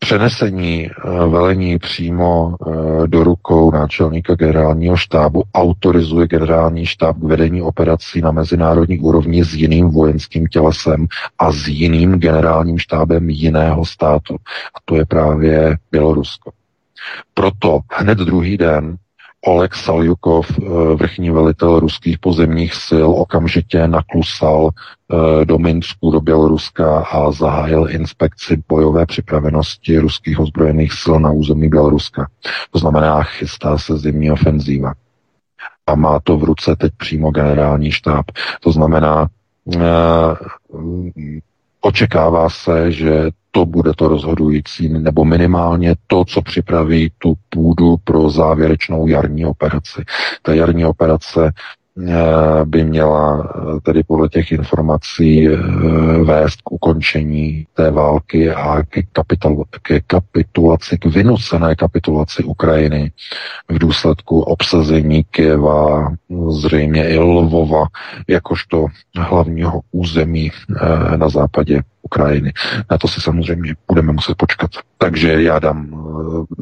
[0.04, 7.62] přenesení eh, velení přímo eh, do rukou náčelníka generálního štábu autorizuje generální štáb k vedení
[7.62, 11.08] operací na mezinárodní úrovni s jiným vojenským tělesem
[11.40, 14.36] a s jiným generálním štábem jiného státu.
[14.76, 16.52] A to je právě Bělorusko.
[17.34, 18.98] Proto hned druhý den
[19.46, 20.64] Oleg Saljukov, eh,
[20.96, 28.64] vrchní velitel ruských pozemních sil, okamžitě naklusal eh, do Minsku, do Běloruska a zahájil inspekci
[28.68, 32.28] bojové připravenosti ruských ozbrojených sil na území Běloruska.
[32.72, 34.94] To znamená, chystá se zimní ofenzíva.
[35.88, 38.26] A má to v ruce teď přímo generální štáb.
[38.62, 39.28] To znamená,
[39.76, 39.80] eh,
[41.84, 48.30] očekává se, že to bude to rozhodující, nebo minimálně to, co připraví tu půdu pro
[48.30, 50.04] závěrečnou jarní operaci.
[50.42, 51.52] Ta jarní operace
[52.66, 55.58] by měla eh, tedy podle těch informací eh,
[56.24, 63.12] vést k ukončení té války a ke, kapital, ke kapitulaci, k vynucené kapitulaci Ukrajiny
[63.70, 66.14] v důsledku obsazení Kieva,
[66.50, 67.86] zřejmě i Lvova,
[68.28, 70.52] jakožto hlavního území
[71.16, 72.54] na západě Ukrajiny.
[72.92, 74.72] Na to si samozřejmě budeme muset počkat.
[74.98, 76.06] Takže já dám,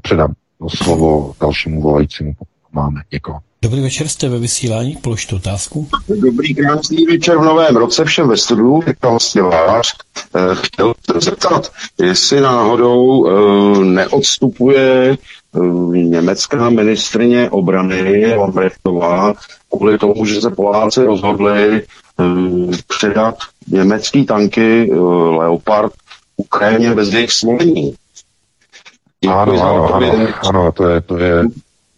[0.01, 0.33] předám
[0.67, 3.39] slovo dalšímu volajícímu, pokud máme někoho.
[3.63, 5.87] Dobrý večer, jste ve vysílání, položte otázku.
[6.07, 9.93] Dobrý, krásný večer v novém roce všem ve studiu, jako hostěvář.
[10.35, 11.71] Eh, chtěl se zeptat,
[12.01, 15.17] jestli náhodou eh, neodstupuje
[15.55, 15.59] eh,
[15.97, 19.33] německá ministrině obrany Lambrechtová
[19.69, 21.83] kvůli tomu, že se Poláci rozhodli
[22.87, 23.35] předat
[23.67, 24.91] německý tanky
[25.37, 25.93] Leopard
[26.37, 27.95] Ukrajině bez jejich svolení.
[29.29, 31.43] Ano, ano, ano, ano, to je, to je,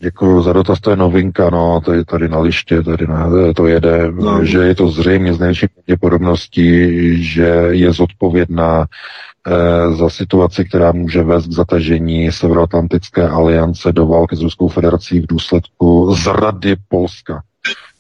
[0.04, 3.68] Děkuji za dotaz, to je novinka, no, to je tady na liště, tady na, to
[3.68, 4.46] jede, no.
[4.46, 8.86] že je to zřejmě z největší pravděpodobností, že je zodpovědná
[9.48, 15.20] eh, za situaci, která může vést k zatažení Severoatlantické aliance do války s Ruskou federací
[15.20, 17.44] v důsledku zrady Polska.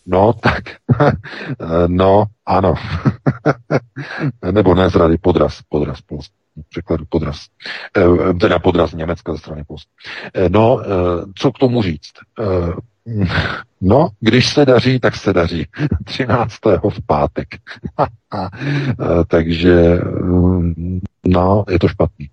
[0.05, 0.63] No, tak,
[1.87, 2.73] no, ano.
[4.51, 7.47] Nebo ne zrady, podraz, podraz Polska překladu podraz.
[7.97, 9.91] E, teda podraz Německa ze strany Polska.
[10.33, 10.85] E, no, e,
[11.35, 12.13] co k tomu říct?
[13.81, 15.67] No, když se daří, tak se daří.
[16.05, 16.53] 13.
[16.89, 17.47] v pátek.
[19.27, 19.99] takže,
[21.25, 22.25] no, je to špatný.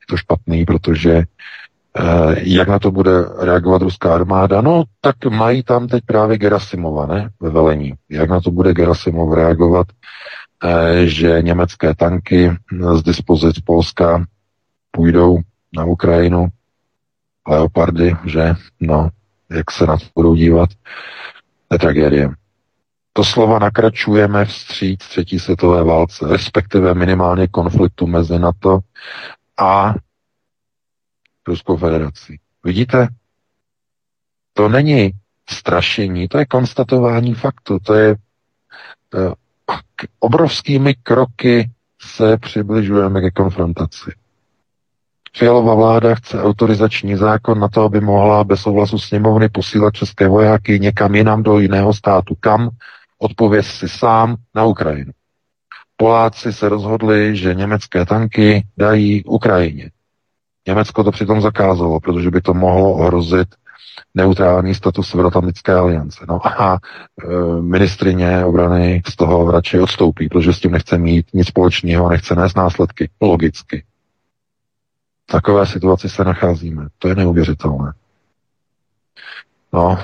[0.00, 1.22] Je to špatný, protože
[2.36, 4.60] jak na to bude reagovat ruská armáda?
[4.60, 7.94] No, tak mají tam teď právě Gerasimova, ne, ve velení.
[8.10, 9.86] Jak na to bude Gerasimov reagovat?
[10.64, 12.50] Eh, že německé tanky
[12.94, 14.24] z dispozic Polska
[14.90, 15.38] půjdou
[15.72, 16.48] na Ukrajinu,
[17.48, 19.10] leopardy, že, no,
[19.50, 20.70] jak se na to budou dívat,
[21.68, 22.30] to tragédie.
[23.12, 28.78] To slova nakračujeme vstříc třetí světové válce, respektive minimálně konfliktu mezi NATO
[29.58, 29.94] a
[31.46, 32.40] Ruskou federací.
[32.64, 33.08] Vidíte?
[34.52, 35.10] To není
[35.50, 38.16] strašení, to je konstatování faktu, to je
[39.72, 41.70] eh, obrovskými kroky
[42.02, 44.10] se přibližujeme ke konfrontaci.
[45.36, 50.80] Fialová vláda chce autorizační zákon na to, aby mohla bez souhlasu sněmovny posílat české vojáky
[50.80, 52.34] někam jinam do jiného státu.
[52.40, 52.68] Kam?
[53.18, 55.12] Odpověz si sám na Ukrajinu.
[55.96, 59.90] Poláci se rozhodli, že německé tanky dají Ukrajině.
[60.68, 63.48] Německo to přitom zakázalo, protože by to mohlo ohrozit
[64.14, 66.24] neutrální status Severoatlantické aliance.
[66.28, 67.26] No a e,
[67.62, 72.34] ministrině obrany z toho radši odstoupí, protože s tím nechce mít nic společného a nechce
[72.34, 73.10] nést následky.
[73.20, 73.84] Logicky.
[75.28, 76.86] V takové situaci se nacházíme.
[76.98, 77.92] To je neuvěřitelné.
[79.72, 79.98] No,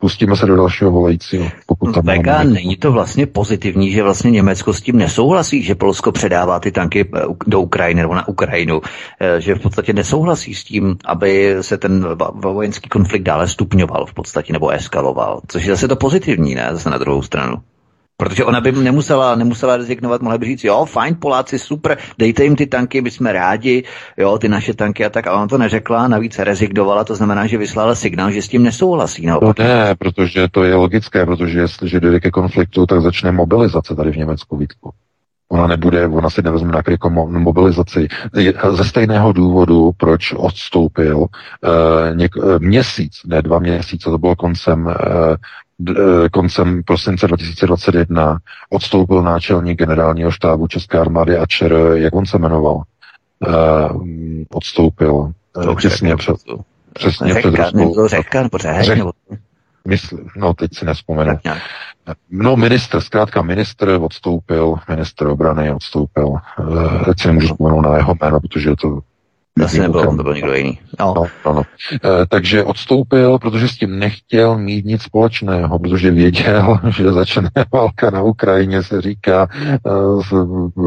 [0.00, 1.48] pustíme se do dalšího volajícího.
[1.66, 2.44] Pokud tam VK, máme...
[2.44, 7.08] není to vlastně pozitivní, že vlastně Německo s tím nesouhlasí, že Polsko předává ty tanky
[7.16, 8.80] eh, do Ukrajiny nebo na Ukrajinu,
[9.20, 14.14] eh, že v podstatě nesouhlasí s tím, aby se ten vojenský konflikt dále stupňoval v
[14.14, 17.56] podstatě nebo eskaloval, což je zase to pozitivní, ne, zase na druhou stranu.
[18.20, 22.56] Protože ona by nemusela, nemusela rezignovat, mohla by říct, jo, fajn, Poláci, super, dejte jim
[22.56, 23.84] ty tanky, my jsme rádi,
[24.16, 27.58] jo, ty naše tanky a tak, ale on to neřekla, navíc rezignovala, to znamená, že
[27.58, 29.26] vyslala signál, že s tím nesouhlasí.
[29.26, 34.12] No, ne, protože to je logické, protože jestliže dojde ke konfliktu, tak začne mobilizace tady
[34.12, 34.90] v Německu, Vítku.
[35.48, 38.08] Ona nebude, ona si nevezme na jako mobilizaci.
[38.70, 41.28] Ze stejného důvodu, proč odstoupil uh,
[42.14, 45.36] něk- měsíc, ne dva měsíce, to bylo koncem Eh,
[46.32, 48.38] koncem prosince 2021
[48.70, 54.02] odstoupil náčelník generálního štábu České armády a ČR, jak on se jmenoval, uh,
[54.50, 56.36] odstoupil to těsně před,
[56.92, 58.08] přesně řeka, před Ruskou.
[58.08, 59.12] Řeka, nebo řek, řek, nebo...
[59.88, 61.38] Mysl, no, teď si nespomenu.
[62.30, 66.34] No, ministr, zkrátka ministr odstoupil, ministr obrany odstoupil.
[67.04, 68.98] Teď si nemůžu vzpomenout na jeho jméno, protože to
[69.64, 70.78] Asi nebyl, to byl někdo jiný.
[71.00, 71.14] No.
[71.16, 71.62] No, no, no.
[71.92, 78.10] E, takže odstoupil, protože s tím nechtěl mít nic společného, protože věděl, že začne válka
[78.10, 79.78] na Ukrajině, se říká, e,
[80.22, 80.28] z,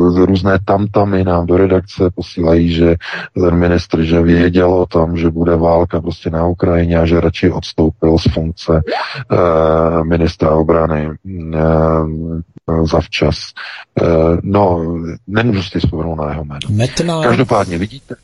[0.10, 2.96] z různé tamtamy nám do redakce posílají, že
[3.34, 7.52] ten ministr, že věděl o tom, že bude válka prostě na Ukrajině a že radši
[7.52, 11.60] odstoupil z funkce e, ministra obrany e,
[12.84, 13.36] zavčas.
[14.02, 14.06] E,
[14.44, 14.96] no,
[15.28, 16.60] nemůžu si vzpomenout na jeho jméno.
[17.24, 18.16] Každopádně vidíte,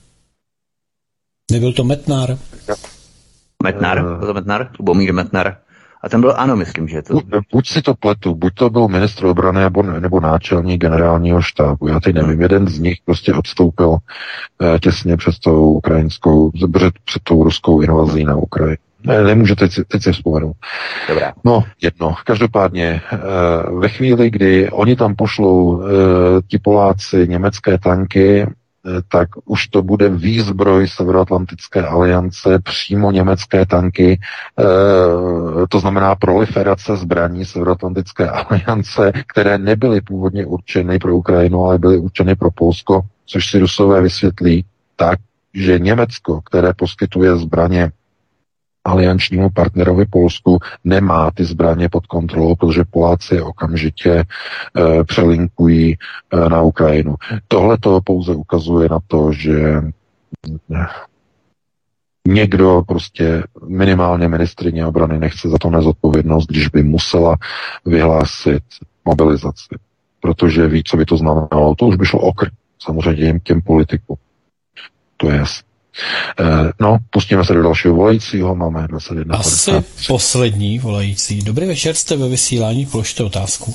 [1.52, 2.38] Nebyl to Metnár?
[3.64, 5.58] Metnár, byl to Metnár, Lubomír Metnár.
[6.04, 7.14] A ten byl, ano, myslím, že to...
[7.14, 11.88] Buď, buď si to pletu, buď to byl ministr obrany nebo, nebo náčelník generálního štábu.
[11.88, 12.42] Já teď nevím, hmm.
[12.42, 13.98] jeden z nich prostě odstoupil
[14.62, 18.78] eh, těsně před tou ukrajinskou, před, před tou ruskou invazí na Ukrajinu.
[19.04, 20.56] Ne, nemůžu teď, teď si vzpomenout.
[21.10, 21.34] Dobrá.
[21.44, 22.16] No, jedno.
[22.26, 23.18] Každopádně, eh,
[23.80, 25.88] ve chvíli, kdy oni tam pošlou eh,
[26.48, 28.69] ti Poláci německé tanky, Eh,
[29.08, 34.20] tak už to bude výzbroj Severoatlantické aliance, přímo německé tanky,
[34.60, 34.64] eh,
[35.70, 42.36] to znamená proliferace zbraní Severoatlantické aliance, které nebyly původně určeny pro Ukrajinu, ale byly určeny
[42.36, 44.66] pro Polsko, což si Rusové vysvětlí
[44.96, 45.20] tak,
[45.54, 47.92] že Německo, které poskytuje zbraně
[48.86, 54.26] aliančnímu partnerovi Polsku nemá ty zbraně pod kontrolou, protože Poláci okamžitě e,
[55.04, 57.16] přelinkují e, na Ukrajinu.
[57.48, 59.82] Tohle to pouze ukazuje na to, že
[62.28, 67.36] někdo prostě minimálně ministrině obrany nechce za to nezodpovědnost, když by musela
[67.86, 68.64] vyhlásit
[69.06, 69.76] mobilizaci,
[70.20, 71.76] protože ví, co by to znamenalo.
[71.76, 72.50] To už by šlo okr.
[72.80, 74.18] samozřejmě těm politikům.
[75.18, 75.69] To je jasné.
[76.40, 79.38] Eh, no, pustíme se do dalšího volajícího, máme 21.
[79.38, 80.08] Asi 50.
[80.08, 81.42] poslední volající.
[81.42, 83.74] Dobrý večer, jste ve vysílání, položte otázku.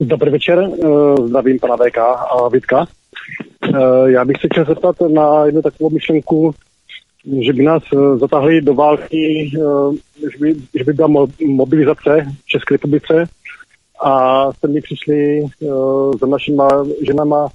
[0.00, 0.86] Dobrý večer, eh,
[1.26, 2.86] zdravím pana VK a Vítka.
[3.62, 6.54] Eh, já bych se chtěl zeptat na jednu takovou myšlenku,
[7.40, 7.82] že by nás
[8.16, 9.50] zatáhli do války,
[10.32, 11.08] že by, že by byla
[11.46, 13.24] mobilizace v České republice
[14.04, 15.46] a sem by přišli
[16.20, 16.68] za našima
[17.06, 17.48] ženama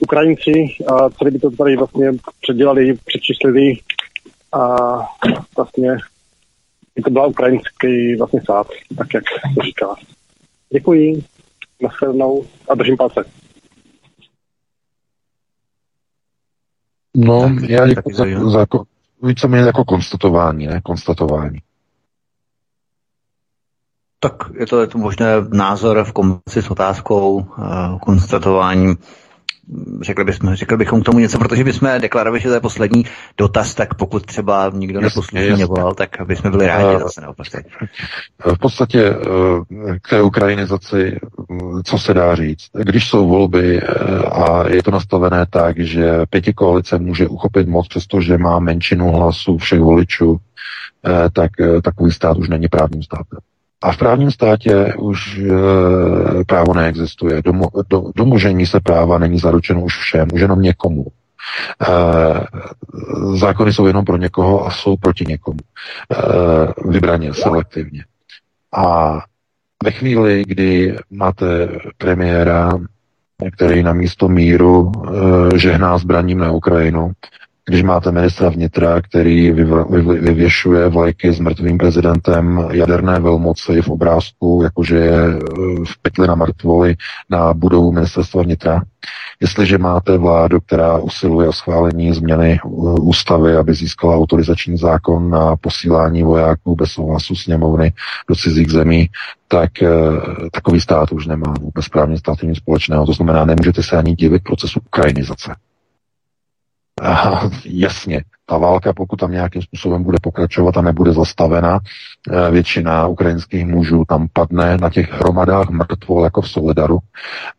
[0.00, 0.52] Ukrajinci
[0.86, 2.10] a celý by to tady vlastně
[2.40, 3.72] předělali, přečíslili
[4.52, 4.76] a
[5.56, 5.96] vlastně
[6.94, 8.66] by to byla ukrajinský vlastně sát,
[8.98, 9.24] tak jak
[9.54, 9.94] to říká.
[10.72, 11.24] Děkuji,
[11.82, 13.24] nashledanou a držím palce.
[17.16, 18.66] No, já děkuji za, za,
[19.22, 20.80] víceméně jako konstatování, ne?
[20.80, 21.58] Konstatování.
[24.20, 28.96] Tak je to, je to možné názor v kombinaci s otázkou, uh, konstatováním
[30.00, 33.04] řekli, bychom, řekli bychom k tomu něco, protože bychom deklarovali, že to je poslední
[33.38, 37.46] dotaz, tak pokud třeba nikdo neposlušně nevolal, tak bychom byli rádi uh, zase naopak.
[38.54, 41.20] V podstatě eh, k té ukrajinizaci,
[41.84, 42.66] co se dá říct?
[42.72, 43.86] Když jsou volby eh,
[44.22, 49.58] a je to nastavené tak, že pěti koalice může uchopit moc, přestože má menšinu hlasů
[49.58, 50.36] všech voličů,
[51.32, 51.50] tak
[51.82, 53.38] takový stát už není právním státem.
[53.82, 57.42] A v právním státě už e, právo neexistuje.
[57.42, 61.06] Domo, do, domožení se práva není zaručeno už všem, už jenom někomu.
[61.06, 61.86] E,
[63.36, 65.58] zákony jsou jenom pro někoho a jsou proti někomu.
[66.12, 68.04] E, vybraně, selektivně.
[68.76, 69.18] A
[69.84, 72.70] ve chvíli, kdy máte premiéra,
[73.52, 77.12] který na místo míru e, žehná zbraním na Ukrajinu,
[77.70, 79.52] když máte ministra vnitra, který
[80.20, 85.38] vyvěšuje vlajky s mrtvým prezidentem jaderné velmoci v obrázku, jakože je e,
[85.84, 86.96] v pytli na mrtvoli
[87.30, 88.82] na budovu ministerstva vnitra,
[89.40, 92.60] jestliže máte vládu, která usiluje o schválení změny e,
[93.00, 97.92] ústavy, aby získala autorizační zákon na posílání vojáků bez souhlasu sněmovny
[98.28, 99.08] do cizích zemí,
[99.48, 99.88] tak e,
[100.52, 103.06] takový stát už nemá vůbec právně stát nic společného.
[103.06, 105.54] To znamená, nemůžete se ani divit procesu ukrajinizace.
[107.00, 111.78] A jasně, ta válka, pokud tam nějakým způsobem bude pokračovat a nebude zastavena,
[112.30, 116.98] eh, většina ukrajinských mužů tam padne na těch hromadách mrtvol jako v Solidaru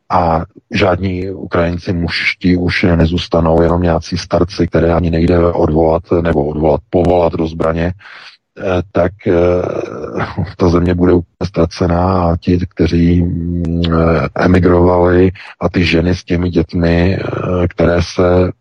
[0.10, 0.42] a
[0.72, 7.34] žádní Ukrajinci mužští už nezůstanou, jenom nějací starci, které ani nejde odvolat nebo odvolat, povolat
[7.34, 9.34] do zbraně, eh, tak eh,
[10.58, 13.84] ta země bude úplně ztracená a ti, kteří mm,
[14.36, 15.32] emigrovali
[15.62, 17.20] a ty ženy s těmi dětmi,
[17.70, 18.52] které se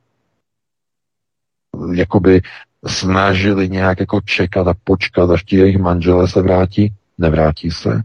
[1.95, 2.43] jakoby
[2.87, 8.03] snažili nějak jako čekat a počkat, až ti jejich manželé se vrátí, nevrátí se,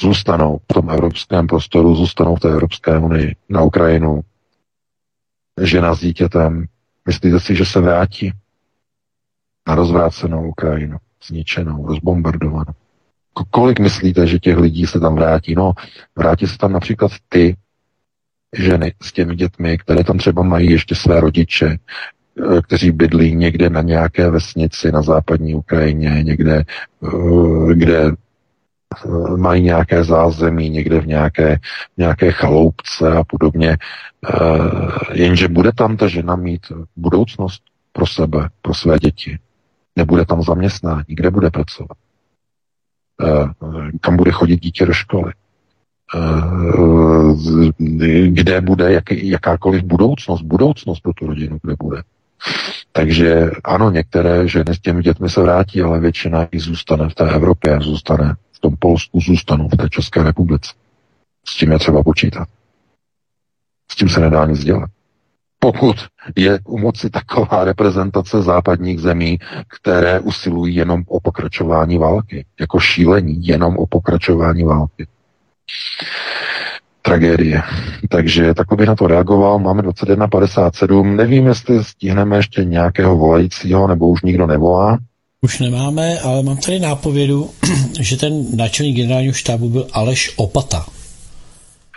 [0.00, 4.20] zůstanou v tom evropském prostoru, zůstanou v té Evropské unii, na Ukrajinu,
[5.62, 6.66] žena s dítětem,
[7.06, 8.32] myslíte si, že se vrátí?
[9.68, 12.72] Na rozvrácenou Ukrajinu, zničenou, rozbombardovanou?
[13.50, 15.54] Kolik myslíte, že těch lidí se tam vrátí?
[15.54, 15.72] No,
[16.16, 17.56] vrátí se tam například ty
[18.56, 21.78] ženy s těmi dětmi, které tam třeba mají ještě své rodiče,
[22.62, 26.64] kteří bydlí někde na nějaké vesnici na západní Ukrajině, někde,
[27.04, 31.58] eh, kde eh, mají nějaké zázemí, někde v nějaké,
[31.96, 33.78] nějaké chaloupce a podobně.
[35.12, 39.38] Jenže bude tam ta žena mít budoucnost pro sebe, pro své děti.
[39.96, 41.98] Nebude tam zaměstnání, kde bude pracovat.
[44.00, 45.32] Kam bude chodit dítě do školy
[48.28, 52.02] kde bude jak, jakákoliv budoucnost, budoucnost pro tu rodinu, kde bude.
[52.92, 57.30] Takže ano, některé ženy s těmi dětmi se vrátí, ale většina jich zůstane v té
[57.30, 60.72] Evropě, zůstane v tom Polsku, zůstanou v té České republice.
[61.48, 62.48] S tím je třeba počítat.
[63.90, 64.90] S tím se nedá nic dělat.
[65.58, 65.96] Pokud
[66.36, 73.46] je u moci taková reprezentace západních zemí, které usilují jenom o pokračování války, jako šílení,
[73.46, 75.06] jenom o pokračování války
[77.06, 77.62] tragédie.
[78.08, 79.58] Takže takový na to reagoval.
[79.58, 81.16] Máme 21.57.
[81.16, 84.98] Nevím, jestli stihneme ještě nějakého volajícího, nebo už nikdo nevolá.
[85.40, 87.50] Už nemáme, ale mám tady nápovědu,
[88.00, 90.86] že ten náčelník generálního štábu byl Aleš Opata.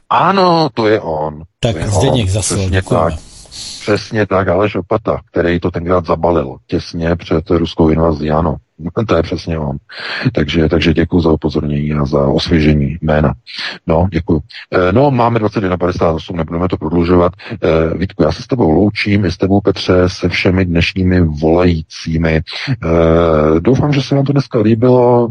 [0.10, 1.44] Ano, to je on.
[1.60, 3.12] Tak Zdeněk zase, děkujeme.
[3.12, 3.29] Tak.
[3.82, 8.56] Přesně tak, Aleš Opata, který to tenkrát zabalil těsně před ruskou invazí, ano.
[9.08, 9.78] To je přesně on.
[10.34, 13.34] Takže, takže děkuji za upozornění a za osvěžení jména.
[13.88, 14.42] No, děkuji.
[14.72, 17.34] E, no, máme 21.58, nebudeme to prodlužovat.
[17.52, 22.36] E, Vítku, já se s tebou loučím, i s tebou Petře, se všemi dnešními volajícími.
[22.36, 22.42] E,
[23.60, 25.28] doufám, že se vám to dneska líbilo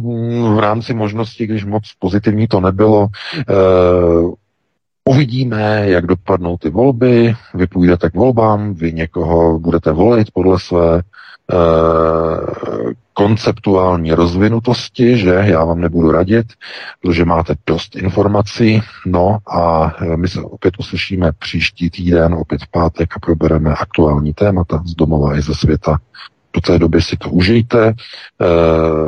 [0.55, 3.09] v rámci možností, když moc pozitivní to nebylo.
[3.39, 3.45] E,
[5.09, 11.03] Uvidíme, jak dopadnou ty volby, vy půjdete k volbám, vy někoho budete volit podle své
[11.53, 16.47] Eh, konceptuální rozvinutosti, že já vám nebudu radit,
[17.03, 18.83] protože máte dost informací.
[19.07, 24.35] No a eh, my se opět uslyšíme příští týden, opět v pátek a probereme aktuální
[24.35, 25.99] témata z domova i ze světa.
[26.55, 27.89] Do té doby si to užijte.
[27.89, 27.95] E,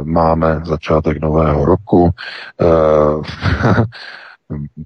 [0.04, 2.10] máme začátek nového roku.
[2.60, 2.64] E,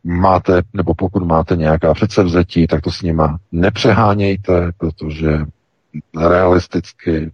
[0.04, 5.38] máte, nebo pokud máte nějaká předsevzetí, tak to s nima nepřehánějte, protože
[6.28, 7.32] realisticky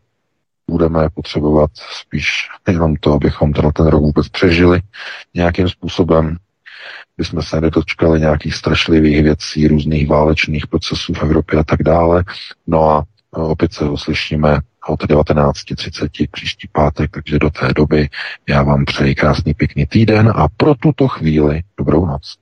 [0.70, 4.80] budeme potřebovat spíš jenom to, abychom tenhle ten rok vůbec přežili
[5.34, 6.36] nějakým způsobem,
[7.18, 12.24] by jsme se nedočkali nějakých strašlivých věcí, různých válečných procesů v Evropě a tak dále.
[12.66, 14.58] No a opět se uslyšíme
[14.88, 18.08] od 19.30 příští pátek, takže do té doby
[18.48, 22.36] já vám přeji krásný pěkný týden a pro tuto chvíli dobrou noc.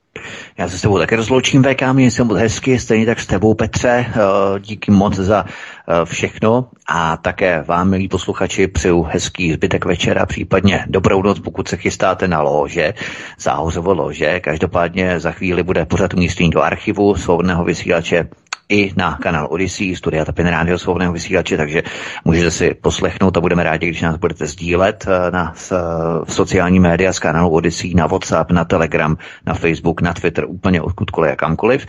[0.58, 3.54] Já se s tebou také rozloučím, VK, mě se moc hezky, stejně tak s tebou,
[3.54, 4.14] Petře, eh,
[4.60, 10.84] díky moc za eh, všechno a také vám, milí posluchači, přeju hezký zbytek večera, případně
[10.88, 12.94] dobrou noc, pokud se chystáte na lože,
[13.38, 14.40] záhořovo lože.
[14.40, 18.28] Každopádně za chvíli bude pořád umístění do archivu svobodného vysílače
[18.68, 21.82] i na kanál Odyssey, studia Tapin Rádio svobodného vysílače, takže
[22.24, 25.54] můžete si poslechnout a budeme rádi, když nás budete sdílet eh, na
[26.28, 29.16] sociální média z kanálu Odyssey, na WhatsApp, na Telegram,
[29.46, 31.86] na Facebook, na Twitter, úplně odkudkoliv a kamkoliv.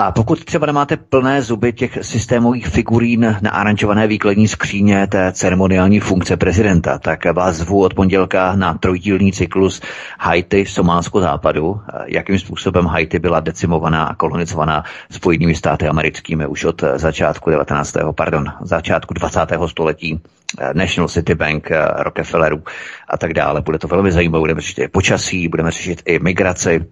[0.00, 6.00] A pokud třeba nemáte plné zuby těch systémových figurín na aranžované výkladní skříně té ceremoniální
[6.00, 9.82] funkce prezidenta, tak vás zvu od pondělka na trojdílný cyklus
[10.18, 16.64] Haiti v Somálsko západu, jakým způsobem Haiti byla decimovaná a kolonizovaná spojenými státy americkými už
[16.64, 17.96] od začátku 19.
[18.16, 19.40] pardon, začátku 20.
[19.66, 20.20] století
[20.72, 22.62] National City Bank, Rockefellerů
[23.08, 23.60] a tak dále.
[23.60, 26.86] Bude to velmi zajímavé, budeme řešit počasí, budeme řešit i migraci,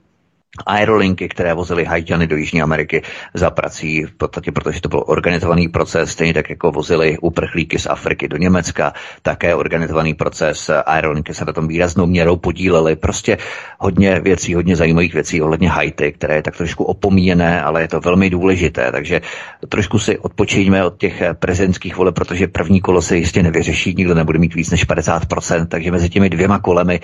[0.67, 3.03] aerolinky, které vozily Haitiany do Jižní Ameriky
[3.35, 7.87] za prací, v podstatě protože to byl organizovaný proces, stejně tak jako vozili uprchlíky z
[7.87, 8.93] Afriky do Německa,
[9.23, 13.39] také organizovaný proces, aerolinky se na tom výraznou měrou podílely, prostě
[13.79, 18.01] hodně věcí, hodně zajímavých věcí ohledně Haiti, které je tak trošku opomíjené, ale je to
[18.01, 19.21] velmi důležité, takže
[19.69, 24.39] trošku si odpočijeme od těch prezidentských voleb, protože první kolo se jistě nevyřeší, nikdo nebude
[24.39, 27.01] mít víc než 50%, takže mezi těmi dvěma kolemi,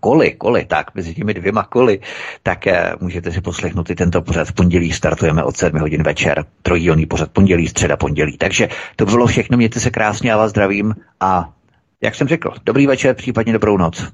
[0.00, 2.00] koly, koly, tak, mezi těmi dvěma koly,
[2.42, 2.66] tak
[3.00, 4.92] můžete si poslechnout i tento pořad v pondělí.
[4.92, 6.44] Startujeme od 7 hodin večer.
[6.62, 8.38] Trojdílný pořad pondělí, středa pondělí.
[8.38, 9.56] Takže to bylo všechno.
[9.56, 11.52] Mějte se krásně, já vás zdravím a
[12.00, 14.12] jak jsem řekl, dobrý večer, případně dobrou noc.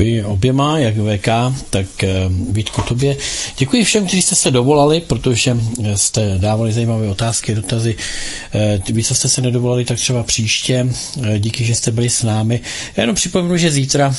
[0.00, 1.28] Děkuji oběma, jak VK,
[1.70, 3.16] tak uh, Vítku tobě.
[3.58, 5.56] Děkuji všem, kteří jste se dovolali, protože
[5.94, 7.96] jste dávali zajímavé otázky, dotazy.
[8.54, 10.88] Uh, vy, co jste se nedovolali, tak třeba příště.
[11.38, 12.60] Díky, že jste byli s námi.
[12.96, 14.14] Já jenom připomenu, že zítra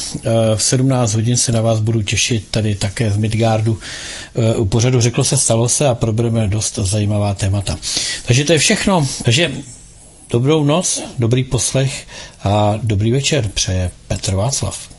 [0.56, 3.80] v 17 hodin se na vás budu těšit tady také z Midgardu.
[4.57, 7.77] U pořadu Řeklo se, stalo se a probereme dost zajímavá témata.
[8.26, 9.07] Takže to je všechno.
[9.23, 9.51] Takže
[10.30, 12.07] dobrou noc, dobrý poslech
[12.43, 14.98] a dobrý večer přeje Petr Václav.